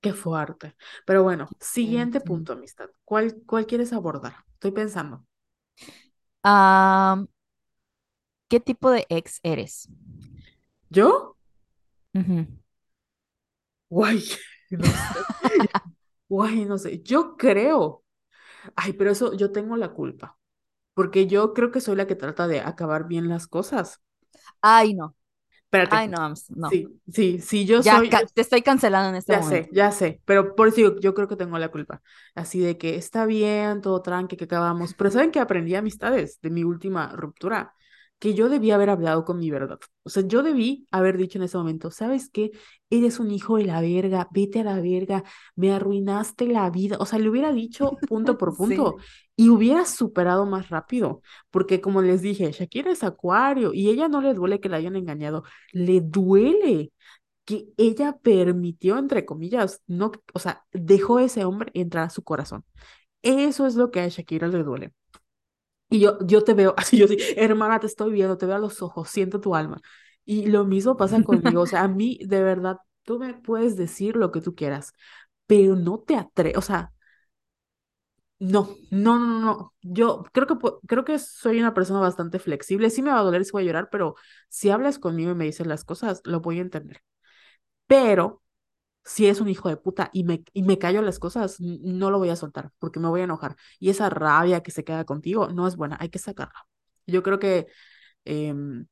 Qué 0.00 0.12
fuerte. 0.14 0.76
Pero 1.06 1.22
bueno, 1.22 1.54
siguiente 1.60 2.20
punto, 2.20 2.52
amistad. 2.54 2.90
¿Cuál, 3.04 3.42
cuál 3.46 3.66
quieres 3.66 3.92
abordar? 3.92 4.34
Estoy 4.54 4.70
pensando. 4.72 5.26
¿qué 8.48 8.60
tipo 8.60 8.90
de 8.90 9.06
ex 9.08 9.40
eres? 9.42 9.88
¿Yo? 10.90 11.36
Ujú. 12.14 12.46
Guay, 13.90 14.22
no 14.70 14.94
sé. 14.94 15.26
Guay, 16.28 16.64
no 16.64 16.78
sé. 16.78 17.02
Yo 17.02 17.36
creo. 17.36 18.04
Ay, 18.76 18.92
pero 18.94 19.10
eso 19.12 19.34
yo 19.34 19.52
tengo 19.52 19.76
la 19.76 19.90
culpa, 19.92 20.38
porque 20.94 21.26
yo 21.28 21.54
creo 21.54 21.70
que 21.72 21.80
soy 21.82 21.96
la 21.96 22.06
que 22.08 22.16
trata 22.16 22.48
de 22.48 22.60
acabar 22.60 23.08
bien 23.08 23.28
las 23.28 23.46
cosas. 23.48 24.02
Ay, 24.62 24.94
no. 24.94 25.14
Espérate. 25.64 25.98
Ay, 25.98 26.08
no, 26.08 26.34
no. 26.50 26.70
Sí, 26.70 27.00
sí, 27.12 27.40
sí, 27.40 27.66
yo 27.66 27.82
Ya 27.82 28.02
soy, 28.02 28.10
te 28.34 28.42
estoy 28.42 28.62
cancelando 28.62 29.10
en 29.10 29.16
este 29.16 29.32
Ya 29.32 29.42
sé, 29.42 29.68
momento. 29.68 29.70
ya 29.72 29.92
sé, 29.92 30.20
pero 30.24 30.56
por 30.56 30.66
eso 30.68 30.98
yo 30.98 31.14
creo 31.14 31.28
que 31.28 31.36
tengo 31.36 31.56
la 31.58 31.70
culpa. 31.70 32.02
Así 32.34 32.58
de 32.58 32.76
que 32.78 32.96
está 32.96 33.26
bien, 33.26 33.80
todo 33.80 34.02
tranqui, 34.02 34.36
que 34.36 34.44
acabamos. 34.44 34.94
Pero 34.94 35.10
¿saben 35.10 35.30
que 35.30 35.38
aprendí 35.38 35.76
amistades 35.76 36.40
de 36.40 36.50
mi 36.50 36.64
última 36.64 37.12
ruptura? 37.14 37.74
Que 38.20 38.34
yo 38.34 38.50
debí 38.50 38.70
haber 38.70 38.90
hablado 38.90 39.24
con 39.24 39.38
mi 39.40 39.50
verdad. 39.50 39.80
O 40.04 40.10
sea, 40.10 40.24
yo 40.26 40.44
debí 40.44 40.86
haber 40.92 41.18
dicho 41.18 41.38
en 41.38 41.44
ese 41.44 41.58
momento, 41.58 41.90
¿sabes 41.90 42.30
qué? 42.30 42.52
Eres 42.90 43.20
un 43.20 43.32
hijo 43.32 43.56
de 43.58 43.64
la 43.66 43.80
verga, 43.82 44.28
vete 44.32 44.60
a 44.60 44.64
la 44.64 44.80
verga, 44.80 45.24
me 45.56 45.72
arruinaste 45.72 46.46
la 46.46 46.70
vida. 46.70 46.98
O 47.00 47.06
sea, 47.06 47.18
le 47.18 47.30
hubiera 47.30 47.52
dicho 47.52 48.02
punto 48.06 48.38
por 48.38 48.56
Sí. 48.58 48.58
punto 48.58 48.96
y 49.36 49.48
hubiera 49.50 49.86
superado 49.86 50.46
más 50.46 50.68
rápido. 50.70 51.22
Porque 51.50 51.80
como 51.80 52.02
les 52.02 52.22
dije, 52.22 52.52
Shakira 52.52 52.92
es 52.92 53.02
acuario 53.04 53.72
y 53.74 53.88
ella 53.90 54.08
no 54.08 54.20
le 54.20 54.34
duele 54.34 54.60
que 54.60 54.68
la 54.68 54.76
hayan 54.78 54.96
engañado, 54.96 55.44
le 55.72 56.00
duele 56.02 56.92
que 57.44 57.68
ella 57.76 58.18
permitió, 58.22 58.98
entre 58.98 59.24
comillas, 59.26 59.82
no, 59.86 60.12
o 60.34 60.38
sea, 60.38 60.64
dejó 60.72 61.18
a 61.18 61.24
ese 61.24 61.44
hombre 61.44 61.70
entrar 61.74 62.04
a 62.06 62.10
su 62.10 62.22
corazón. 62.24 62.64
Eso 63.22 63.66
es 63.66 63.76
lo 63.76 63.90
que 63.90 64.00
a 64.00 64.08
Shakira 64.08 64.48
le 64.48 64.62
duele. 64.64 64.92
Y 65.90 66.00
yo, 66.00 66.18
yo 66.26 66.44
te 66.44 66.54
veo, 66.54 66.74
así 66.78 66.98
yo 66.98 67.08
sí, 67.08 67.18
hermana, 67.36 67.80
te 67.80 67.86
estoy 67.88 68.12
viendo, 68.12 68.38
te 68.38 68.46
veo 68.46 68.56
a 68.56 68.58
los 68.60 68.82
ojos, 68.82 69.10
siento 69.10 69.40
tu 69.40 69.54
alma. 69.56 69.80
Y 70.24 70.46
lo 70.46 70.64
mismo 70.66 70.96
pasa 70.96 71.22
conmigo, 71.24 71.62
o 71.62 71.66
sea, 71.66 71.82
a 71.82 71.88
mí, 71.88 72.18
de 72.26 72.42
verdad, 72.42 72.78
tú 73.04 73.18
me 73.18 73.34
puedes 73.34 73.76
decir 73.76 74.16
lo 74.16 74.32
que 74.32 74.40
tú 74.40 74.54
quieras, 74.54 74.92
pero 75.46 75.76
no 75.76 76.00
te 76.00 76.16
atreves, 76.16 76.56
o 76.58 76.62
sea, 76.62 76.92
no, 78.38 78.76
no, 78.90 79.18
no, 79.18 79.40
no. 79.40 79.74
Yo 79.82 80.24
creo 80.32 80.46
que, 80.46 80.54
creo 80.86 81.04
que 81.04 81.18
soy 81.18 81.60
una 81.60 81.74
persona 81.74 82.00
bastante 82.00 82.38
flexible. 82.38 82.88
Sí 82.90 83.02
me 83.02 83.10
va 83.10 83.18
a 83.20 83.22
doler, 83.22 83.44
sí 83.44 83.50
voy 83.52 83.64
a 83.64 83.66
llorar, 83.66 83.88
pero 83.90 84.14
si 84.48 84.70
hablas 84.70 84.98
conmigo 84.98 85.32
y 85.32 85.34
me 85.34 85.44
dices 85.44 85.66
las 85.66 85.84
cosas, 85.84 86.22
lo 86.24 86.40
voy 86.40 86.58
a 86.58 86.62
entender. 86.62 87.02
Pero 87.86 88.42
si 89.04 89.26
es 89.26 89.40
un 89.40 89.48
hijo 89.48 89.68
de 89.68 89.76
puta 89.76 90.10
y 90.12 90.24
me, 90.24 90.42
y 90.52 90.62
me 90.62 90.78
callo 90.78 91.02
las 91.02 91.18
cosas, 91.18 91.56
no 91.60 92.10
lo 92.10 92.18
voy 92.18 92.28
a 92.30 92.36
soltar 92.36 92.70
porque 92.78 93.00
me 93.00 93.08
voy 93.08 93.20
a 93.22 93.24
enojar. 93.24 93.56
Y 93.78 93.90
esa 93.90 94.10
rabia 94.10 94.62
que 94.62 94.70
se 94.70 94.84
queda 94.84 95.04
contigo 95.04 95.48
no 95.50 95.66
es 95.66 95.76
buena, 95.76 95.96
hay 96.00 96.08
que 96.10 96.18
sacarla. 96.18 96.66
Yo 97.06 97.22
creo 97.22 97.38
que 97.38 97.66
em, 98.24 98.86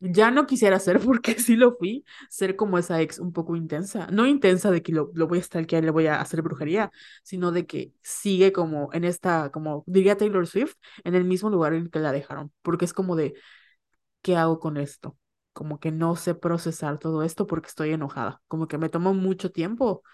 ya 0.00 0.30
no 0.30 0.46
quisiera 0.46 0.78
ser, 0.80 1.00
porque 1.04 1.38
sí 1.40 1.56
lo 1.56 1.76
fui, 1.76 2.04
ser 2.30 2.56
como 2.56 2.78
esa 2.78 3.00
ex 3.00 3.18
un 3.18 3.32
poco 3.32 3.56
intensa. 3.56 4.06
No 4.12 4.26
intensa 4.26 4.70
de 4.70 4.82
que 4.82 4.92
lo, 4.92 5.10
lo 5.14 5.26
voy 5.28 5.38
a 5.40 5.42
stalkear 5.42 5.82
y 5.82 5.86
le 5.86 5.92
voy 5.92 6.06
a 6.06 6.20
hacer 6.20 6.42
brujería, 6.42 6.90
sino 7.22 7.52
de 7.52 7.66
que 7.66 7.92
sigue 8.02 8.52
como 8.52 8.90
en 8.92 9.04
esta, 9.04 9.50
como 9.50 9.84
diría 9.86 10.16
Taylor 10.16 10.46
Swift, 10.46 10.74
en 11.04 11.14
el 11.14 11.24
mismo 11.24 11.50
lugar 11.50 11.74
en 11.74 11.88
que 11.90 11.98
la 12.00 12.12
dejaron. 12.12 12.52
Porque 12.62 12.84
es 12.84 12.92
como 12.92 13.16
de, 13.16 13.34
¿qué 14.22 14.36
hago 14.36 14.60
con 14.60 14.76
esto? 14.78 15.18
Como 15.54 15.80
que 15.80 15.92
no 15.92 16.16
sé 16.16 16.36
procesar 16.36 16.98
todo 17.00 17.24
esto 17.24 17.48
porque 17.48 17.68
estoy 17.68 17.92
enojada. 17.92 18.42
Como 18.48 18.68
que 18.68 18.78
me 18.78 18.90
tomó 18.90 19.14
mucho 19.14 19.52
tiempo. 19.52 20.04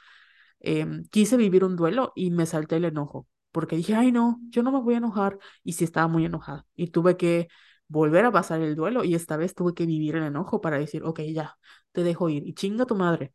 Em, 0.60 1.04
quise 1.10 1.36
vivir 1.36 1.64
un 1.64 1.76
duelo 1.76 2.12
y 2.14 2.30
me 2.30 2.46
salté 2.46 2.76
el 2.76 2.84
enojo 2.84 3.26
porque 3.52 3.76
dije, 3.76 3.94
ay 3.96 4.12
no, 4.12 4.40
yo 4.50 4.62
no 4.62 4.72
me 4.72 4.80
voy 4.80 4.94
a 4.94 4.98
enojar. 4.98 5.38
Y 5.64 5.72
sí 5.74 5.84
estaba 5.84 6.08
muy 6.08 6.24
enojada. 6.26 6.66
Y 6.76 6.88
tuve 6.88 7.16
que 7.16 7.48
volver 7.88 8.24
a 8.26 8.32
pasar 8.32 8.60
el 8.62 8.76
duelo 8.76 9.04
y 9.04 9.14
esta 9.14 9.36
vez 9.36 9.54
tuve 9.54 9.74
que 9.74 9.86
vivir 9.86 10.16
el 10.16 10.24
enojo 10.24 10.60
para 10.60 10.78
decir, 10.78 11.02
ok, 11.04 11.20
ya, 11.34 11.56
te 11.92 12.02
dejo 12.04 12.28
ir. 12.28 12.46
Y 12.46 12.54
chinga 12.54 12.86
tu 12.86 12.94
madre. 12.96 13.34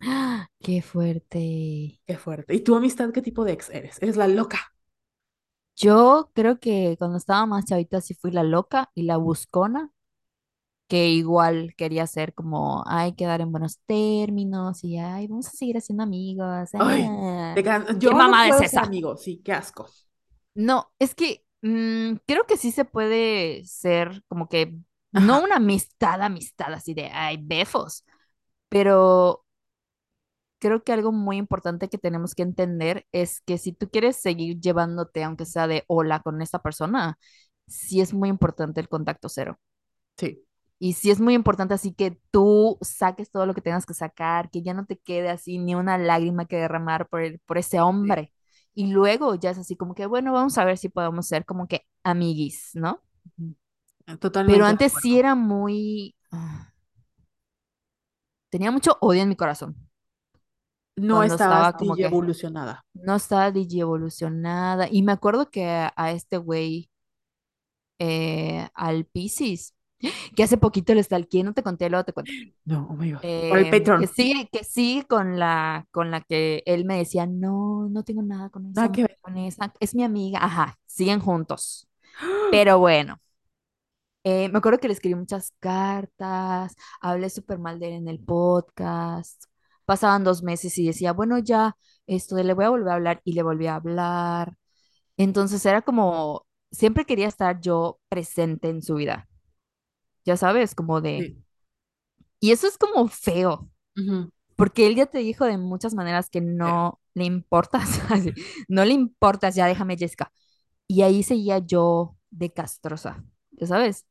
¡Ah! 0.00 0.48
Qué 0.60 0.82
fuerte. 0.82 2.00
Qué 2.06 2.16
fuerte. 2.18 2.54
¿Y 2.54 2.60
tu 2.60 2.74
amistad 2.76 3.12
qué 3.12 3.22
tipo 3.22 3.44
de 3.44 3.52
ex 3.52 3.70
eres? 3.70 4.00
Eres 4.02 4.16
la 4.16 4.28
loca. 4.28 4.72
Yo 5.78 6.30
creo 6.34 6.58
que 6.58 6.96
cuando 6.98 7.18
estaba 7.18 7.46
más 7.46 7.64
chavita 7.64 8.00
sí 8.00 8.14
fui 8.14 8.30
la 8.32 8.42
loca 8.42 8.90
y 8.94 9.02
la 9.04 9.16
buscona, 9.16 9.92
que 10.88 11.08
igual 11.10 11.74
quería 11.76 12.06
ser 12.06 12.34
como, 12.34 12.84
ay, 12.86 13.14
quedar 13.14 13.40
en 13.42 13.52
buenos 13.52 13.78
términos 13.86 14.84
y, 14.84 14.98
ay, 14.98 15.26
vamos 15.28 15.48
a 15.48 15.50
seguir 15.52 15.80
siendo 15.82 16.04
amigos. 16.04 16.70
Ay, 16.74 17.12
ah". 17.20 17.54
te 17.54 17.62
can- 17.62 17.98
¿Qué 18.06 18.14
yo 18.14 18.22
no 18.24 18.38
es 18.42 18.42
puedo 18.42 18.64
ser 18.64 18.80
esa? 18.80 18.82
amigo. 18.84 19.16
Sí, 19.16 19.42
qué 19.44 19.52
asco. 19.52 19.86
No, 20.54 20.92
es 20.98 21.14
que 21.14 21.44
mm, 21.62 22.16
creo 22.26 22.44
que 22.46 22.56
sí 22.56 22.72
se 22.72 22.84
puede 22.84 23.64
ser 23.64 24.24
como 24.28 24.48
que, 24.48 24.74
no 25.12 25.42
una 25.42 25.56
amistad, 25.56 26.22
amistad 26.22 26.72
así 26.72 26.94
de, 26.94 27.06
ay, 27.12 27.38
befos, 27.40 28.04
pero 28.68 29.44
creo 30.58 30.82
que 30.84 30.92
algo 30.92 31.12
muy 31.12 31.36
importante 31.38 31.88
que 31.88 31.98
tenemos 31.98 32.34
que 32.34 32.42
entender 32.42 33.06
es 33.12 33.40
que 33.42 33.58
si 33.58 33.72
tú 33.72 33.90
quieres 33.90 34.16
seguir 34.16 34.60
llevándote, 34.60 35.24
aunque 35.24 35.46
sea 35.46 35.66
de 35.66 35.84
hola 35.88 36.20
con 36.20 36.42
esta 36.42 36.60
persona, 36.62 37.18
sí 37.66 38.00
es 38.00 38.14
muy 38.14 38.28
importante 38.28 38.80
el 38.80 38.88
contacto 38.88 39.28
cero. 39.28 39.58
sí. 40.16 40.44
Y 40.80 40.92
sí 40.94 41.10
es 41.10 41.20
muy 41.20 41.34
importante 41.34 41.74
así 41.74 41.92
que 41.92 42.18
tú 42.30 42.78
saques 42.82 43.30
todo 43.32 43.46
lo 43.46 43.54
que 43.54 43.60
tengas 43.62 43.84
que 43.86 43.94
sacar, 43.94 44.48
que 44.50 44.62
ya 44.62 44.74
no 44.74 44.86
te 44.86 44.96
quede 44.98 45.28
así 45.30 45.58
ni 45.58 45.74
una 45.74 45.98
lágrima 45.98 46.46
que 46.46 46.56
derramar 46.56 47.08
por, 47.08 47.22
el- 47.22 47.40
por 47.40 47.58
ese 47.58 47.80
sí. 48.02 48.18
hombre. 48.20 48.32
Y 48.74 48.92
luego 48.92 49.34
ya 49.34 49.50
es 49.50 49.58
así 49.58 49.76
como 49.76 49.94
que, 49.94 50.06
bueno, 50.06 50.32
vamos 50.32 50.56
a 50.58 50.64
ver 50.64 50.78
si 50.78 50.88
podemos 50.88 51.26
ser 51.26 51.44
como 51.44 51.66
que 51.66 51.82
amiguis, 52.04 52.70
¿no? 52.74 53.02
Pero 54.44 54.66
Totalmente 54.66 54.72
de 54.74 54.78
antes 54.78 54.92
sí 54.92 55.18
era 55.18 55.34
muy... 55.34 56.14
ah, 56.32 56.72
tenía 58.50 58.70
mucho 58.70 58.98
odio 59.00 59.22
en 59.22 59.28
mi 59.30 59.36
corazón 59.36 59.87
No 60.98 61.22
estabas 61.22 61.68
estaba 61.68 61.72
como 61.74 61.96
DJ 61.96 61.96
que 61.96 62.06
evolucionada. 62.06 62.84
no 62.94 63.16
estaba 63.16 63.50
digi 63.52 63.80
evolucionada. 63.80 64.88
Y 64.90 65.02
me 65.02 65.12
acuerdo 65.12 65.50
que 65.50 65.66
a, 65.66 65.92
a 65.96 66.12
este 66.12 66.36
güey, 66.38 66.90
eh, 67.98 68.68
al 68.74 69.04
Piscis, 69.06 69.74
que 70.36 70.42
hace 70.42 70.58
poquito 70.58 70.94
lo 70.94 71.02
stalkeé, 71.02 71.42
no 71.44 71.54
te 71.54 71.62
conté, 71.62 71.88
luego 71.90 72.04
te 72.04 72.12
cuento. 72.12 72.32
No, 72.64 72.86
oh 72.90 72.94
my 72.94 73.12
God. 73.12 73.20
Por 73.48 73.58
el 73.58 73.66
Eh, 73.66 73.70
que 73.70 73.78
Patreon. 73.80 74.06
sigue, 74.06 74.48
que 74.52 74.64
sigue 74.64 75.04
con 75.06 75.38
la, 75.38 75.86
con 75.90 76.10
la 76.10 76.20
que 76.20 76.62
él 76.66 76.84
me 76.84 76.98
decía, 76.98 77.26
no, 77.26 77.88
no 77.90 78.04
tengo 78.04 78.22
nada 78.22 78.50
con 78.50 78.66
esa, 78.66 78.92
que 78.92 79.06
con 79.20 79.36
esa, 79.38 79.72
es 79.80 79.94
mi 79.94 80.04
amiga, 80.04 80.38
ajá, 80.44 80.76
siguen 80.86 81.20
juntos. 81.20 81.88
Pero 82.50 82.78
bueno, 82.78 83.20
eh, 84.24 84.48
me 84.48 84.58
acuerdo 84.58 84.78
que 84.78 84.88
le 84.88 84.94
escribí 84.94 85.14
muchas 85.14 85.52
cartas, 85.60 86.74
hablé 87.00 87.30
súper 87.30 87.58
mal 87.58 87.78
de 87.78 87.88
él 87.88 87.94
en 87.94 88.08
el 88.08 88.20
podcast, 88.20 89.44
pasaban 89.88 90.22
dos 90.24 90.42
meses 90.44 90.76
y 90.78 90.86
decía, 90.86 91.14
bueno, 91.14 91.38
ya, 91.40 91.76
esto 92.06 92.36
le 92.36 92.52
voy 92.54 92.66
a 92.66 92.70
volver 92.70 92.90
a 92.90 92.94
hablar 92.96 93.22
y 93.24 93.32
le 93.32 93.42
volví 93.42 93.68
a 93.68 93.76
hablar. 93.76 94.54
Entonces 95.16 95.64
era 95.66 95.82
como, 95.82 96.46
siempre 96.72 97.06
quería 97.06 97.28
estar 97.28 97.60
yo 97.60 98.00
presente 98.10 98.70
en 98.70 98.82
su 98.82 98.96
vida, 98.96 99.28
ya 100.24 100.36
sabes, 100.36 100.74
como 100.74 101.00
de, 101.00 101.18
Sí. 101.18 101.44
y 102.40 102.52
eso 102.52 102.66
es 102.68 102.78
como 102.78 103.08
feo, 103.08 103.70
porque 104.56 104.86
él 104.86 104.96
ya 104.96 105.06
te 105.06 105.18
dijo 105.18 105.44
de 105.46 105.58
muchas 105.58 105.94
maneras 105.94 106.30
que 106.30 106.40
no 106.40 107.00
le 107.14 107.24
importas, 107.24 108.00
no 108.68 108.84
le 108.84 108.94
importas, 108.94 109.54
ya 109.56 109.66
déjame, 109.66 109.96
Jessica. 109.96 110.32
Y 110.88 111.02
ahí 111.02 111.22
seguía 111.24 111.58
yo 111.58 112.16
de 112.30 112.52
castrosa, 112.52 113.24
ya 113.52 113.66
sabes. 113.68 114.06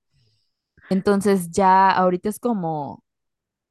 Entonces 0.90 1.52
ya 1.52 1.92
ahorita 1.92 2.30
es 2.30 2.40
como, 2.40 3.04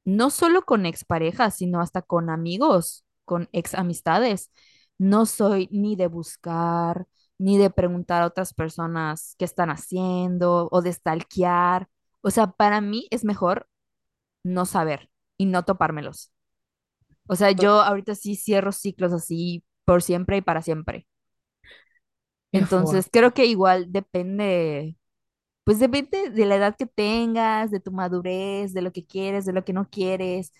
no 0.07 0.29
solo 0.29 0.61
con 0.63 0.85
exparejas, 0.85 1.55
sino 1.57 1.81
hasta 1.81 2.01
con 2.01 2.29
amigos, 2.29 3.05
con 3.25 3.49
ex 3.51 3.75
amistades. 3.75 4.51
No 4.97 5.25
soy 5.25 5.67
ni 5.71 5.97
de 5.97 6.07
buscar, 6.07 7.07
ni 7.37 7.57
de 7.57 7.69
preguntar 7.69 8.23
a 8.23 8.27
otras 8.27 8.53
personas 8.53 9.35
qué 9.37 9.43
están 9.45 9.69
haciendo 9.69 10.69
o 10.71 10.81
de 10.81 10.93
stalkear. 10.93 11.89
O 12.21 12.31
sea, 12.31 12.47
para 12.53 12.79
mí 12.79 13.07
es 13.11 13.25
mejor 13.25 13.67
no 14.43 14.65
saber 14.65 15.09
y 15.37 15.45
no 15.47 15.65
topármelos. 15.65 16.31
O 17.27 17.35
sea, 17.35 17.51
yo 17.51 17.81
ahorita 17.81 18.15
sí 18.15 18.35
cierro 18.35 18.71
ciclos 18.71 19.13
así 19.13 19.63
por 19.85 20.01
siempre 20.03 20.37
y 20.37 20.41
para 20.41 20.61
siempre. 20.61 21.07
Entonces, 22.51 23.09
creo 23.11 23.33
que 23.33 23.45
igual 23.45 23.91
depende, 23.91 24.97
pues 25.67 25.79
depende 25.79 26.29
de 26.29 26.45
la 26.45 26.55
edad 26.55 26.77
que 26.77 26.85
tengas, 26.85 27.71
de 27.71 27.81
tu 27.81 27.91
madurez, 27.91 28.73
de 28.73 28.81
lo 28.81 28.93
que 28.93 29.05
quieres, 29.05 29.43
de 29.43 29.51
lo 29.51 29.65
que 29.65 29.73
no 29.73 29.89
quieres. 29.89 30.53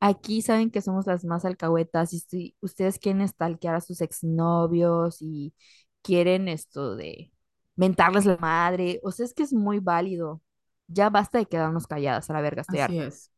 Aquí 0.00 0.42
saben 0.42 0.72
que 0.72 0.80
somos 0.80 1.06
las 1.06 1.24
más 1.24 1.44
alcahuetas 1.44 2.12
y 2.12 2.18
si 2.18 2.56
ustedes 2.60 2.98
quieren 2.98 3.26
stalkear 3.28 3.76
a 3.76 3.80
sus 3.80 4.00
exnovios 4.00 5.22
y 5.22 5.54
quieren 6.02 6.48
esto 6.48 6.96
de 6.96 7.30
mentarles 7.76 8.26
la 8.26 8.36
madre, 8.38 8.98
o 9.04 9.12
sea, 9.12 9.26
es 9.26 9.32
que 9.32 9.44
es 9.44 9.52
muy 9.52 9.78
válido. 9.78 10.42
Ya 10.88 11.08
basta 11.08 11.38
de 11.38 11.46
quedarnos 11.46 11.86
calladas, 11.86 12.28
a 12.28 12.32
la 12.32 12.40
verga, 12.40 12.62
estoy 12.62 12.80
Así 12.80 12.98
es. 12.98 13.30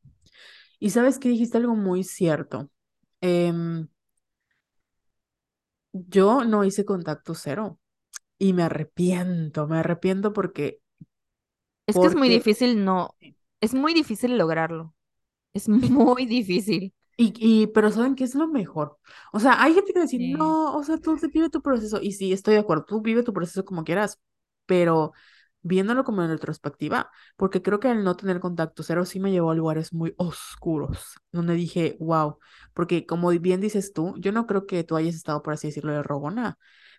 Y 0.79 0.89
sabes 0.89 1.19
que 1.19 1.29
dijiste 1.29 1.59
algo 1.59 1.77
muy 1.77 2.03
cierto. 2.03 2.71
Em, 3.21 3.89
yo 5.93 6.47
no 6.47 6.65
hice 6.65 6.87
contacto 6.87 7.35
cero 7.35 7.79
y 8.39 8.55
me 8.55 8.63
arrepiento, 8.63 9.69
me 9.69 9.77
arrepiento 9.77 10.33
porque, 10.33 10.80
Es 11.91 11.97
que 11.99 12.07
es 12.07 12.15
muy 12.15 12.29
difícil, 12.29 12.85
no, 12.85 13.15
es 13.61 13.75
muy 13.75 13.95
difícil 13.95 14.37
lograrlo. 14.39 14.95
Es 15.53 15.69
muy 15.69 16.27
difícil. 16.27 16.95
Y, 17.17 17.35
y, 17.37 17.67
pero 17.69 17.91
¿saben 17.91 18.15
qué 18.15 18.25
es 18.25 18.35
lo 18.35 18.49
mejor? 18.49 18.99
O 19.33 19.41
sea, 19.41 19.63
hay 19.63 19.75
gente 19.75 19.93
que 19.93 20.01
dice, 20.01 20.17
Sí. 20.17 20.33
no, 20.33 20.75
o 20.77 20.83
sea, 20.85 20.97
tú 20.99 21.17
vive 21.33 21.51
tu 21.51 21.61
proceso. 21.63 22.01
Y 22.01 22.13
sí, 22.13 22.33
estoy 22.33 22.55
de 22.55 22.61
acuerdo, 22.61 22.85
tú 22.85 23.03
vive 23.03 23.23
tu 23.23 23.33
proceso 23.35 23.65
como 23.65 23.85
quieras, 23.85 24.19
pero 24.67 25.13
viéndolo 25.63 26.05
como 26.05 26.23
en 26.23 26.31
retrospectiva, 26.31 27.11
porque 27.37 27.61
creo 27.63 27.81
que 27.81 27.91
el 27.91 28.05
no 28.05 28.17
tener 28.17 28.41
contacto 28.41 28.83
cero 28.83 29.05
sí 29.05 29.21
me 29.21 29.31
llevó 29.31 29.51
a 29.51 29.55
lugares 29.55 29.93
muy 29.93 30.15
oscuros, 30.17 31.17
donde 31.33 31.55
dije, 31.55 31.97
wow, 32.01 32.39
porque 32.73 33.05
como 33.05 33.29
bien 33.31 33.61
dices 33.61 33.93
tú, 33.93 34.15
yo 34.19 34.33
no 34.33 34.47
creo 34.47 34.67
que 34.67 34.85
tú 34.85 34.97
hayas 34.97 35.15
estado, 35.15 35.43
por 35.43 35.53
así 35.53 35.67
decirlo, 35.69 35.93
de 35.93 36.03
rogona, 36.03 36.59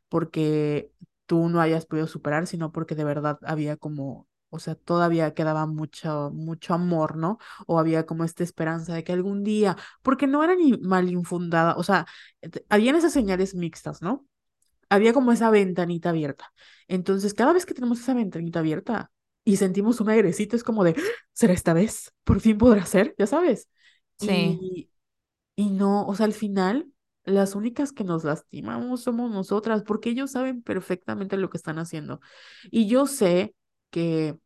porque 0.09 0.91
tú 1.25 1.49
no 1.49 1.59
hayas 1.61 1.85
podido 1.87 2.05
superar, 2.07 2.45
sino 2.47 2.71
porque 2.71 2.93
de 2.95 3.03
verdad 3.05 3.39
había 3.43 3.77
como... 3.77 4.27
O 4.51 4.59
sea, 4.59 4.75
todavía 4.75 5.33
quedaba 5.33 5.65
mucho, 5.65 6.31
mucho 6.33 6.73
amor, 6.75 7.17
¿no? 7.17 7.39
O 7.67 7.79
había 7.79 8.05
como 8.05 8.23
esta 8.25 8.43
esperanza 8.43 8.93
de 8.93 9.03
que 9.03 9.13
algún 9.13 9.43
día 9.43 9.77
porque 10.03 10.27
no 10.27 10.43
era 10.43 10.55
ni 10.55 10.73
mal 10.77 11.09
infundada, 11.09 11.75
o 11.77 11.83
sea, 11.83 12.05
habían 12.69 12.95
esas 12.95 13.13
señales 13.13 13.55
mixtas, 13.55 14.01
¿no? 14.01 14.25
Había 14.89 15.13
como 15.13 15.31
esa 15.31 15.49
ventanita 15.49 16.09
abierta. 16.09 16.53
Entonces, 16.87 17.33
cada 17.33 17.53
vez 17.53 17.65
que 17.65 17.73
tenemos 17.73 17.99
esa 18.01 18.13
ventanita 18.13 18.59
abierta 18.59 19.11
y 19.45 19.57
sentimos 19.57 20.01
un 20.01 20.09
airecito, 20.09 20.55
es 20.55 20.63
como 20.63 20.83
de, 20.83 20.91
"¡Ah! 20.97 21.01
¿será 21.33 21.53
esta 21.53 21.73
vez? 21.73 22.13
Por 22.23 22.41
fin 22.41 22.57
podrá 22.57 22.85
ser, 22.85 23.15
ya 23.17 23.27
sabes. 23.27 23.69
Sí. 24.17 24.59
Y, 24.61 24.89
y 25.55 25.69
no, 25.71 26.05
o 26.07 26.15
sea, 26.15 26.25
al 26.25 26.33
final, 26.33 26.87
las 27.25 27.55
únicas 27.55 27.91
que 27.93 28.03
nos 28.03 28.23
lastimamos 28.23 29.03
somos 29.03 29.31
nosotras, 29.31 29.83
porque 29.83 30.09
ellos 30.11 30.31
saben 30.31 30.61
perfectamente 30.63 31.37
lo 31.37 31.49
que 31.49 31.57
están 31.57 31.79
haciendo. 31.79 32.21
Y 32.71 32.87
yo 32.87 33.07
sé 33.07 33.55
que 33.91 34.37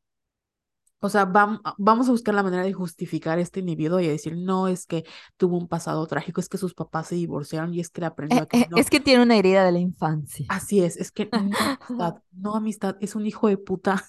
o 1.01 1.09
sea, 1.09 1.25
vam- 1.31 1.61
vamos 1.77 2.07
a 2.07 2.11
buscar 2.11 2.33
la 2.35 2.43
manera 2.43 2.63
de 2.63 2.73
justificar 2.73 3.39
este 3.39 3.59
individuo 3.61 3.99
y 3.99 4.07
decir, 4.07 4.35
no, 4.37 4.67
es 4.67 4.85
que 4.87 5.05
tuvo 5.37 5.57
un 5.57 5.67
pasado 5.67 6.05
trágico, 6.07 6.41
es 6.41 6.49
que 6.49 6.57
sus 6.57 6.73
papás 6.73 7.07
se 7.07 7.15
divorciaron 7.15 7.73
y 7.73 7.79
es 7.81 7.89
que 7.89 8.01
le 8.01 8.07
aprendió 8.07 8.39
Eh, 8.39 8.43
a 8.43 8.47
que 8.47 8.59
eh, 8.59 8.67
no. 8.67 8.75
Es 8.75 8.89
que 8.89 8.99
tiene 8.99 9.23
una 9.23 9.37
herida 9.37 9.65
de 9.65 9.71
la 9.71 9.79
infancia. 9.79 10.47
Así 10.47 10.81
es, 10.83 10.97
es 10.97 11.11
que 11.11 11.33
no 11.35 11.57
amistad, 11.59 12.15
no 12.31 12.55
amistad, 12.55 12.97
es 13.01 13.15
un 13.15 13.25
hijo 13.25 13.47
de 13.47 13.57
puta, 13.57 14.03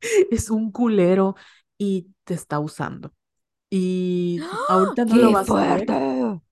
es 0.30 0.50
un 0.50 0.70
culero 0.72 1.34
y 1.78 2.12
te 2.24 2.34
está 2.34 2.58
usando. 2.60 3.12
Y 3.70 4.50
ahorita 4.68 5.04
no 5.06 5.18
lo 5.18 5.30
¡Qué 5.30 5.32
vas 5.32 5.54
a 5.54 5.62
ver. 5.62 5.98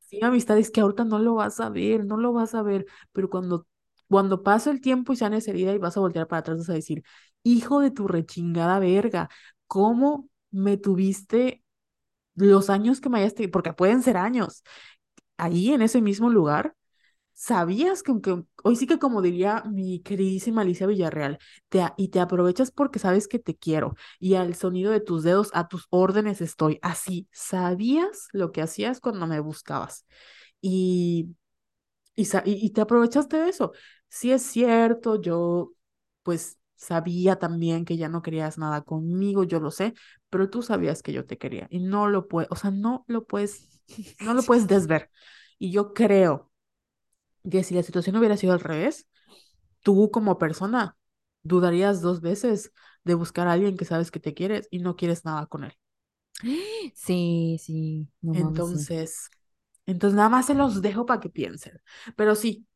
Sí, 0.01 0.21
amistad, 0.23 0.59
es 0.59 0.71
que 0.71 0.81
ahorita 0.83 1.05
no 1.05 1.19
lo 1.21 1.35
vas 1.37 1.61
a 1.61 1.71
ver, 1.71 2.05
no 2.07 2.17
lo 2.19 2.33
vas 2.33 2.55
a 2.55 2.63
ver, 2.63 2.87
pero 3.13 3.31
cuando, 3.31 3.67
cuando 4.09 4.43
pase 4.43 4.71
el 4.71 4.81
tiempo 4.81 5.13
y 5.13 5.17
sanes 5.17 5.49
herida 5.49 5.75
y 5.75 5.79
vas 5.79 5.97
a 5.97 6.01
voltear 6.01 6.29
para 6.29 6.41
atrás, 6.41 6.59
vas 6.59 6.71
a 6.71 6.75
decir, 6.75 7.03
hijo 7.45 7.81
de 7.81 7.91
tu 7.93 8.09
rechingada 8.09 8.79
verga, 8.81 9.29
¿cómo 9.69 10.31
me 10.53 10.79
tuviste 10.79 11.65
los 12.35 12.71
años 12.71 13.01
que 13.01 13.09
me 13.11 13.21
hayas 13.21 13.35
tenido? 13.35 13.53
Porque 13.53 13.73
pueden 13.75 14.03
ser 14.03 14.17
años, 14.17 14.63
ahí 15.37 15.73
en 15.73 15.83
ese 15.83 16.01
mismo 16.03 16.31
lugar, 16.31 16.75
sabías 17.35 18.03
que, 18.03 18.13
aunque 18.13 18.45
hoy 18.65 18.77
sí 18.77 18.87
que 18.87 18.99
como 18.99 19.23
diría 19.23 19.65
mi 19.67 20.01
queridísima 20.03 20.63
Alicia 20.63 20.87
Villarreal, 20.89 21.39
te, 21.69 21.83
y 21.97 22.09
te 22.09 22.21
aprovechas 22.21 22.71
porque 22.73 22.99
sabes 23.01 23.29
que 23.29 23.39
te 23.41 23.57
quiero 23.57 23.97
y 24.21 24.35
al 24.37 24.55
sonido 24.57 24.93
de 24.93 25.01
tus 25.01 25.23
dedos, 25.25 25.51
a 25.55 25.69
tus 25.69 25.87
órdenes 25.91 26.41
estoy, 26.43 26.79
así, 26.83 27.29
sabías 27.33 28.29
lo 28.33 28.53
que 28.53 28.63
hacías 28.63 29.01
cuando 29.01 29.27
me 29.29 29.41
buscabas. 29.41 30.07
Y 30.61 31.37
y, 32.17 32.27
y 32.45 32.71
te 32.71 32.81
aprovechaste 32.81 33.37
de 33.37 33.49
eso. 33.51 33.73
Sí 34.09 34.33
es 34.33 34.43
cierto, 34.43 35.21
yo 35.21 35.73
pues 36.23 36.58
sabía 36.79 37.39
también 37.39 37.85
que 37.87 37.99
ya 37.99 38.09
no 38.09 38.23
querías 38.23 38.59
nada 38.59 38.83
conmigo, 38.83 39.45
yo 39.45 39.61
lo 39.61 39.73
sé, 39.73 39.95
pero 40.31 40.51
tú 40.51 40.63
sabías 40.63 41.03
que 41.05 41.13
yo 41.13 41.27
te 41.27 41.39
quería 41.39 41.69
y 41.71 41.81
no 41.81 42.09
lo 42.09 42.29
puedes, 42.29 42.51
o 42.53 42.57
sea, 42.57 42.73
no 42.73 43.05
lo 43.09 43.27
puedes, 43.27 43.83
no 44.23 44.35
lo 44.35 44.45
puedes 44.45 44.69
desver. 44.69 45.11
Y 45.59 45.73
yo 45.73 45.95
creo 45.95 46.51
que 47.51 47.65
si 47.65 47.75
la 47.75 47.83
situación 47.83 48.17
hubiera 48.17 48.37
sido 48.37 48.53
al 48.53 48.61
revés, 48.61 49.09
tú 49.83 50.11
como 50.13 50.39
persona 50.39 50.97
dudarías 51.45 52.03
dos 52.03 52.21
veces 52.23 52.73
de 53.05 53.15
buscar 53.15 53.49
a 53.49 53.53
alguien 53.53 53.77
que 53.77 53.85
sabes 53.87 54.11
que 54.11 54.21
te 54.21 54.35
quieres 54.35 54.69
y 54.71 54.81
no 54.81 54.97
quieres 54.97 55.25
nada 55.27 55.47
con 55.47 55.65
él. 55.65 55.75
Sí, 56.95 57.59
sí, 57.61 58.09
no. 58.23 58.33
Entonces, 58.33 59.31
entonces 59.89 60.17
nada 60.17 60.31
más 60.31 60.47
se 60.47 60.55
los 60.55 60.83
dejo 60.83 61.07
para 61.07 61.21
que 61.21 61.31
piensen. 61.31 61.81
Pero 62.17 62.37
sí, 62.37 62.67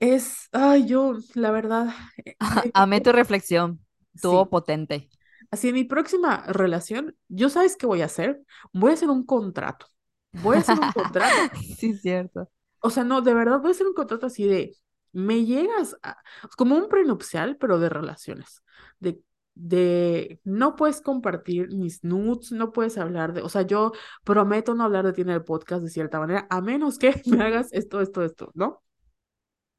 Es, 0.00 0.48
ay, 0.52 0.86
yo, 0.86 1.14
la 1.34 1.50
verdad, 1.52 1.88
eh, 2.24 2.36
mi 2.40 2.62
Amé 2.74 3.00
tu 3.00 3.12
reflexión. 3.12 3.80
Estuvo 4.14 4.48
sí, 4.48 4.50
potente. 4.50 5.10
así 5.50 5.68
en 5.68 5.74
mi 5.74 5.84
próxima 5.84 6.44
relación, 6.48 7.16
yo 7.28 7.48
sabes 7.50 7.76
qué 7.76 7.86
voy 7.86 8.02
a 8.02 8.06
hacer, 8.06 8.42
voy 8.72 8.90
a 8.92 8.94
hacer 8.94 9.10
un 9.10 9.24
contrato, 9.26 9.86
voy 10.32 10.56
a 10.56 10.60
hacer 10.60 10.78
un 10.80 10.90
contrato, 10.92 11.48
Sí, 11.78 11.94
cierto. 11.94 12.48
o 12.80 12.90
sea, 12.90 13.04
no, 13.04 13.22
de 13.22 13.34
verdad 13.34 13.60
voy 13.60 13.68
a 13.68 13.70
hacer 13.72 13.86
un 13.86 13.94
contrato 13.94 14.26
así 14.26 14.46
de, 14.46 14.76
me 15.12 15.44
llegas 15.44 15.96
a, 16.02 16.18
como 16.56 16.76
un 16.76 16.88
prenupcial, 16.88 17.56
pero 17.56 17.78
de 17.78 17.88
relaciones, 17.88 18.62
de, 19.00 19.20
de, 19.54 20.40
no 20.44 20.76
puedes 20.76 21.00
compartir 21.00 21.68
mis 21.72 22.04
nudes, 22.04 22.52
no 22.52 22.72
puedes 22.72 22.98
hablar 22.98 23.32
de, 23.32 23.42
o 23.42 23.48
sea, 23.48 23.62
yo 23.62 23.92
prometo 24.24 24.74
no 24.74 24.84
hablar 24.84 25.06
de 25.06 25.12
ti 25.12 25.22
en 25.22 25.30
el 25.30 25.44
podcast 25.44 25.82
de 25.82 25.90
cierta 25.90 26.18
manera, 26.18 26.46
a 26.50 26.60
menos 26.60 26.98
que 26.98 27.14
me 27.26 27.42
hagas 27.42 27.72
esto, 27.72 28.00
esto, 28.00 28.22
esto, 28.24 28.50
¿no? 28.54 28.82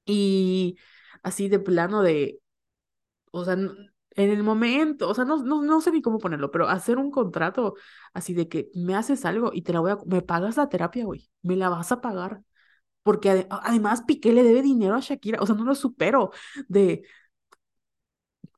Y 0.06 0.78
así 1.24 1.50
de 1.50 1.60
plano 1.60 2.02
de 2.04 2.40
o 3.36 3.44
sea, 3.46 3.54
en 3.56 4.30
el 4.32 4.44
momento, 4.44 5.10
o 5.10 5.14
sea, 5.14 5.26
no, 5.26 5.44
no, 5.44 5.62
no 5.62 5.82
sé 5.82 5.92
ni 5.92 6.02
cómo 6.02 6.20
ponerlo, 6.20 6.52
pero 6.52 6.68
hacer 6.70 6.98
un 6.98 7.12
contrato 7.12 7.76
así 8.14 8.34
de 8.34 8.48
que 8.48 8.70
me 8.74 8.96
haces 8.96 9.26
algo 9.26 9.52
y 9.54 9.62
te 9.64 9.74
la 9.74 9.82
voy 9.82 9.92
a, 9.92 9.98
me 10.06 10.22
pagas 10.22 10.58
la 10.58 10.70
terapia, 10.70 11.06
güey, 11.06 11.30
me 11.42 11.56
la 11.58 11.70
vas 11.70 11.92
a 11.92 12.02
pagar. 12.02 12.42
Porque 13.04 13.48
además 13.50 14.04
Piqué 14.08 14.34
le 14.34 14.44
debe 14.44 14.62
dinero 14.64 14.96
a 14.96 15.00
Shakira, 15.00 15.40
o 15.42 15.46
sea, 15.46 15.56
no 15.56 15.64
lo 15.66 15.76
supero 15.76 16.32
de, 16.68 17.04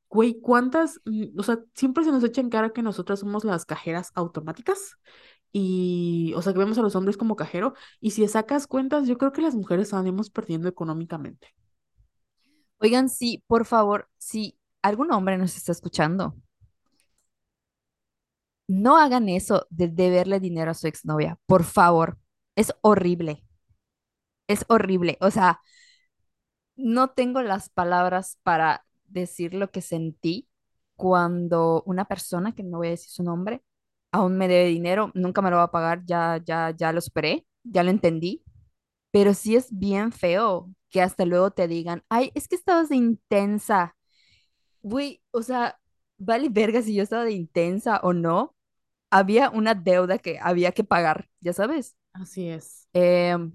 Güey, 0.10 0.40
¿cuántas? 0.42 1.02
mm, 1.06 1.40
O 1.40 1.44
sea, 1.44 1.60
siempre 1.76 2.04
se 2.04 2.12
nos 2.12 2.24
echa 2.24 2.42
en 2.42 2.50
cara 2.50 2.72
que 2.74 2.82
nosotras 2.84 3.20
somos 3.20 3.44
las 3.44 3.66
cajeras 3.66 4.12
automáticas 4.16 4.98
y, 5.52 6.34
o 6.36 6.42
sea, 6.42 6.54
que 6.54 6.60
vemos 6.60 6.78
a 6.78 6.82
los 6.82 6.96
hombres 6.96 7.18
como 7.18 7.36
cajero 7.36 7.74
y 8.02 8.12
si 8.12 8.28
sacas 8.28 8.68
cuentas, 8.68 9.08
yo 9.08 9.18
creo 9.18 9.32
que 9.34 9.42
las 9.42 9.56
mujeres 9.56 9.90
salimos 9.90 10.30
perdiendo 10.30 10.70
económicamente. 10.70 11.50
Oigan, 12.80 13.10
sí, 13.10 13.44
por 13.48 13.66
favor, 13.66 14.10
si 14.18 14.58
algún 14.82 15.12
hombre 15.12 15.38
nos 15.38 15.56
está 15.58 15.72
escuchando, 15.72 16.36
no 18.68 18.98
hagan 18.98 19.30
eso 19.30 19.68
de 19.70 19.88
deberle 19.88 20.40
dinero 20.40 20.72
a 20.72 20.74
su 20.74 20.88
exnovia, 20.88 21.40
por 21.46 21.64
favor. 21.64 22.18
Es 22.56 22.74
horrible, 22.82 23.44
es 24.48 24.66
horrible. 24.70 25.18
O 25.22 25.32
sea, 25.32 25.62
no 26.76 27.10
tengo 27.12 27.42
las 27.42 27.70
palabras 27.70 28.38
para 28.44 28.86
decir 29.08 29.54
lo 29.54 29.72
que 29.72 29.82
sentí 29.82 30.48
cuando 30.96 31.84
una 31.86 32.06
persona, 32.06 32.54
que 32.54 32.64
no 32.64 32.78
voy 32.78 32.88
a 32.88 32.92
decir 32.92 33.12
su 33.12 33.24
nombre, 33.24 33.64
aún 34.12 34.38
me 34.38 34.48
debe 34.48 34.66
dinero, 34.68 35.12
nunca 35.14 35.42
me 35.42 35.50
lo 35.52 35.58
va 35.58 35.64
a 35.64 35.72
pagar, 35.72 36.04
ya, 36.06 36.42
ya, 36.44 36.72
ya 36.72 36.92
lo 36.92 37.00
esperé, 37.00 37.46
ya 37.64 37.84
lo 37.84 37.92
entendí, 37.92 38.44
pero 39.12 39.34
sí 39.34 39.56
es 39.56 39.68
bien 39.72 40.12
feo 40.12 40.70
que 40.90 41.02
hasta 41.02 41.26
luego 41.26 41.52
te 41.52 41.68
digan, 41.68 42.04
ay, 42.10 42.32
es 42.34 42.48
que 42.48 42.56
estabas 42.56 42.90
de 42.90 42.96
intensa. 42.96 43.96
Güey, 44.82 45.22
o 45.32 45.44
sea, 45.44 45.80
vale 46.18 46.50
verga 46.50 46.82
si 46.82 46.96
yo 46.96 47.04
estaba 47.04 47.26
de 47.26 47.34
intensa 47.34 48.00
o 48.04 48.14
no. 48.14 48.56
Había 49.10 49.50
una 49.50 49.74
deuda 49.74 50.18
que 50.18 50.40
había 50.40 50.72
que 50.72 50.84
pagar, 50.84 51.30
ya 51.40 51.54
sabes. 51.54 51.96
Así 52.14 52.50
es. 52.50 52.88
Em, 52.94 53.54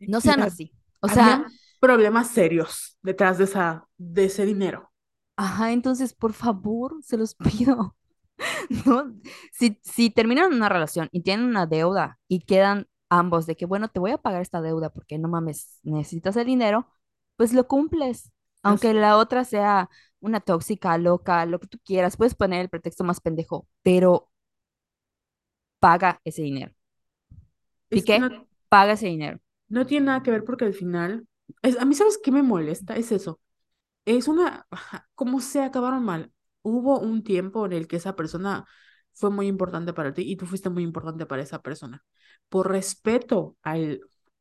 no 0.00 0.20
sean 0.20 0.42
así. 0.42 0.74
O 1.00 1.08
sea, 1.08 1.46
problemas 1.80 2.28
serios 2.30 2.98
detrás 3.02 3.38
de 3.38 3.44
esa, 3.44 3.88
de 3.98 4.24
ese 4.26 4.46
dinero. 4.46 4.90
ajá, 5.36 5.72
entonces, 5.72 6.14
por 6.14 6.32
favor, 6.32 6.96
se 7.02 7.16
los 7.16 7.34
pido. 7.36 7.96
¿no? 8.86 9.16
Si, 9.52 9.80
si 9.84 10.10
terminan 10.10 10.52
una 10.54 10.68
relación 10.68 11.08
y 11.12 11.22
tienen 11.22 11.46
una 11.46 11.66
deuda 11.66 12.18
y 12.28 12.40
quedan 12.42 12.88
ambos 13.10 13.46
de 13.46 13.56
que, 13.56 13.66
bueno, 13.66 13.88
te 13.90 14.00
voy 14.00 14.12
a 14.12 14.18
pagar 14.18 14.42
esta 14.42 14.60
deuda 14.62 14.90
porque 14.90 15.18
no 15.18 15.28
mames, 15.28 15.80
necesitas 15.84 16.36
el 16.36 16.46
dinero, 16.46 16.88
pues 17.36 17.52
lo 17.54 17.68
cumples. 17.68 18.32
Aunque 18.62 18.92
Así 18.92 18.94
la 18.94 19.16
otra 19.18 19.44
sea 19.44 19.90
una 20.20 20.40
tóxica, 20.40 20.98
loca, 20.98 21.46
lo 21.46 21.60
que 21.60 21.68
tú 21.68 21.78
quieras, 21.84 22.16
puedes 22.16 22.34
poner 22.34 22.60
el 22.62 22.70
pretexto 22.70 23.04
más 23.04 23.20
pendejo, 23.20 23.68
pero 23.82 24.30
paga 25.80 26.20
ese 26.24 26.42
dinero. 26.42 26.72
Es 27.90 28.08
no, 28.14 28.28
Piqué, 28.28 28.30
paga 28.70 28.92
ese 28.94 29.06
dinero. 29.08 29.40
no 29.68 29.86
tiene 29.86 30.06
nada 30.06 30.22
que 30.22 30.30
ver 30.30 30.44
porque 30.44 30.64
al 30.66 30.74
final, 30.74 31.26
es, 31.62 31.78
a 31.78 31.84
mí, 31.84 31.94
¿sabes 31.94 32.18
qué 32.22 32.30
me 32.32 32.42
molesta? 32.42 32.96
Es 32.96 33.12
eso. 33.12 33.40
Es 34.04 34.28
una, 34.28 34.66
como 35.14 35.40
se 35.40 35.62
acabaron 35.62 36.04
mal. 36.04 36.32
Hubo 36.62 36.98
un 37.00 37.22
tiempo 37.22 37.66
en 37.66 37.72
el 37.72 37.86
que 37.88 37.96
esa 37.96 38.16
persona 38.16 38.66
fue 39.12 39.30
muy 39.30 39.46
importante 39.48 39.92
para 39.92 40.14
ti 40.14 40.22
y 40.22 40.36
tú 40.36 40.46
fuiste 40.46 40.70
muy 40.70 40.82
importante 40.82 41.26
para 41.26 41.42
esa 41.42 41.60
persona. 41.62 42.04
Por 42.48 42.70
respeto 42.70 43.56
al, 43.62 44.00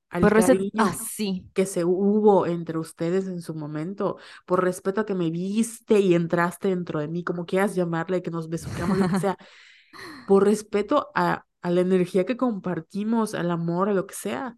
al 0.09 0.21
Por 0.21 0.33
cariño 0.33 0.83
así, 0.83 1.49
que 1.53 1.65
se 1.65 1.83
hubo 1.83 2.45
entre 2.45 2.77
ustedes 2.77 3.27
en 3.27 3.41
su 3.41 3.55
momento, 3.55 4.17
por 4.45 4.63
respeto 4.63 5.01
a 5.01 5.05
que 5.05 5.15
me 5.15 5.31
viste 5.31 5.99
y 5.99 6.13
entraste 6.13 6.69
dentro 6.69 6.99
de 6.99 7.07
mí, 7.07 7.23
como 7.23 7.45
quieras 7.45 7.75
llamarle, 7.75 8.21
que 8.21 8.31
nos 8.31 8.49
besuqueamos, 8.49 8.97
lo 8.97 9.07
que 9.07 9.15
sea, 9.15 9.37
por 10.27 10.45
respeto 10.45 11.09
a, 11.15 11.45
a 11.61 11.71
la 11.71 11.81
energía 11.81 12.25
que 12.25 12.37
compartimos, 12.37 13.33
al 13.33 13.51
amor, 13.51 13.89
a 13.89 13.93
lo 13.93 14.07
que 14.07 14.15
sea, 14.15 14.57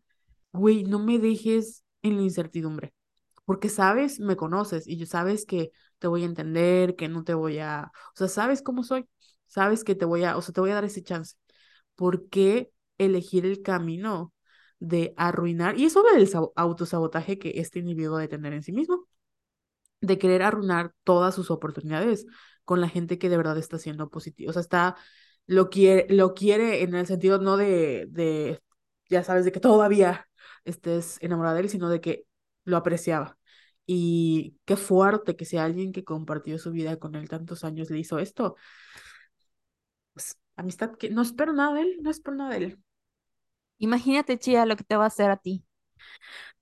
güey, 0.51 0.83
no 0.83 0.99
me 0.99 1.19
dejes 1.19 1.83
en 2.01 2.17
la 2.17 2.23
incertidumbre 2.23 2.93
porque 3.45 3.69
sabes, 3.69 4.19
me 4.19 4.35
conoces 4.37 4.87
y 4.87 4.97
yo 4.97 5.05
sabes 5.07 5.45
que 5.45 5.71
te 5.99 6.07
voy 6.07 6.23
a 6.23 6.25
entender, 6.25 6.95
que 6.95 7.09
no 7.09 7.23
te 7.23 7.33
voy 7.33 7.59
a, 7.59 7.91
o 8.13 8.17
sea, 8.17 8.27
sabes 8.27 8.61
cómo 8.61 8.83
soy, 8.83 9.07
sabes 9.47 9.83
que 9.83 9.95
te 9.95 10.05
voy 10.05 10.23
a, 10.23 10.37
o 10.37 10.41
sea, 10.41 10.53
te 10.53 10.61
voy 10.61 10.71
a 10.71 10.75
dar 10.75 10.85
ese 10.85 11.03
chance. 11.03 11.35
¿Por 11.95 12.29
qué 12.29 12.71
elegir 12.97 13.45
el 13.45 13.61
camino 13.63 14.33
de 14.79 15.13
arruinar? 15.17 15.77
Y 15.79 15.85
eso 15.85 16.03
del 16.03 16.27
sabo- 16.27 16.53
autosabotaje 16.55 17.39
que 17.39 17.53
este 17.57 17.79
individuo 17.79 18.17
de 18.17 18.27
tener 18.27 18.53
en 18.53 18.63
sí 18.63 18.71
mismo, 18.71 19.07
de 20.01 20.17
querer 20.17 20.43
arruinar 20.43 20.93
todas 21.03 21.35
sus 21.35 21.51
oportunidades 21.51 22.25
con 22.65 22.81
la 22.81 22.89
gente 22.89 23.17
que 23.19 23.29
de 23.29 23.37
verdad 23.37 23.57
está 23.57 23.77
siendo 23.79 24.09
positiva, 24.09 24.49
o 24.51 24.53
sea, 24.53 24.61
está, 24.61 24.95
lo 25.47 25.69
quiere, 25.69 26.07
lo 26.13 26.33
quiere 26.33 26.83
en 26.83 26.95
el 26.95 27.07
sentido 27.07 27.39
no 27.39 27.57
de, 27.57 28.05
de, 28.09 28.61
ya 29.09 29.23
sabes, 29.23 29.45
de 29.45 29.51
que 29.51 29.59
todavía 29.59 30.28
estés 30.65 31.17
enamorada 31.21 31.55
de 31.55 31.61
él, 31.61 31.69
sino 31.69 31.89
de 31.89 32.01
que 32.01 32.25
lo 32.65 32.77
apreciaba. 32.77 33.37
Y 33.85 34.57
qué 34.65 34.75
fuerte 34.77 35.35
que 35.35 35.45
sea 35.45 35.65
alguien 35.65 35.91
que 35.91 36.03
compartió 36.03 36.57
su 36.59 36.71
vida 36.71 36.97
con 36.99 37.15
él 37.15 37.27
tantos 37.29 37.63
años 37.63 37.89
le 37.89 37.99
hizo 37.99 38.19
esto. 38.19 38.55
Pues 40.13 40.37
amistad 40.55 40.95
que 40.97 41.09
no 41.09 41.21
espero 41.23 41.51
nada 41.53 41.73
de 41.73 41.81
él, 41.81 41.97
no 42.01 42.11
espero 42.11 42.37
nada 42.37 42.51
de 42.51 42.57
él. 42.57 42.79
imagínate, 43.77 44.37
Chía, 44.39 44.65
lo 44.65 44.75
que 44.75 44.83
te 44.83 44.95
va 44.95 45.05
a 45.05 45.07
hacer 45.07 45.29
a 45.31 45.37
ti. 45.37 45.65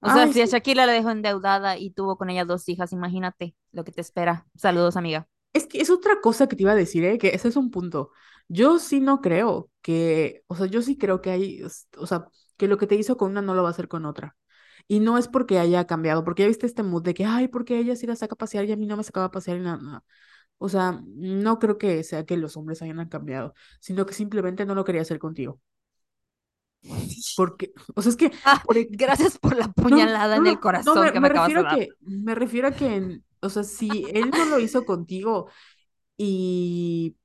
O 0.02 0.10
sea, 0.10 0.24
Ay, 0.24 0.34
si 0.34 0.41
a 0.41 0.45
Shakira 0.45 0.86
la 0.86 0.93
dejó 0.93 1.10
endeudada 1.12 1.78
y 1.78 1.91
tuvo 1.91 2.18
con 2.18 2.30
ella 2.30 2.45
dos 2.45 2.68
hijas, 2.70 2.93
imagínate 2.93 3.56
lo 3.72 3.84
que 3.84 3.91
te 3.91 4.02
espera. 4.02 4.48
Saludos, 4.56 4.98
amiga. 4.98 5.28
es 5.54 5.68
que 5.68 5.82
es 5.82 5.89
otra 5.89 6.22
cosa 6.22 6.48
que 6.48 6.56
te 6.56 6.64
iba 6.64 6.72
a 6.74 6.76
decir, 6.76 7.04
¿eh? 7.04 7.18
Que 7.18 7.30
ese 7.30 7.48
es 7.50 7.56
un 7.56 7.72
punto. 7.72 8.12
Yo 8.48 8.80
sí 8.80 9.00
no 9.00 9.22
creo 9.22 9.72
que, 9.82 10.43
o 10.48 10.56
sea, 10.56 10.68
yo 10.68 10.82
sí 10.82 10.98
creo 10.98 11.22
que 11.22 11.32
hay, 11.32 11.64
o 11.98 12.08
sea, 12.08 12.28
que 12.58 12.68
lo 12.68 12.78
que 12.78 12.88
te 12.88 12.95
hizo 12.95 13.18
con 13.18 13.32
una 13.32 13.41
no 13.41 13.53
lo 13.55 13.64
va 13.64 13.70
a 13.70 13.72
hacer 13.72 13.88
con 13.88 14.05
otra. 14.05 14.36
Y 14.88 14.99
no 14.99 15.18
es 15.18 15.28
porque 15.28 15.60
haya 15.60 15.86
cambiado, 15.88 16.24
porque 16.24 16.43
ya 16.43 16.47
viste 16.47 16.66
este 16.66 16.84
mood 16.84 17.03
de 17.03 17.14
que, 17.14 17.26
ay, 17.26 17.47
porque 17.49 17.78
ella 17.80 17.95
sí 17.95 18.08
la 18.08 18.16
saca 18.16 18.34
a 18.36 18.38
pasear 18.38 18.66
y 18.66 18.72
a 18.72 18.78
mí 18.78 18.86
no 18.88 18.97
me 18.97 19.03
sacaba 19.03 19.28
a 19.28 19.32
pasear 19.32 19.58
y 19.58 19.62
nada, 19.62 19.78
nada. 19.82 20.03
O 20.60 20.70
sea, 20.70 21.01
no 21.05 21.60
creo 21.60 21.78
que 21.80 22.03
sea 22.03 22.26
que 22.26 22.38
los 22.38 22.58
hombres 22.58 22.82
hayan 22.84 23.08
cambiado, 23.10 23.53
sino 23.82 24.05
que 24.05 24.14
simplemente 24.14 24.66
no 24.66 24.76
lo 24.76 24.86
quería 24.86 25.01
hacer 25.03 25.20
contigo. 25.20 25.62
Porque, 27.36 27.72
o 27.95 28.01
sea, 28.01 28.10
es 28.12 28.18
que, 28.18 28.32
Ah, 28.43 28.64
e- 28.70 28.88
gracias 28.89 29.38
por 29.39 29.55
la 29.55 29.72
no, 29.88 30.08
puñalada 30.08 30.36
no, 30.36 30.38
en 30.38 30.47
el 30.47 30.60
no, 30.60 30.70
no, 30.76 30.95
corazón 30.95 31.12
me, 31.12 31.12
que 31.12 31.20
me 31.20 31.28
me 31.28 31.30
acabas 31.30 31.53
refiero 31.53 31.62
de 31.62 31.62
a 31.62 31.64
dar. 31.64 31.80
que, 31.80 31.95
me 32.01 32.36
refiero 32.36 32.68
a 32.68 32.76
que, 32.76 33.20
o 33.41 33.49
sea, 33.49 33.64
si 33.64 34.10
él 34.14 34.34
no 34.36 34.45
lo 34.45 34.60
hizo 34.60 34.86
contigo 34.86 35.49
y, 36.18 37.18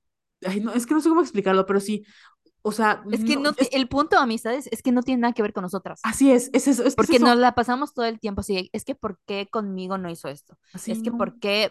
ay, 0.47 0.61
no, 0.61 0.72
es 0.74 0.87
que 0.87 0.95
no 0.95 1.01
sé 1.03 1.09
cómo 1.11 1.22
explicarlo, 1.22 1.66
pero 1.66 1.80
sí, 1.80 2.05
o 2.62 2.72
sea, 2.72 3.02
Es 3.10 3.24
que 3.24 3.36
no, 3.36 3.42
no, 3.42 3.52
ti- 3.52 3.64
es, 3.64 3.70
el 3.72 3.88
punto, 3.88 4.18
amistades, 4.18 4.68
es 4.70 4.82
que 4.82 4.92
no 4.92 5.02
tiene 5.02 5.22
nada 5.22 5.34
que 5.34 5.42
ver 5.42 5.52
con 5.52 5.62
nosotras. 5.62 6.00
así 6.02 6.30
es, 6.30 6.50
es 6.52 6.68
eso, 6.68 6.84
es 6.84 6.94
que 6.94 6.96
Porque 6.96 7.18
nos 7.18 7.36
la 7.36 7.54
pasamos 7.54 7.94
todo 7.94 8.06
el 8.06 8.20
tiempo 8.20 8.40
así. 8.40 8.70
Es 8.72 8.84
que, 8.84 8.94
¿por 8.94 9.18
qué 9.26 9.48
conmigo 9.50 9.98
no 9.98 10.10
hizo 10.10 10.28
esto? 10.28 10.56
así 10.72 10.92
Es 10.92 11.02
que, 11.02 11.10
no, 11.10 11.18
¿por 11.18 11.38
qué? 11.38 11.70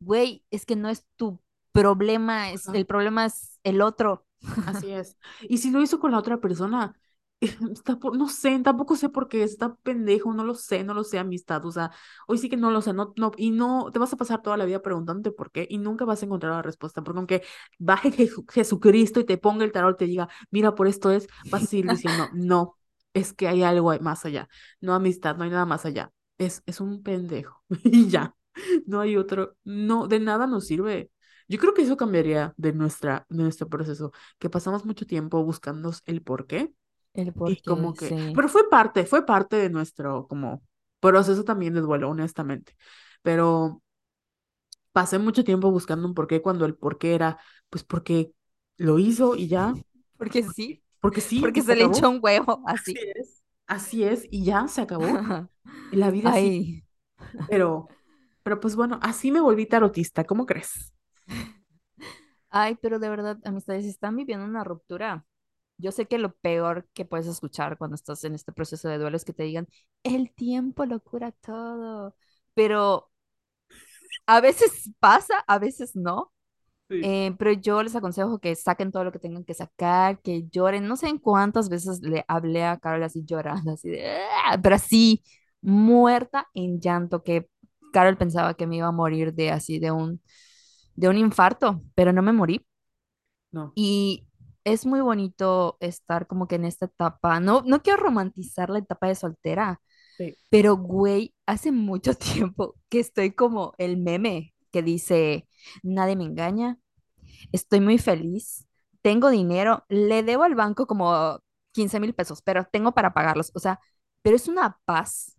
Güey, 0.00 0.44
es 0.50 0.66
que 0.66 0.76
no 0.76 0.88
es 0.88 1.04
tu 1.16 1.40
problema, 1.72 2.50
es, 2.50 2.68
ajá. 2.68 2.78
el 2.78 2.86
problema 2.86 3.26
es 3.26 3.58
el 3.64 3.80
otro. 3.82 4.26
Así 4.66 4.90
es. 4.92 5.16
Y 5.42 5.58
si 5.58 5.70
lo 5.70 5.82
hizo 5.82 5.98
con 6.00 6.12
la 6.12 6.18
otra 6.18 6.40
persona, 6.40 6.98
está 7.72 7.98
por- 7.98 8.16
no 8.16 8.28
sé, 8.28 8.58
tampoco 8.60 8.96
sé 8.96 9.08
por 9.08 9.28
qué, 9.28 9.42
está 9.42 9.74
pendejo, 9.76 10.32
no 10.32 10.44
lo 10.44 10.54
sé, 10.54 10.84
no 10.84 10.94
lo 10.94 11.04
sé, 11.04 11.18
amistad. 11.18 11.64
O 11.66 11.70
sea, 11.72 11.90
hoy 12.26 12.38
sí 12.38 12.48
que 12.48 12.56
no 12.56 12.70
lo 12.70 12.80
sé, 12.82 12.92
no, 12.92 13.12
no, 13.16 13.32
y 13.36 13.50
no, 13.50 13.90
te 13.92 13.98
vas 13.98 14.12
a 14.12 14.16
pasar 14.16 14.42
toda 14.42 14.56
la 14.56 14.64
vida 14.64 14.82
preguntándote 14.82 15.32
por 15.36 15.50
qué 15.50 15.66
y 15.68 15.78
nunca 15.78 16.04
vas 16.04 16.22
a 16.22 16.26
encontrar 16.26 16.52
la 16.52 16.62
respuesta, 16.62 17.02
porque 17.02 17.18
aunque 17.18 17.42
baje 17.78 18.10
Jesu- 18.12 18.44
Jesucristo 18.50 19.20
y 19.20 19.24
te 19.24 19.38
ponga 19.38 19.64
el 19.64 19.72
tarot 19.72 19.94
y 19.96 19.98
te 19.98 20.06
diga, 20.06 20.28
mira, 20.50 20.74
por 20.74 20.86
esto 20.88 21.10
es, 21.10 21.28
vas 21.50 21.64
a 21.64 21.66
seguir 21.68 21.86
diciendo, 21.88 22.30
no, 22.32 22.76
es 23.14 23.32
que 23.32 23.48
hay 23.48 23.62
algo 23.62 23.92
más 24.00 24.24
allá. 24.24 24.48
No, 24.80 24.94
amistad, 24.94 25.36
no 25.36 25.44
hay 25.44 25.50
nada 25.50 25.66
más 25.66 25.84
allá. 25.86 26.12
Es, 26.38 26.62
es 26.66 26.80
un 26.80 27.02
pendejo. 27.02 27.62
Y 27.84 28.08
ya, 28.08 28.34
no 28.86 29.00
hay 29.00 29.16
otro, 29.16 29.56
no, 29.64 30.06
de 30.08 30.20
nada 30.20 30.46
nos 30.46 30.66
sirve. 30.66 31.10
Yo 31.48 31.58
creo 31.58 31.74
que 31.74 31.82
eso 31.82 31.96
cambiaría 31.96 32.54
de 32.56 32.72
nuestra, 32.72 33.24
de 33.28 33.42
nuestro 33.44 33.68
proceso 33.68 34.12
que 34.38 34.50
pasamos 34.50 34.84
mucho 34.84 35.06
tiempo 35.06 35.42
buscando 35.44 35.92
el 36.06 36.22
por 36.22 36.46
qué 36.46 36.72
El 37.16 37.32
y 37.44 37.56
por 37.56 37.60
qué, 37.60 37.64
como 37.64 37.96
que, 37.96 38.14
sí. 38.14 38.16
pero 38.32 38.48
fue 38.48 38.68
parte, 38.70 39.06
fue 39.06 39.24
parte 39.26 39.56
de 39.56 39.70
nuestro 39.70 40.26
como 40.28 40.62
proceso 41.00 41.44
también 41.44 41.74
de 41.74 41.80
duelo, 41.80 42.10
honestamente. 42.10 42.74
Pero 43.22 43.82
pasé 44.92 45.18
mucho 45.18 45.44
tiempo 45.44 45.70
buscando 45.70 46.06
un 46.08 46.14
por 46.14 46.26
qué 46.26 46.42
cuando 46.42 46.64
el 46.66 46.74
por 46.76 46.98
qué 46.98 47.14
era, 47.14 47.38
pues 47.70 47.84
porque 47.84 48.32
lo 48.76 48.98
hizo 48.98 49.36
y 49.36 49.48
ya, 49.48 49.74
Porque 50.16 50.42
sí, 50.42 50.82
porque 51.00 51.20
sí 51.20 51.40
porque 51.40 51.62
se 51.62 51.74
se 51.74 51.76
le 51.76 51.84
echó 51.86 52.10
un 52.10 52.20
huevo 52.22 52.62
Así 52.70 52.92
así. 52.92 53.02
es. 53.16 53.42
Así 53.66 54.04
es 54.04 54.26
y 54.30 54.44
ya 54.44 54.68
se 54.68 54.82
acabó. 54.82 55.20
La 55.90 56.10
vida 56.10 56.32
Ay, 56.32 56.84
pero, 57.46 57.88
pero 58.42 58.60
pues 58.60 58.76
bueno, 58.76 58.98
así 59.02 59.30
me 59.32 59.40
volví 59.40 59.66
tarotista, 59.66 60.24
¿cómo 60.24 60.46
crees? 60.46 60.92
ay, 62.50 62.76
pero 62.80 62.98
de 62.98 63.08
verdad, 63.08 63.38
amistades, 63.44 63.84
están 63.86 64.16
viviendo 64.16 64.44
una 64.46 64.64
ruptura. 64.64 65.26
Yo 65.78 65.92
sé 65.92 66.06
que 66.06 66.18
lo 66.18 66.34
peor 66.36 66.88
que 66.94 67.04
puedes 67.04 67.26
escuchar 67.26 67.78
cuando 67.78 67.94
estás 67.96 68.24
en 68.24 68.34
este 68.34 68.52
proceso 68.52 68.88
de 68.88 68.98
duelo 68.98 69.16
es 69.16 69.24
que 69.24 69.32
te 69.34 69.42
digan, 69.44 69.68
el 70.02 70.32
tiempo 70.34 70.86
lo 70.86 71.00
cura 71.00 71.32
todo, 71.32 72.16
pero 72.54 73.10
a 74.26 74.40
veces 74.40 74.90
pasa, 75.00 75.44
a 75.46 75.58
veces 75.58 75.94
no. 75.96 76.32
Sí. 76.88 76.96
Eh, 77.04 77.32
pero 77.38 77.52
yo 77.52 77.82
les 77.82 77.96
aconsejo 77.96 78.38
que 78.40 78.54
saquen 78.56 78.92
todo 78.92 79.04
lo 79.04 79.12
que 79.12 79.18
tengan 79.20 79.44
que 79.44 79.54
sacar, 79.54 80.20
que 80.22 80.48
lloren. 80.50 80.88
No 80.88 80.96
sé 80.96 81.08
en 81.08 81.18
cuántas 81.18 81.68
veces 81.68 82.00
le 82.02 82.24
hablé 82.28 82.64
a 82.64 82.78
Carol 82.78 83.02
así 83.04 83.24
llorando, 83.26 83.72
así 83.72 83.90
de, 83.90 84.06
"Ah", 84.46 84.58
pero 84.62 84.76
así, 84.76 85.22
muerta 85.62 86.48
en 86.54 86.80
llanto, 86.80 87.22
que 87.24 87.48
Carol 87.92 88.16
pensaba 88.18 88.54
que 88.54 88.66
me 88.66 88.76
iba 88.78 88.88
a 88.88 88.92
morir 88.92 89.34
de 89.34 89.50
así, 89.52 89.78
de 89.80 89.92
un, 89.92 90.22
de 90.96 91.08
un 91.08 91.18
infarto, 91.18 91.82
pero 91.94 92.12
no 92.12 92.22
me 92.22 92.32
morí. 92.32 92.66
No, 93.52 93.76
Y 93.76 94.25
es 94.66 94.86
muy 94.86 95.00
bonito 95.02 95.78
estar 95.80 96.28
como 96.28 96.48
que 96.48 96.56
en 96.56 96.66
esta 96.66 96.86
etapa. 96.86 97.40
No, 97.40 97.62
no 97.66 97.82
quiero 97.82 98.02
romantizar 98.02 98.70
la 98.70 98.80
etapa 98.80 99.08
de 99.08 99.14
soltera, 99.16 99.80
sí. 100.18 100.36
pero 100.50 100.76
güey, 100.76 101.34
hace 101.46 101.72
mucho 101.72 102.14
tiempo 102.16 102.76
que 102.90 103.00
estoy 103.00 103.32
como 103.34 103.74
el 103.78 103.98
meme 103.98 104.54
que 104.72 104.82
dice, 104.82 105.48
nadie 105.82 106.16
me 106.16 106.24
engaña, 106.24 106.78
estoy 107.52 107.80
muy 107.80 107.98
feliz, 107.98 108.66
tengo 109.02 109.30
dinero, 109.30 109.84
le 109.88 110.22
debo 110.22 110.44
al 110.44 110.54
banco 110.54 110.86
como 110.86 111.40
quince 111.72 112.00
mil 112.00 112.14
pesos, 112.14 112.42
pero 112.42 112.66
tengo 112.72 112.92
para 112.94 113.14
pagarlos. 113.14 113.52
O 113.54 113.60
sea, 113.60 113.80
pero 114.22 114.36
es 114.36 114.48
una 114.48 114.80
paz, 114.84 115.36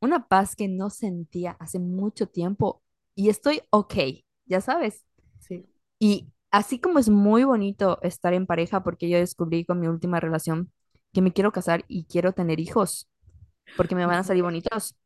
una 0.00 0.28
paz 0.28 0.56
que 0.56 0.68
no 0.68 0.90
sentía 0.90 1.52
hace 1.60 1.78
mucho 1.78 2.26
tiempo 2.28 2.82
y 3.14 3.28
estoy 3.30 3.62
ok, 3.70 3.94
ya 4.46 4.60
sabes. 4.60 5.04
sí. 5.38 5.68
Y 5.98 6.28
así 6.50 6.80
como 6.80 6.98
es 6.98 7.08
muy 7.08 7.44
bonito 7.44 8.00
estar 8.02 8.34
en 8.34 8.46
pareja, 8.46 8.82
porque 8.82 9.08
yo 9.08 9.18
descubrí 9.18 9.64
con 9.64 9.80
mi 9.80 9.86
última 9.88 10.20
relación 10.20 10.72
que 11.12 11.22
me 11.22 11.32
quiero 11.32 11.52
casar 11.52 11.84
y 11.88 12.04
quiero 12.06 12.32
tener 12.32 12.60
hijos, 12.60 13.08
porque 13.76 13.94
me 13.96 14.06
van 14.06 14.18
a 14.20 14.24
salir 14.24 14.42
bonitos. 14.44 14.96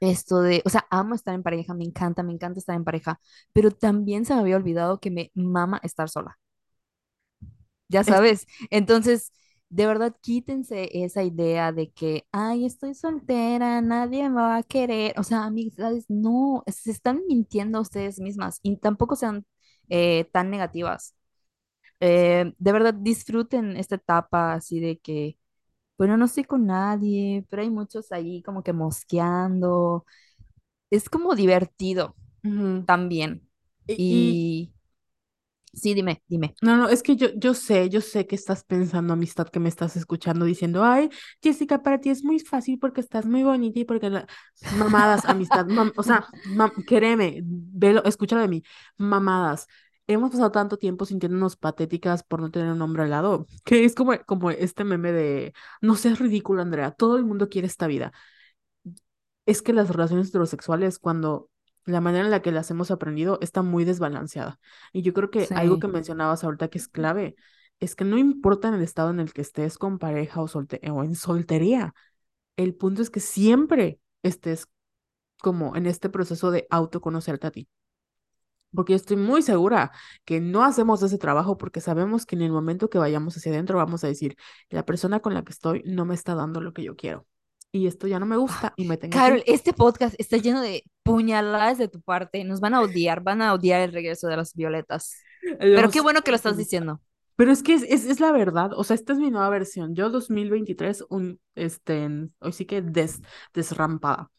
Esto 0.00 0.40
de, 0.42 0.62
o 0.64 0.70
sea, 0.70 0.86
amo 0.90 1.14
estar 1.14 1.34
en 1.34 1.42
pareja, 1.42 1.74
me 1.74 1.84
encanta, 1.84 2.22
me 2.22 2.32
encanta 2.32 2.58
estar 2.58 2.74
en 2.76 2.84
pareja, 2.84 3.20
pero 3.52 3.70
también 3.70 4.24
se 4.24 4.34
me 4.34 4.40
había 4.40 4.56
olvidado 4.56 4.98
que 5.00 5.10
me 5.10 5.30
mama 5.34 5.78
estar 5.82 6.08
sola, 6.08 6.38
ya 7.88 8.04
Es, 8.06 8.20
sabes. 8.20 8.46
Entonces, 8.70 9.32
de 9.68 9.86
verdad, 9.86 10.16
quítense 10.20 10.88
esa 11.04 11.22
idea 11.22 11.72
de 11.72 11.90
que, 11.92 12.26
ay, 12.32 12.64
estoy 12.66 12.94
soltera, 12.94 13.80
nadie 13.82 14.28
me 14.28 14.36
va 14.42 14.56
a 14.58 14.62
querer. 14.62 15.14
O 15.18 15.22
sea, 15.24 15.44
amistades, 15.44 16.06
no, 16.08 16.62
se 16.66 16.90
están 16.90 17.22
mintiendo 17.28 17.78
a 17.78 17.80
ustedes 17.82 18.20
mismas 18.20 18.58
y 18.62 18.76
tampoco 18.78 19.16
sean 19.16 19.44
eh, 19.90 20.26
tan 20.32 20.50
negativas. 20.50 21.16
eh, 22.00 22.52
de 22.58 22.72
verdad 22.72 22.94
disfruten 22.94 23.76
esta 23.76 23.96
etapa 23.96 24.54
así 24.54 24.80
de 24.80 24.98
que, 25.00 25.38
bueno, 25.98 26.16
no 26.18 26.26
estoy 26.26 26.44
con 26.44 26.66
nadie, 26.66 27.46
pero 27.50 27.62
hay 27.62 27.70
muchos 27.70 28.12
ahí 28.12 28.42
como 28.42 28.62
que 28.64 28.72
mosqueando. 28.74 30.06
Es 30.90 31.08
como 31.10 31.34
divertido 31.36 32.16
ujú. 32.44 32.86
también. 32.86 33.48
Y, 33.86 34.04
y- 34.08 34.40
Y 35.72 35.72
sí, 35.72 35.94
dime, 35.94 36.22
dime. 36.28 36.56
no, 36.62 36.76
no, 36.76 36.88
es 36.88 37.02
que 37.02 37.16
yo, 37.16 37.28
yo 37.36 37.54
sé, 37.54 37.88
yo 37.88 38.00
sé 38.02 38.26
que 38.26 38.34
estás 38.36 38.64
pensando, 38.64 39.14
amistad, 39.14 39.48
que 39.48 39.60
me 39.60 39.68
estás 39.70 39.96
escuchando 39.96 40.44
diciendo, 40.44 40.84
ay, 40.84 41.08
Jessica, 41.42 41.82
para 41.82 42.00
ti 42.00 42.10
es 42.10 42.22
muy 42.24 42.38
fácil 42.38 42.78
porque 42.78 43.00
estás 43.00 43.24
muy 43.26 43.42
bonita 43.42 43.78
y 43.80 43.84
porque 43.84 44.10
la... 44.10 44.26
mamadas, 44.68 45.24
amistad, 45.24 45.66
mam- 45.66 45.92
o 45.96 46.02
sea, 46.02 46.26
mam- 46.44 46.84
créeme, 46.84 47.42
velo, 47.80 48.04
escúchalo 48.04 48.42
de 48.42 48.48
mí, 48.48 48.62
mamadas. 48.96 49.66
Hemos 50.06 50.30
pasado 50.30 50.50
tanto 50.50 50.76
tiempo 50.76 51.04
sintiéndonos 51.04 51.56
patéticas 51.56 52.22
por 52.24 52.40
no 52.40 52.50
tener 52.50 52.72
un 52.72 52.82
hombre 52.82 53.04
al 53.04 53.10
lado, 53.10 53.46
que 53.64 53.84
es 53.84 53.94
como, 53.94 54.12
como 54.26 54.50
este 54.50 54.84
meme 54.84 55.12
de, 55.12 55.54
no 55.80 55.94
seas 55.94 56.18
ridículo, 56.18 56.62
Andrea, 56.62 56.90
todo 56.90 57.16
el 57.16 57.24
mundo 57.24 57.48
quiere 57.48 57.66
esta 57.68 57.86
vida. 57.86 58.12
es 59.46 59.62
que 59.62 59.72
las 59.72 59.88
relaciones 59.88 60.28
heterosexuales, 60.28 60.98
cuando 60.98 61.50
la 61.84 62.00
manera 62.00 62.24
en 62.24 62.30
la 62.30 62.42
que 62.42 62.52
las 62.52 62.70
hemos 62.70 62.90
aprendido 62.90 63.38
está 63.40 63.62
muy 63.62 63.84
desbalanceada. 63.84 64.58
Y 64.92 65.02
yo 65.02 65.12
creo 65.12 65.30
que 65.30 65.48
algo 65.54 65.78
que 65.78 65.88
mencionabas 65.88 66.44
ahorita 66.44 66.68
que 66.68 66.78
es 66.78 66.88
clave 66.88 67.36
es 67.80 67.96
que 67.96 68.04
no 68.04 68.18
importa 68.18 68.68
en 68.68 68.74
el 68.74 68.82
estado 68.82 69.10
en 69.10 69.20
el 69.20 69.32
que 69.32 69.40
estés 69.40 69.78
con 69.78 69.98
pareja 69.98 70.40
o, 70.42 70.48
solte 70.48 70.80
o 70.90 71.02
en 71.02 71.14
soltería, 71.14 71.94
el 72.56 72.74
punto 72.74 73.02
es 73.02 73.10
que 73.10 73.20
siempre 73.20 74.00
estés 74.22 74.66
como 75.40 75.76
en 75.76 75.86
este 75.86 76.08
proceso 76.08 76.50
de 76.50 76.66
autoconocerte 76.70 77.46
a 77.46 77.50
ti. 77.50 77.68
Porque 78.72 78.92
yo 78.92 78.96
estoy 78.96 79.16
muy 79.16 79.42
segura 79.42 79.90
que 80.24 80.40
no 80.40 80.62
hacemos 80.62 81.02
ese 81.02 81.18
trabajo 81.18 81.58
porque 81.58 81.80
sabemos 81.80 82.24
que 82.24 82.36
en 82.36 82.42
el 82.42 82.52
momento 82.52 82.88
que 82.88 82.98
vayamos 82.98 83.36
hacia 83.36 83.52
adentro 83.52 83.78
vamos 83.78 84.04
a 84.04 84.06
decir, 84.06 84.36
la 84.68 84.86
persona 84.86 85.20
con 85.20 85.34
la 85.34 85.42
que 85.42 85.52
estoy 85.52 85.82
no 85.84 86.04
me 86.04 86.14
está 86.14 86.34
dando 86.34 86.60
lo 86.60 86.72
que 86.72 86.84
yo 86.84 86.94
quiero. 86.94 87.26
Y 87.72 87.86
esto 87.86 88.06
ya 88.06 88.18
no 88.18 88.26
me 88.26 88.36
gusta 88.36 88.72
y 88.76 88.86
me 88.86 88.96
tengo 88.96 89.12
que 89.12 89.18
Carol, 89.18 89.38
ir. 89.38 89.44
este 89.46 89.72
podcast 89.72 90.14
está 90.18 90.36
lleno 90.36 90.60
de 90.60 90.84
puñaladas 91.02 91.78
de 91.78 91.88
tu 91.88 92.00
parte. 92.00 92.44
Nos 92.44 92.60
van 92.60 92.74
a 92.74 92.80
odiar, 92.80 93.22
van 93.22 93.42
a 93.42 93.54
odiar 93.54 93.80
el 93.80 93.92
regreso 93.92 94.28
de 94.28 94.36
las 94.36 94.54
violetas. 94.54 95.14
Lo 95.42 95.58
Pero 95.58 95.90
qué 95.90 96.00
bueno 96.00 96.22
que 96.22 96.30
lo 96.30 96.36
estás 96.36 96.56
diciendo. 96.56 97.00
Pero 97.36 97.52
es 97.52 97.62
que 97.62 97.74
es, 97.74 97.84
es, 97.84 98.04
es 98.04 98.20
la 98.20 98.32
verdad, 98.32 98.72
o 98.74 98.84
sea, 98.84 98.94
esta 98.94 99.14
es 99.14 99.18
mi 99.18 99.30
nueva 99.30 99.48
versión. 99.48 99.94
Yo 99.94 100.10
2023 100.10 101.06
un, 101.08 101.40
este, 101.54 102.06
hoy 102.40 102.52
sí 102.52 102.66
que 102.66 102.82
des, 102.82 103.22
desrampada. 103.54 104.30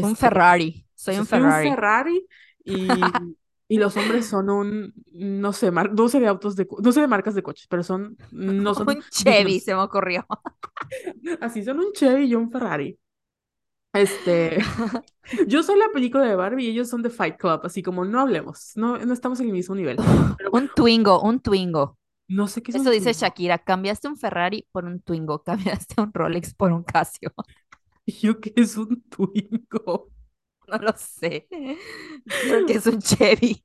Un 0.00 0.10
Este, 0.12 0.16
Ferrari, 0.16 0.86
soy 0.94 1.18
un 1.18 1.26
soy 1.26 1.42
un 1.42 1.54
Ferrari. 1.56 1.68
Ferrari 1.70 2.26
y, 2.64 2.88
y 3.68 3.78
los 3.78 3.96
hombres 3.96 4.26
son 4.26 4.50
un, 4.50 4.94
no 5.12 5.52
sé, 5.52 5.70
mar- 5.70 5.92
no 5.94 6.08
sé 6.08 6.20
de 6.20 6.28
autos 6.28 6.56
de, 6.56 6.66
no 6.82 6.92
sé 6.92 7.00
de 7.00 7.08
marcas 7.08 7.34
de 7.34 7.42
coches, 7.42 7.66
pero 7.68 7.82
son, 7.82 8.16
no 8.30 8.74
son 8.74 8.88
Un 8.88 9.02
Chevy 9.10 9.60
se 9.60 9.74
me 9.74 9.80
ocurrió. 9.82 10.26
Así 11.40 11.62
son 11.64 11.78
un 11.80 11.92
Chevy 11.92 12.24
y 12.26 12.34
un 12.34 12.50
Ferrari. 12.50 12.98
Este, 13.94 14.58
yo 15.48 15.62
soy 15.62 15.78
la 15.78 15.88
película 15.92 16.24
de 16.24 16.36
Barbie 16.36 16.66
y 16.66 16.70
ellos 16.70 16.88
son 16.88 17.02
de 17.02 17.10
Fight 17.10 17.36
Club, 17.38 17.60
así 17.64 17.82
como 17.82 18.04
no 18.04 18.20
hablemos, 18.20 18.72
no, 18.76 18.98
no 18.98 19.12
estamos 19.14 19.40
en 19.40 19.46
el 19.46 19.52
mismo 19.52 19.74
nivel. 19.74 19.96
Pero 20.36 20.50
Un 20.52 20.68
Twingo, 20.74 21.20
un 21.22 21.40
Twingo. 21.40 21.98
no 22.28 22.46
sé 22.48 22.62
qué 22.62 22.72
es 22.72 22.76
Eso 22.76 22.90
dice 22.90 23.12
Twingo. 23.12 23.20
Shakira. 23.26 23.58
Cambiaste 23.58 24.08
un 24.08 24.16
Ferrari 24.16 24.66
por 24.72 24.84
un 24.84 25.00
Twingo. 25.00 25.42
Cambiaste 25.42 26.00
un 26.00 26.12
Rolex 26.12 26.54
por 26.54 26.72
un 26.72 26.82
Casio. 26.84 27.32
¿Yo 28.20 28.40
qué 28.40 28.52
es 28.56 28.76
un 28.76 29.02
Twingo? 29.08 30.10
No 30.68 30.78
lo 30.78 30.92
sé. 30.96 31.48
Creo 32.42 32.66
que 32.66 32.74
es 32.74 32.86
un 32.86 33.00
Chevy. 33.00 33.62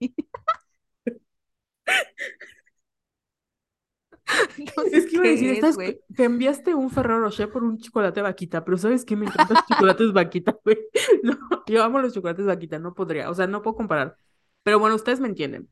No 4.58 4.84
Es 4.92 5.06
que 5.06 5.16
iba 5.16 5.26
a 5.26 5.28
decir, 5.30 5.50
es, 5.50 5.56
estás, 5.58 5.76
güey. 5.76 6.00
cambiaste 6.16 6.74
un 6.74 6.90
Ferrero 6.90 7.20
Rocher 7.22 7.52
por 7.52 7.64
un 7.64 7.78
chocolate 7.78 8.22
vaquita, 8.22 8.64
pero 8.64 8.78
¿sabes 8.78 9.06
qué? 9.06 9.16
Me 9.16 9.26
encantan 9.26 9.56
los 9.58 9.66
chocolates 9.68 10.14
vaquita, 10.14 10.58
güey. 10.64 10.78
No, 11.24 11.38
yo 11.68 11.84
amo 11.84 12.00
los 12.00 12.14
chocolates 12.14 12.46
vaquita, 12.46 12.80
no 12.80 12.94
podría, 12.94 13.30
o 13.30 13.34
sea, 13.36 13.48
no 13.48 13.62
puedo 13.62 13.76
comparar. 13.76 14.18
Pero 14.64 14.80
bueno, 14.80 14.96
ustedes 14.96 15.20
me 15.20 15.28
entienden. 15.28 15.70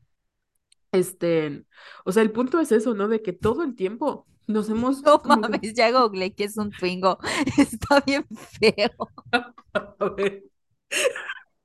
Este, 0.92 1.64
o 2.04 2.12
sea, 2.12 2.22
el 2.22 2.32
punto 2.32 2.60
es 2.60 2.72
eso, 2.72 2.94
¿no? 2.94 3.08
De 3.08 3.22
que 3.22 3.32
todo 3.32 3.62
el 3.64 3.74
tiempo 3.76 4.26
nos 4.46 4.68
hemos 4.70 5.02
No 5.02 5.20
mames, 5.24 5.74
ya 5.74 5.90
googleé 5.90 6.34
que 6.34 6.44
es 6.44 6.56
un 6.56 6.70
Twingo. 6.70 7.18
Está 7.58 8.00
bien 8.00 8.26
feo. 8.60 9.08
a 9.74 10.08
ver, 10.16 10.44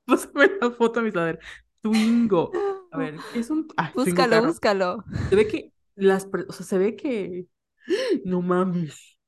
pásame 0.04 0.50
la 0.60 0.70
foto, 0.70 1.02
mis 1.02 1.16
a 1.16 1.24
ver, 1.24 1.40
Twingo. 1.80 2.50
A 2.90 2.98
ver, 2.98 3.16
¿qué 3.32 3.40
es 3.40 3.50
un, 3.50 3.68
ah, 3.76 3.92
Búscalo, 3.94 4.42
búscalo. 4.44 5.04
Se 5.28 5.36
ve 5.36 5.46
que 5.46 5.72
las, 5.94 6.26
o 6.48 6.52
sea, 6.52 6.66
se 6.66 6.78
ve 6.78 6.96
que, 6.96 7.46
no 8.24 8.40
mames, 8.42 9.18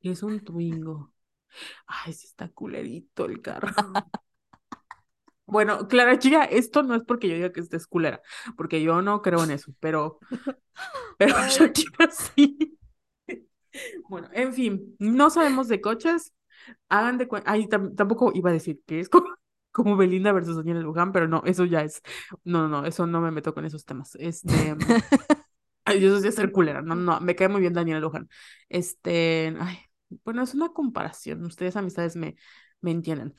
es 0.00 0.22
un 0.22 0.40
Twingo. 0.40 1.12
Ay, 1.86 2.12
sí 2.12 2.26
está 2.26 2.48
culerito 2.48 3.26
el 3.26 3.40
carro. 3.40 3.72
Bueno, 5.46 5.88
Clara 5.88 6.18
Chica, 6.18 6.44
esto 6.44 6.82
no 6.82 6.94
es 6.94 7.02
porque 7.06 7.28
yo 7.28 7.34
diga 7.34 7.52
que 7.52 7.60
estés 7.60 7.86
culera, 7.86 8.22
porque 8.56 8.82
yo 8.82 9.02
no 9.02 9.20
creo 9.22 9.44
en 9.44 9.50
eso, 9.50 9.72
pero, 9.80 10.18
pero 11.18 11.34
Shakira 11.48 12.10
sí. 12.10 12.78
Bueno, 14.08 14.28
en 14.32 14.52
fin, 14.54 14.96
no 14.98 15.30
sabemos 15.30 15.68
de 15.68 15.80
coches. 15.80 16.32
Hagan 16.88 17.18
de 17.18 17.28
cuenta. 17.28 17.50
Ay, 17.52 17.66
tam- 17.68 17.94
tampoco 17.96 18.32
iba 18.34 18.50
a 18.50 18.52
decir 18.52 18.80
que 18.86 19.00
es 19.00 19.08
como, 19.08 19.28
como 19.72 19.96
Belinda 19.96 20.32
versus 20.32 20.56
Daniela 20.56 20.80
Luján, 20.80 21.12
pero 21.12 21.28
no, 21.28 21.42
eso 21.46 21.64
ya 21.64 21.82
es. 21.82 22.02
No, 22.44 22.68
no, 22.68 22.82
no, 22.82 22.86
eso 22.86 23.06
no 23.06 23.20
me 23.20 23.30
meto 23.30 23.54
con 23.54 23.64
esos 23.64 23.84
temas. 23.84 24.16
Este. 24.20 24.76
Ay, 25.84 26.00
yo 26.00 26.18
soy 26.18 26.32
ser 26.32 26.50
culera. 26.52 26.82
No, 26.82 26.94
no, 26.94 27.20
me 27.20 27.34
cae 27.36 27.48
muy 27.48 27.60
bien 27.60 27.74
Daniela 27.74 28.00
Luján. 28.00 28.28
Este. 28.68 29.54
Ay, 29.60 29.78
bueno, 30.24 30.42
es 30.42 30.54
una 30.54 30.70
comparación. 30.70 31.44
Ustedes, 31.44 31.76
amistades, 31.76 32.16
me, 32.16 32.36
me 32.80 32.90
entienden. 32.92 33.34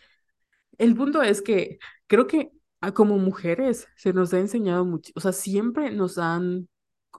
El 0.77 0.95
punto 0.95 1.21
es 1.21 1.41
que 1.41 1.79
creo 2.07 2.27
que 2.27 2.51
como 2.93 3.17
mujeres 3.17 3.87
se 3.95 4.13
nos 4.13 4.33
ha 4.33 4.39
enseñado 4.39 4.85
mucho, 4.85 5.11
o 5.15 5.19
sea, 5.19 5.31
siempre 5.31 5.91
nos 5.91 6.17
han, 6.17 6.69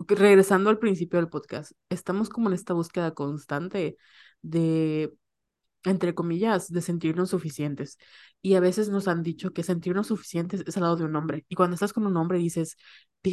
regresando 0.08 0.70
al 0.70 0.78
principio 0.78 1.18
del 1.18 1.28
podcast, 1.28 1.72
estamos 1.88 2.28
como 2.28 2.48
en 2.48 2.54
esta 2.54 2.74
búsqueda 2.74 3.14
constante 3.14 3.96
de 4.42 5.12
entre 5.84 6.14
comillas, 6.14 6.70
de 6.70 6.82
sentirnos 6.82 7.30
suficientes. 7.30 7.98
Y 8.42 8.54
a 8.54 8.60
veces 8.60 8.88
nos 8.88 9.08
han 9.08 9.22
dicho 9.22 9.52
que 9.52 9.62
sentirnos 9.62 10.08
suficientes 10.08 10.64
es 10.66 10.76
al 10.76 10.82
lado 10.82 10.96
de 10.96 11.04
un 11.04 11.16
hombre. 11.16 11.44
Y 11.48 11.54
cuando 11.54 11.74
estás 11.74 11.92
con 11.92 12.06
un 12.06 12.16
hombre 12.16 12.38
dices, 12.38 12.76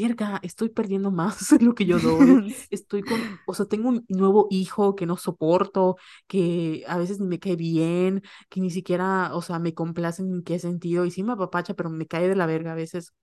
verga, 0.01 0.39
estoy 0.43 0.69
perdiendo 0.69 1.11
más 1.11 1.49
de 1.49 1.63
lo 1.63 1.75
que 1.75 1.85
yo 1.85 1.99
doy. 1.99 2.55
Estoy 2.71 3.03
con, 3.03 3.19
o 3.45 3.53
sea, 3.53 3.65
tengo 3.65 3.89
un 3.89 4.05
nuevo 4.09 4.47
hijo 4.49 4.95
que 4.95 5.05
no 5.05 5.17
soporto, 5.17 5.97
que 6.27 6.83
a 6.87 6.97
veces 6.97 7.19
ni 7.19 7.27
me 7.27 7.39
cae 7.39 7.55
bien, 7.55 8.23
que 8.49 8.61
ni 8.61 8.71
siquiera, 8.71 9.35
o 9.35 9.41
sea, 9.41 9.59
me 9.59 9.73
complace 9.73 10.21
en 10.21 10.43
qué 10.43 10.59
sentido. 10.59 11.05
Y 11.05 11.11
sí 11.11 11.23
me 11.23 11.33
apapacha, 11.33 11.73
pero 11.75 11.89
me 11.89 12.07
cae 12.07 12.27
de 12.27 12.35
la 12.35 12.45
verga 12.45 12.71
a 12.73 12.75
veces. 12.75 13.13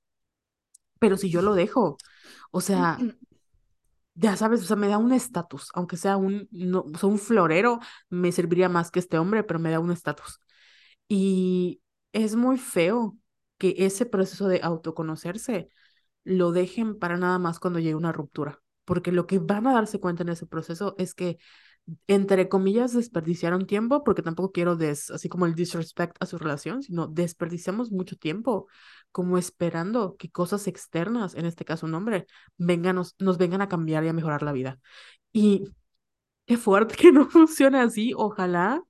Pero 0.98 1.16
si 1.16 1.30
yo 1.30 1.42
lo 1.42 1.54
dejo, 1.54 1.96
o 2.50 2.60
sea, 2.60 2.98
ya 4.14 4.36
sabes, 4.36 4.62
o 4.62 4.64
sea, 4.66 4.76
me 4.76 4.88
da 4.88 4.98
un 4.98 5.12
estatus, 5.12 5.70
aunque 5.74 5.96
sea 5.96 6.16
un, 6.16 6.48
no, 6.50 6.84
o 6.92 6.98
sea, 6.98 7.08
un 7.08 7.18
florero, 7.18 7.80
me 8.10 8.32
serviría 8.32 8.68
más 8.68 8.90
que 8.90 8.98
este 9.00 9.18
hombre, 9.18 9.44
pero 9.44 9.58
me 9.58 9.70
da 9.70 9.80
un 9.80 9.90
estatus. 9.92 10.40
Y 11.08 11.80
es 12.12 12.36
muy 12.36 12.58
feo 12.58 13.16
que 13.58 13.74
ese 13.78 14.06
proceso 14.06 14.48
de 14.48 14.60
autoconocerse 14.62 15.70
lo 16.24 16.52
dejen 16.52 16.98
para 16.98 17.16
nada 17.16 17.38
más 17.38 17.58
cuando 17.60 17.78
llegue 17.78 17.94
una 17.94 18.12
ruptura, 18.12 18.60
porque 18.84 19.12
lo 19.12 19.26
que 19.26 19.38
van 19.38 19.66
a 19.66 19.72
darse 19.72 20.00
cuenta 20.00 20.22
en 20.22 20.30
ese 20.30 20.46
proceso 20.46 20.94
es 20.98 21.14
que, 21.14 21.38
entre 22.06 22.48
comillas, 22.48 22.92
desperdiciaron 22.92 23.66
tiempo, 23.66 24.04
porque 24.04 24.22
tampoco 24.22 24.52
quiero 24.52 24.76
des, 24.76 25.10
así 25.10 25.28
como 25.28 25.46
el 25.46 25.54
disrespect 25.54 26.16
a 26.20 26.26
su 26.26 26.38
relación, 26.38 26.82
sino 26.82 27.06
desperdiciamos 27.06 27.90
mucho 27.90 28.16
tiempo 28.16 28.68
como 29.12 29.38
esperando 29.38 30.16
que 30.16 30.30
cosas 30.30 30.66
externas, 30.66 31.34
en 31.34 31.46
este 31.46 31.64
caso 31.64 31.86
un 31.86 31.94
hombre, 31.94 32.26
vengan, 32.56 32.96
nos, 32.96 33.16
nos 33.18 33.38
vengan 33.38 33.62
a 33.62 33.68
cambiar 33.68 34.04
y 34.04 34.08
a 34.08 34.12
mejorar 34.12 34.42
la 34.42 34.52
vida. 34.52 34.78
Y 35.32 35.64
qué 36.46 36.56
fuerte 36.56 36.94
que 36.96 37.12
no 37.12 37.26
funcione 37.28 37.80
así, 37.80 38.12
ojalá 38.16 38.82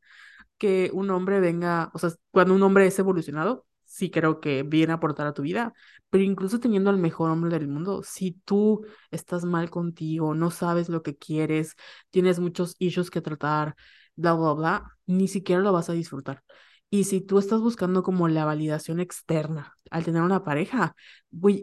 que 0.59 0.91
un 0.93 1.11
hombre 1.11 1.41
venga, 1.41 1.91
o 1.95 1.99
sea, 1.99 2.11
cuando 2.31 2.55
un 2.55 2.63
hombre 2.63 2.87
es 2.87 2.99
evolucionado, 2.99 3.67
sí 3.91 4.11
creo 4.11 4.41
que 4.41 4.63
viene 4.63 4.93
a 4.93 4.97
aportar 4.97 5.27
a 5.27 5.35
tu 5.35 5.43
vida, 5.43 5.73
pero 6.11 6.25
incluso 6.25 6.61
teniendo 6.61 6.91
al 6.91 6.97
mejor 6.99 7.31
hombre 7.31 7.51
del 7.59 7.69
mundo, 7.69 8.03
si 8.05 8.33
tú 8.45 8.87
estás 9.11 9.45
mal 9.45 9.69
contigo, 9.71 10.35
no 10.35 10.51
sabes 10.51 10.89
lo 10.89 11.03
que 11.03 11.17
quieres, 11.17 11.75
tienes 12.11 12.39
muchos 12.39 12.77
issues 12.79 13.11
que 13.11 13.21
tratar, 13.21 13.75
bla, 14.17 14.35
bla, 14.35 14.53
bla, 14.55 14.97
ni 15.07 15.29
siquiera 15.29 15.61
lo 15.63 15.73
vas 15.73 15.91
a 15.91 15.93
disfrutar. 15.93 16.43
Y 16.89 17.05
si 17.05 17.21
tú 17.21 17.39
estás 17.39 17.61
buscando 17.61 18.03
como 18.03 18.29
la 18.29 18.45
validación 18.45 19.01
externa 19.01 19.75
al 19.91 20.05
tener 20.05 20.23
una 20.23 20.45
pareja, 20.45 20.95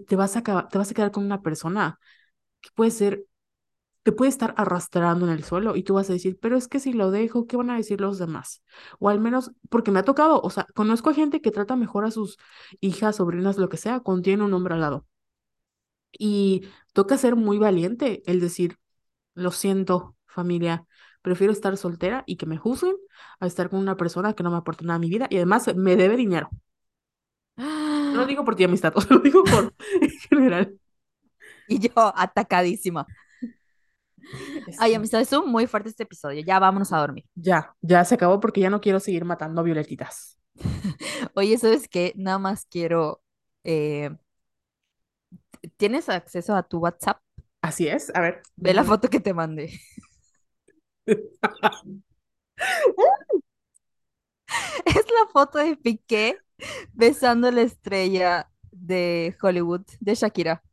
te 0.07 0.15
vas 0.15 0.35
a, 0.37 0.43
te 0.43 0.77
vas 0.77 0.91
a 0.91 0.93
quedar 0.93 1.11
con 1.11 1.25
una 1.25 1.41
persona 1.41 1.99
que 2.61 2.69
puede 2.75 2.91
ser 2.91 3.26
te 4.07 4.13
puede 4.13 4.29
estar 4.29 4.53
arrastrando 4.55 5.25
en 5.25 5.33
el 5.33 5.43
suelo 5.43 5.75
y 5.75 5.83
tú 5.83 5.95
vas 5.95 6.09
a 6.09 6.13
decir, 6.13 6.39
pero 6.41 6.55
es 6.55 6.69
que 6.69 6.79
si 6.79 6.93
lo 6.93 7.11
dejo, 7.11 7.45
¿qué 7.45 7.57
van 7.57 7.69
a 7.71 7.75
decir 7.75 7.99
los 7.99 8.17
demás? 8.17 8.63
O 8.99 9.09
al 9.09 9.19
menos, 9.19 9.51
porque 9.69 9.91
me 9.91 9.99
ha 9.99 10.03
tocado, 10.03 10.39
o 10.41 10.49
sea, 10.49 10.65
conozco 10.75 11.09
a 11.09 11.13
gente 11.13 11.41
que 11.41 11.51
trata 11.51 11.75
mejor 11.75 12.05
a 12.05 12.11
sus 12.11 12.37
hijas, 12.79 13.17
sobrinas, 13.17 13.57
lo 13.57 13.67
que 13.67 13.75
sea, 13.75 13.99
cuando 13.99 14.21
tiene 14.21 14.45
un 14.45 14.53
hombre 14.53 14.75
al 14.75 14.79
lado. 14.79 15.05
Y 16.17 16.69
toca 16.93 17.17
ser 17.17 17.35
muy 17.35 17.57
valiente 17.57 18.23
el 18.27 18.39
decir, 18.39 18.77
lo 19.33 19.51
siento, 19.51 20.15
familia, 20.25 20.85
prefiero 21.21 21.51
estar 21.51 21.75
soltera 21.75 22.23
y 22.25 22.37
que 22.37 22.45
me 22.45 22.55
juzguen 22.57 22.95
a 23.41 23.47
estar 23.47 23.69
con 23.69 23.79
una 23.79 23.97
persona 23.97 24.35
que 24.35 24.43
no 24.43 24.51
me 24.51 24.57
aporta 24.57 24.85
nada 24.85 24.95
a 24.95 24.99
mi 24.99 25.09
vida 25.09 25.27
y 25.29 25.35
además 25.35 25.75
me 25.75 25.97
debe 25.97 26.15
dinero. 26.15 26.49
No 27.57 28.21
lo 28.21 28.25
digo 28.25 28.45
por 28.45 28.55
ti, 28.55 28.63
amistad, 28.63 28.93
o 28.95 29.01
sea, 29.01 29.17
lo 29.17 29.21
digo 29.21 29.43
por 29.43 29.73
en 30.01 30.09
general. 30.29 30.79
Y 31.67 31.79
yo 31.79 31.91
atacadísima. 32.15 33.05
Ay, 34.77 34.93
Este, 34.93 34.95
amistad, 34.95 35.21
estuvo 35.21 35.45
muy 35.45 35.67
fuerte 35.67 35.89
este 35.89 36.03
episodio. 36.03 36.41
Ya 36.45 36.59
vámonos 36.59 36.91
a 36.93 36.99
dormir. 36.99 37.25
ya, 37.35 37.75
ya 37.81 38.03
se 38.05 38.15
acabó 38.15 38.39
porque 38.39 38.61
ya 38.61 38.69
no 38.69 38.81
quiero 38.81 38.99
seguir 38.99 39.25
matando 39.25 39.63
violetitas. 39.63 40.37
Oye, 41.35 41.57
¿sabes 41.57 41.87
qué? 41.87 42.13
Nada 42.15 42.39
más 42.39 42.65
quiero... 42.69 43.21
eh, 43.63 44.11
¿tienes 45.77 46.09
acceso 46.09 46.55
a 46.55 46.63
tu 46.63 46.79
WhatsApp? 46.79 47.19
Así 47.61 47.87
es, 47.87 48.11
a 48.15 48.21
ver, 48.21 48.41
Ve 48.55 48.73
la 48.73 48.83
foto 48.83 49.09
que 49.09 49.19
te 49.19 49.33
mandé. 49.33 49.79
Es 54.85 54.95
la 54.95 55.27
foto 55.31 55.57
de 55.59 55.75
Piqué 55.77 56.37
besando 56.93 57.51
la 57.51 57.61
estrella 57.61 58.49
de 58.71 59.35
Hollywood, 59.41 59.83
de 59.99 60.15
Shakira. 60.15 60.63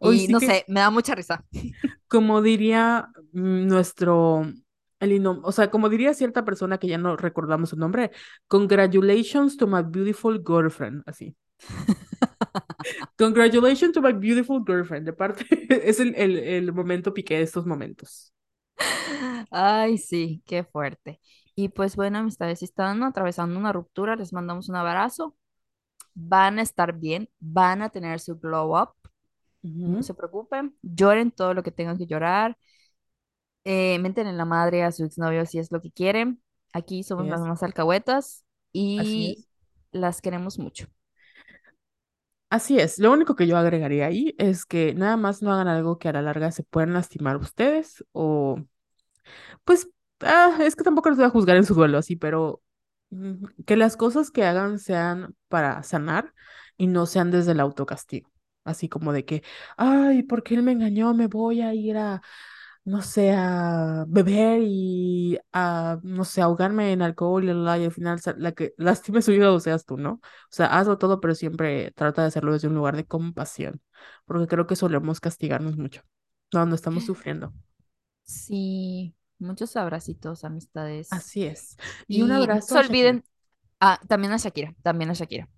Hoy 0.00 0.18
Y 0.18 0.20
sí 0.20 0.34
no 0.34 0.38
que, 0.38 0.46
sé, 0.46 0.64
me 0.68 0.80
da 0.80 0.90
mucha 0.90 1.14
risa. 1.14 1.44
como 2.08 2.42
diría 2.42 3.08
mm, 3.32 3.66
nuestro, 3.66 4.42
el 5.00 5.26
o 5.26 5.52
sea, 5.52 5.70
como 5.70 5.88
diría 5.88 6.14
cierta 6.14 6.44
persona 6.44 6.78
que 6.78 6.88
ya 6.88 6.98
no 6.98 7.16
recordamos 7.16 7.70
su 7.70 7.76
nombre, 7.76 8.10
congratulations 8.48 9.56
to 9.56 9.66
my 9.66 9.82
beautiful 9.82 10.42
girlfriend, 10.44 11.02
así. 11.06 11.36
Congratulations 13.18 13.92
to 13.94 14.00
my 14.02 14.12
beautiful 14.12 14.60
girlfriend, 14.64 15.06
de 15.06 15.12
parte, 15.12 15.44
es 15.88 16.00
el, 16.00 16.14
el, 16.16 16.38
el 16.38 16.72
momento 16.72 17.12
piqué 17.14 17.36
de 17.38 17.42
estos 17.42 17.66
momentos. 17.66 18.32
Ay, 19.50 19.98
sí, 19.98 20.42
qué 20.46 20.64
fuerte. 20.64 21.20
Y 21.54 21.68
pues 21.68 21.96
bueno, 21.96 22.18
amistades, 22.18 22.58
si 22.60 22.64
están 22.66 23.02
atravesando 23.02 23.58
una 23.58 23.72
ruptura, 23.72 24.16
les 24.16 24.32
mandamos 24.32 24.68
un 24.68 24.76
abrazo. 24.76 25.36
Van 26.14 26.58
a 26.60 26.62
estar 26.62 26.94
bien, 26.98 27.30
van 27.40 27.82
a 27.82 27.90
tener 27.90 28.20
su 28.20 28.38
glow 28.38 28.76
up. 28.80 28.90
No 29.64 30.02
se 30.02 30.14
preocupen, 30.14 30.76
lloren 30.82 31.30
todo 31.32 31.54
lo 31.54 31.62
que 31.62 31.72
tengan 31.72 31.98
que 31.98 32.06
llorar. 32.06 32.56
Eh, 33.64 33.98
menten 34.00 34.26
en 34.26 34.36
la 34.36 34.44
madre 34.44 34.82
a 34.84 34.92
su 34.92 35.04
exnovio 35.04 35.46
si 35.46 35.58
es 35.58 35.72
lo 35.72 35.80
que 35.80 35.90
quieren. 35.90 36.42
Aquí 36.72 37.02
somos 37.02 37.28
las 37.28 37.40
más 37.40 37.62
alcahuetas 37.62 38.44
y 38.72 39.46
las 39.92 40.20
queremos 40.20 40.58
mucho. 40.58 40.86
Así 42.50 42.78
es, 42.78 42.98
lo 43.00 43.12
único 43.12 43.34
que 43.34 43.46
yo 43.48 43.56
agregaría 43.56 44.06
ahí 44.06 44.34
es 44.38 44.64
que 44.64 44.94
nada 44.94 45.16
más 45.16 45.42
no 45.42 45.52
hagan 45.52 45.66
algo 45.66 45.98
que 45.98 46.08
a 46.08 46.12
la 46.12 46.22
larga 46.22 46.52
se 46.52 46.62
puedan 46.62 46.92
lastimar 46.92 47.36
ustedes 47.36 48.04
o 48.12 48.56
Pues 49.64 49.88
ah, 50.20 50.58
es 50.60 50.76
que 50.76 50.84
tampoco 50.84 51.08
los 51.10 51.18
voy 51.18 51.26
a 51.26 51.30
juzgar 51.30 51.56
en 51.56 51.66
su 51.66 51.74
duelo 51.74 51.98
así, 51.98 52.16
pero 52.16 52.62
mm, 53.10 53.46
que 53.66 53.76
las 53.76 53.96
cosas 53.96 54.30
que 54.30 54.44
hagan 54.44 54.78
sean 54.78 55.34
para 55.48 55.82
sanar 55.82 56.34
y 56.76 56.86
no 56.88 57.06
sean 57.06 57.30
desde 57.30 57.52
el 57.52 57.60
autocastigo. 57.60 58.30
Así 58.64 58.88
como 58.88 59.12
de 59.12 59.24
que, 59.24 59.42
ay, 59.76 60.22
porque 60.24 60.54
él 60.54 60.62
me 60.62 60.72
engañó, 60.72 61.14
me 61.14 61.26
voy 61.28 61.60
a 61.62 61.74
ir 61.74 61.96
a, 61.98 62.22
no 62.84 63.02
sé, 63.02 63.32
a 63.32 64.04
beber 64.08 64.60
y 64.62 65.38
a, 65.52 65.98
no 66.02 66.24
sé, 66.24 66.42
ahogarme 66.42 66.92
en 66.92 67.02
alcohol 67.02 67.44
y, 67.44 67.48
la, 67.52 67.78
y 67.78 67.84
al 67.86 67.92
final 67.92 68.20
la 68.38 68.52
que 68.52 68.74
lastime 68.78 69.22
su 69.22 69.32
hígado 69.32 69.60
seas 69.60 69.84
tú, 69.86 69.96
¿no? 69.98 70.12
O 70.14 70.20
sea, 70.50 70.66
hazlo 70.66 70.98
todo, 70.98 71.20
pero 71.20 71.34
siempre 71.34 71.92
trata 71.92 72.22
de 72.22 72.28
hacerlo 72.28 72.52
desde 72.52 72.68
un 72.68 72.74
lugar 72.74 72.96
de 72.96 73.06
compasión, 73.06 73.80
porque 74.26 74.46
creo 74.48 74.66
que 74.66 74.76
solemos 74.76 75.20
castigarnos 75.20 75.76
mucho 75.76 76.02
cuando 76.52 76.74
estamos 76.76 77.04
sufriendo. 77.04 77.54
Sí, 78.22 79.14
muchos 79.38 79.76
abracitos, 79.76 80.44
amistades. 80.44 81.10
Así 81.10 81.44
es. 81.44 81.76
Y 82.08 82.22
un 82.22 82.32
Y 82.32 82.48
no 82.52 82.60
abrazo 82.62 82.76
se 82.76 82.78
a 82.78 82.80
olviden, 82.80 83.24
ah, 83.80 84.00
también 84.08 84.32
a 84.32 84.38
Shakira, 84.38 84.74
también 84.82 85.10
a 85.10 85.14
Shakira. 85.14 85.48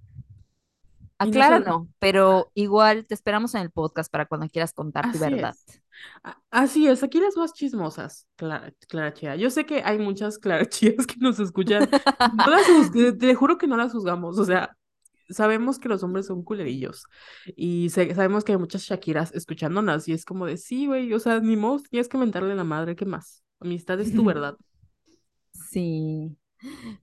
A 1.18 1.26
Y 1.26 1.30
no 1.30 1.88
pero 1.98 2.50
igual 2.54 3.06
te 3.06 3.14
esperamos 3.14 3.54
en 3.54 3.62
el 3.62 3.70
podcast 3.70 4.12
para 4.12 4.26
cuando 4.26 4.48
quieras 4.48 4.72
contar 4.72 5.10
tu 5.12 5.18
verdad. 5.18 5.54
es. 5.66 5.80
Así 6.50 6.86
es, 6.86 7.02
aquí 7.02 7.20
las 7.20 7.36
más 7.36 7.54
chismosas, 7.54 8.26
Clara, 8.36 8.72
Clara 8.88 9.14
Chía. 9.14 9.34
Yo 9.36 9.48
sé 9.48 9.64
que 9.64 9.82
hay 9.82 9.98
muchas 9.98 10.38
Clara 10.38 10.66
Chías 10.68 11.06
que 11.06 11.16
nos 11.18 11.38
escuchan. 11.40 11.88
No 11.90 12.50
las 12.50 12.66
juzg- 12.66 13.18
te 13.18 13.34
juro 13.34 13.56
que 13.56 13.66
no 13.66 13.76
las 13.78 13.92
juzgamos. 13.92 14.38
O 14.38 14.44
sea, 14.44 14.76
sabemos 15.30 15.78
que 15.78 15.88
los 15.88 16.02
hombres 16.02 16.26
son 16.26 16.42
culerillos. 16.44 17.04
Y 17.56 17.88
sabemos 17.88 18.44
que 18.44 18.52
hay 18.52 18.58
muchas 18.58 18.82
Shakiras 18.82 19.32
escuchándonos. 19.32 20.06
Y 20.08 20.12
es 20.12 20.26
como 20.26 20.44
de, 20.44 20.58
sí, 20.58 20.86
güey, 20.86 21.10
o 21.14 21.18
sea, 21.18 21.40
ni 21.40 21.56
modo, 21.56 21.80
tienes 21.90 22.08
que 22.08 22.18
mentarle 22.18 22.52
a 22.52 22.56
la 22.56 22.64
madre, 22.64 22.94
¿qué 22.94 23.06
más? 23.06 23.42
Amistad 23.60 23.98
es 24.00 24.12
tu 24.14 24.22
verdad. 24.24 24.56
Sí. 25.52 26.36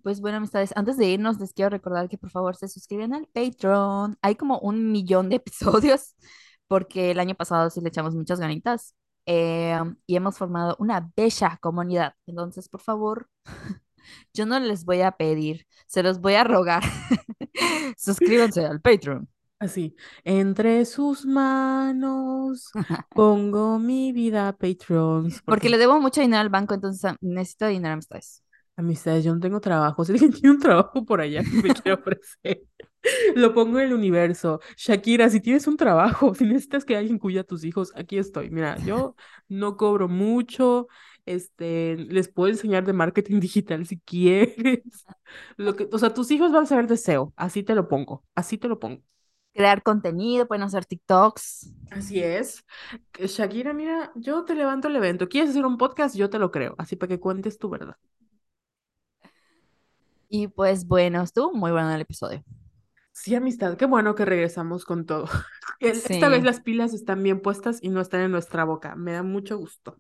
Pues 0.02 0.20
bueno, 0.22 0.38
amistades, 0.38 0.72
antes 0.76 0.98
de 0.98 1.08
irnos, 1.08 1.40
les 1.40 1.54
quiero 1.54 1.70
recordar 1.70 2.10
que 2.10 2.18
por 2.18 2.30
favor 2.30 2.56
se 2.56 2.68
suscriben 2.68 3.14
al 3.14 3.28
Patreon. 3.28 4.18
Hay 4.22 4.36
como 4.36 4.60
un 4.60 4.92
millón 4.92 5.30
de 5.30 5.36
episodios, 5.38 6.16
porque 6.68 7.12
el 7.12 7.20
año 7.20 7.36
pasado 7.36 7.70
sí 7.70 7.82
le 7.82 7.90
echamos 7.90 8.16
muchas 8.16 8.40
ganitas. 8.40 8.96
eh, 9.26 9.80
y 10.06 10.16
hemos 10.18 10.38
formado 10.38 10.76
una 10.80 11.12
bella 11.16 11.58
comunidad. 11.62 12.16
Entonces, 12.28 12.68
por 12.70 12.82
favor, 12.82 13.30
yo 14.34 14.46
no 14.46 14.60
les 14.60 14.86
voy 14.86 15.02
a 15.02 15.12
pedir, 15.14 15.68
se 15.88 16.04
los 16.04 16.20
voy 16.22 16.36
a 16.36 16.44
rogar. 16.44 16.84
Suscríbanse 17.98 18.66
al 18.66 18.82
Patreon. 18.82 19.30
Así, 19.60 19.96
entre 20.26 20.84
sus 20.86 21.26
manos 21.26 22.76
pongo 23.14 23.80
mi 23.80 24.12
vida, 24.12 24.52
Patrons, 24.58 25.42
Porque 25.46 25.46
porque 25.48 25.70
le 25.70 25.78
debo 25.78 26.00
mucho 26.02 26.22
dinero 26.22 26.42
al 26.42 26.50
banco, 26.50 26.74
entonces 26.74 27.06
ah, 27.06 27.18
necesito 27.22 27.68
dinero, 27.68 27.94
amistades. 27.94 28.43
Amistades, 28.76 29.24
yo 29.24 29.34
no 29.34 29.40
tengo 29.40 29.62
trabajo. 29.62 30.04
Si 30.06 30.12
alguien 30.14 30.32
tiene 30.34 30.52
un 30.52 30.60
trabajo 30.60 31.06
por 31.06 31.22
allá 31.22 31.44
que 31.44 31.62
me 31.62 31.74
quiera 31.74 31.96
ofrecer, 32.00 32.64
lo 33.36 33.54
pongo 33.54 33.80
en 33.80 33.88
el 33.88 33.94
universo. 33.94 34.60
Shakira, 34.78 35.30
si 35.30 35.40
tienes 35.40 35.68
un 35.68 35.78
trabajo, 35.78 36.34
si 36.36 36.46
necesitas 36.46 36.86
que 36.86 36.98
alguien 36.98 37.20
cuida 37.20 37.42
a 37.42 37.44
tus 37.44 37.64
hijos, 37.64 37.92
aquí 37.96 38.18
estoy. 38.18 38.50
Mira, 38.50 38.78
yo 38.80 39.16
no 39.48 39.78
cobro 39.78 40.08
mucho. 40.08 40.88
Este, 41.26 41.96
les 41.96 42.28
puedo 42.28 42.50
enseñar 42.50 42.86
de 42.86 42.92
marketing 42.94 43.40
digital 43.40 43.86
si 43.86 44.00
quieres. 44.00 45.06
Lo 45.56 45.76
que, 45.76 45.88
o 45.92 45.98
sea, 45.98 46.14
tus 46.14 46.32
hijos 46.32 46.52
van 46.52 46.64
a 46.64 46.66
saber 46.66 46.88
de 46.88 46.96
SEO. 46.96 47.34
Así 47.38 47.64
te 47.64 47.76
lo 47.76 47.88
pongo. 47.88 48.26
Así 48.36 48.58
te 48.58 48.68
lo 48.68 48.80
pongo. 48.80 49.02
Crear 49.54 49.84
contenido, 49.84 50.48
pueden 50.48 50.64
hacer 50.64 50.84
TikToks. 50.86 51.74
Así 51.92 52.20
es. 52.20 52.66
Shakira, 53.20 53.72
mira, 53.72 54.12
yo 54.16 54.44
te 54.46 54.56
levanto 54.56 54.88
el 54.88 54.96
evento. 54.96 55.30
¿Quieres 55.30 55.52
hacer 55.52 55.66
un 55.66 55.78
podcast? 55.78 56.16
Yo 56.16 56.30
te 56.30 56.40
lo 56.40 56.52
creo. 56.52 56.76
Así 56.78 56.96
para 56.96 57.10
que 57.10 57.20
cuentes 57.20 57.60
tu 57.60 57.70
verdad. 57.70 57.96
Y 60.36 60.48
pues 60.48 60.88
bueno, 60.88 61.22
estuvo 61.22 61.54
muy 61.54 61.70
bueno 61.70 61.94
el 61.94 62.02
episodio. 62.02 62.44
Sí, 63.12 63.36
amistad, 63.36 63.78
qué 63.78 63.86
bueno 63.86 64.16
que 64.16 64.26
regresamos 64.26 64.84
con 64.84 65.06
todo. 65.06 65.26
Esta 65.80 66.28
vez 66.28 66.44
las 66.44 66.60
pilas 66.60 66.96
están 66.96 67.22
bien 67.22 67.40
puestas 67.40 67.78
y 67.84 67.90
no 67.90 68.02
están 68.02 68.22
en 68.22 68.32
nuestra 68.32 68.64
boca. 68.64 68.96
Me 68.96 69.12
da 69.12 69.22
mucho 69.22 69.60
gusto. 69.60 69.96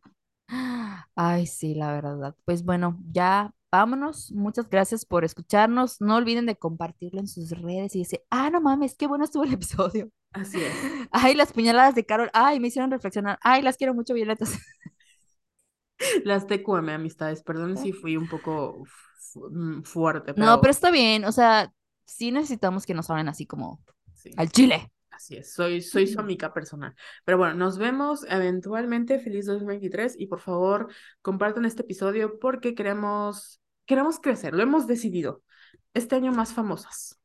Ay, 1.15 1.45
sí, 1.45 1.75
la 1.75 1.93
verdad. 1.93 2.35
Pues 2.45 2.63
bueno, 2.63 2.97
ya 3.11 3.53
vámonos. 3.71 4.31
Muchas 4.31 4.67
gracias 4.67 5.05
por 5.05 5.23
escucharnos. 5.23 6.01
No 6.01 6.15
olviden 6.15 6.47
de 6.47 6.55
compartirlo 6.55 7.19
en 7.19 7.27
sus 7.27 7.51
redes 7.51 7.95
y 7.95 7.99
decir, 7.99 8.21
ah, 8.31 8.49
no 8.49 8.59
mames, 8.59 8.95
qué 8.95 9.05
bueno 9.05 9.25
estuvo 9.25 9.43
el 9.43 9.53
episodio. 9.53 10.09
Así 10.31 10.59
es. 10.59 10.73
Ay, 11.11 11.35
las 11.35 11.53
puñaladas 11.53 11.93
de 11.93 12.07
Carol. 12.07 12.31
Ay, 12.33 12.59
me 12.59 12.69
hicieron 12.69 12.89
reflexionar. 12.89 13.37
Ay, 13.43 13.61
las 13.61 13.77
quiero 13.77 13.93
mucho, 13.93 14.15
Violetas. 14.15 14.57
Las 16.23 16.47
TQM, 16.47 16.89
amistades. 16.89 17.43
Perdón 17.43 17.77
si 17.77 17.91
fui 17.93 18.17
un 18.17 18.27
poco 18.27 18.83
mm, 19.35 19.81
fuerte, 19.83 20.31
No, 20.31 20.45
pero 20.45 20.61
pero 20.61 20.71
está 20.71 20.91
bien. 20.91 21.25
O 21.25 21.31
sea, 21.31 21.71
sí 22.05 22.31
necesitamos 22.31 22.85
que 22.85 22.93
nos 22.93 23.09
hablen 23.09 23.29
así 23.29 23.45
como 23.45 23.81
sí. 24.13 24.31
al 24.37 24.49
chile. 24.51 24.91
Así 25.09 25.37
es, 25.37 25.53
soy, 25.53 25.81
soy 25.81 26.07
su 26.07 26.19
amiga 26.19 26.53
personal. 26.53 26.95
Pero 27.23 27.37
bueno, 27.37 27.53
nos 27.53 27.77
vemos 27.77 28.25
eventualmente. 28.27 29.19
Feliz 29.19 29.45
2023 29.45 30.15
y 30.19 30.27
por 30.27 30.39
favor 30.39 30.91
compartan 31.21 31.65
este 31.65 31.83
episodio 31.83 32.39
porque 32.39 32.73
queremos, 32.73 33.61
queremos 33.85 34.19
crecer, 34.19 34.53
lo 34.53 34.63
hemos 34.63 34.87
decidido. 34.87 35.43
Este 35.93 36.15
año 36.15 36.31
más 36.31 36.53
famosas. 36.53 37.19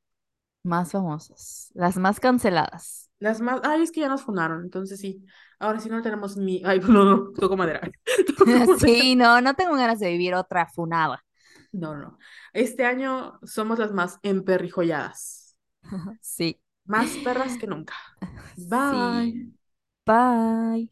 Más 0.63 0.93
famosas. 0.93 1.71
Las 1.75 1.97
más 1.97 2.21
canceladas. 2.21 3.11
Las 3.19 3.41
más, 3.41 3.61
ay, 3.65 3.83
es 3.83 3.91
que 3.91 4.01
ya 4.01 4.09
nos 4.09 4.23
funaron, 4.23 4.63
entonces 4.63 5.01
sí. 5.01 5.25
Ahora 5.59 5.81
sí 5.81 5.89
no 5.89 6.03
tenemos 6.03 6.37
mi, 6.37 6.63
ay, 6.65 6.81
no, 6.89 7.05
no, 7.05 7.33
toco 7.33 7.57
madera. 7.57 7.81
Toco 8.27 8.47
madera. 8.47 8.79
Sí, 8.79 9.17
no, 9.17 9.41
no 9.41 9.55
tengo 9.55 9.75
ganas 9.75 9.99
de 10.01 10.11
vivir 10.11 10.35
otra 10.35 10.67
funada. 10.67 11.25
No, 11.73 11.97
no. 11.97 12.19
Este 12.53 12.85
año 12.85 13.39
somos 13.45 13.79
las 13.79 13.93
más 13.93 14.19
emperrijolladas. 14.23 15.57
Sí. 16.21 16.61
Más 16.87 17.11
perras 17.19 17.57
que 17.59 17.67
nunca. 17.67 17.95
Bye. 18.57 19.33
Sí. 19.33 19.53
Bye. 20.07 20.91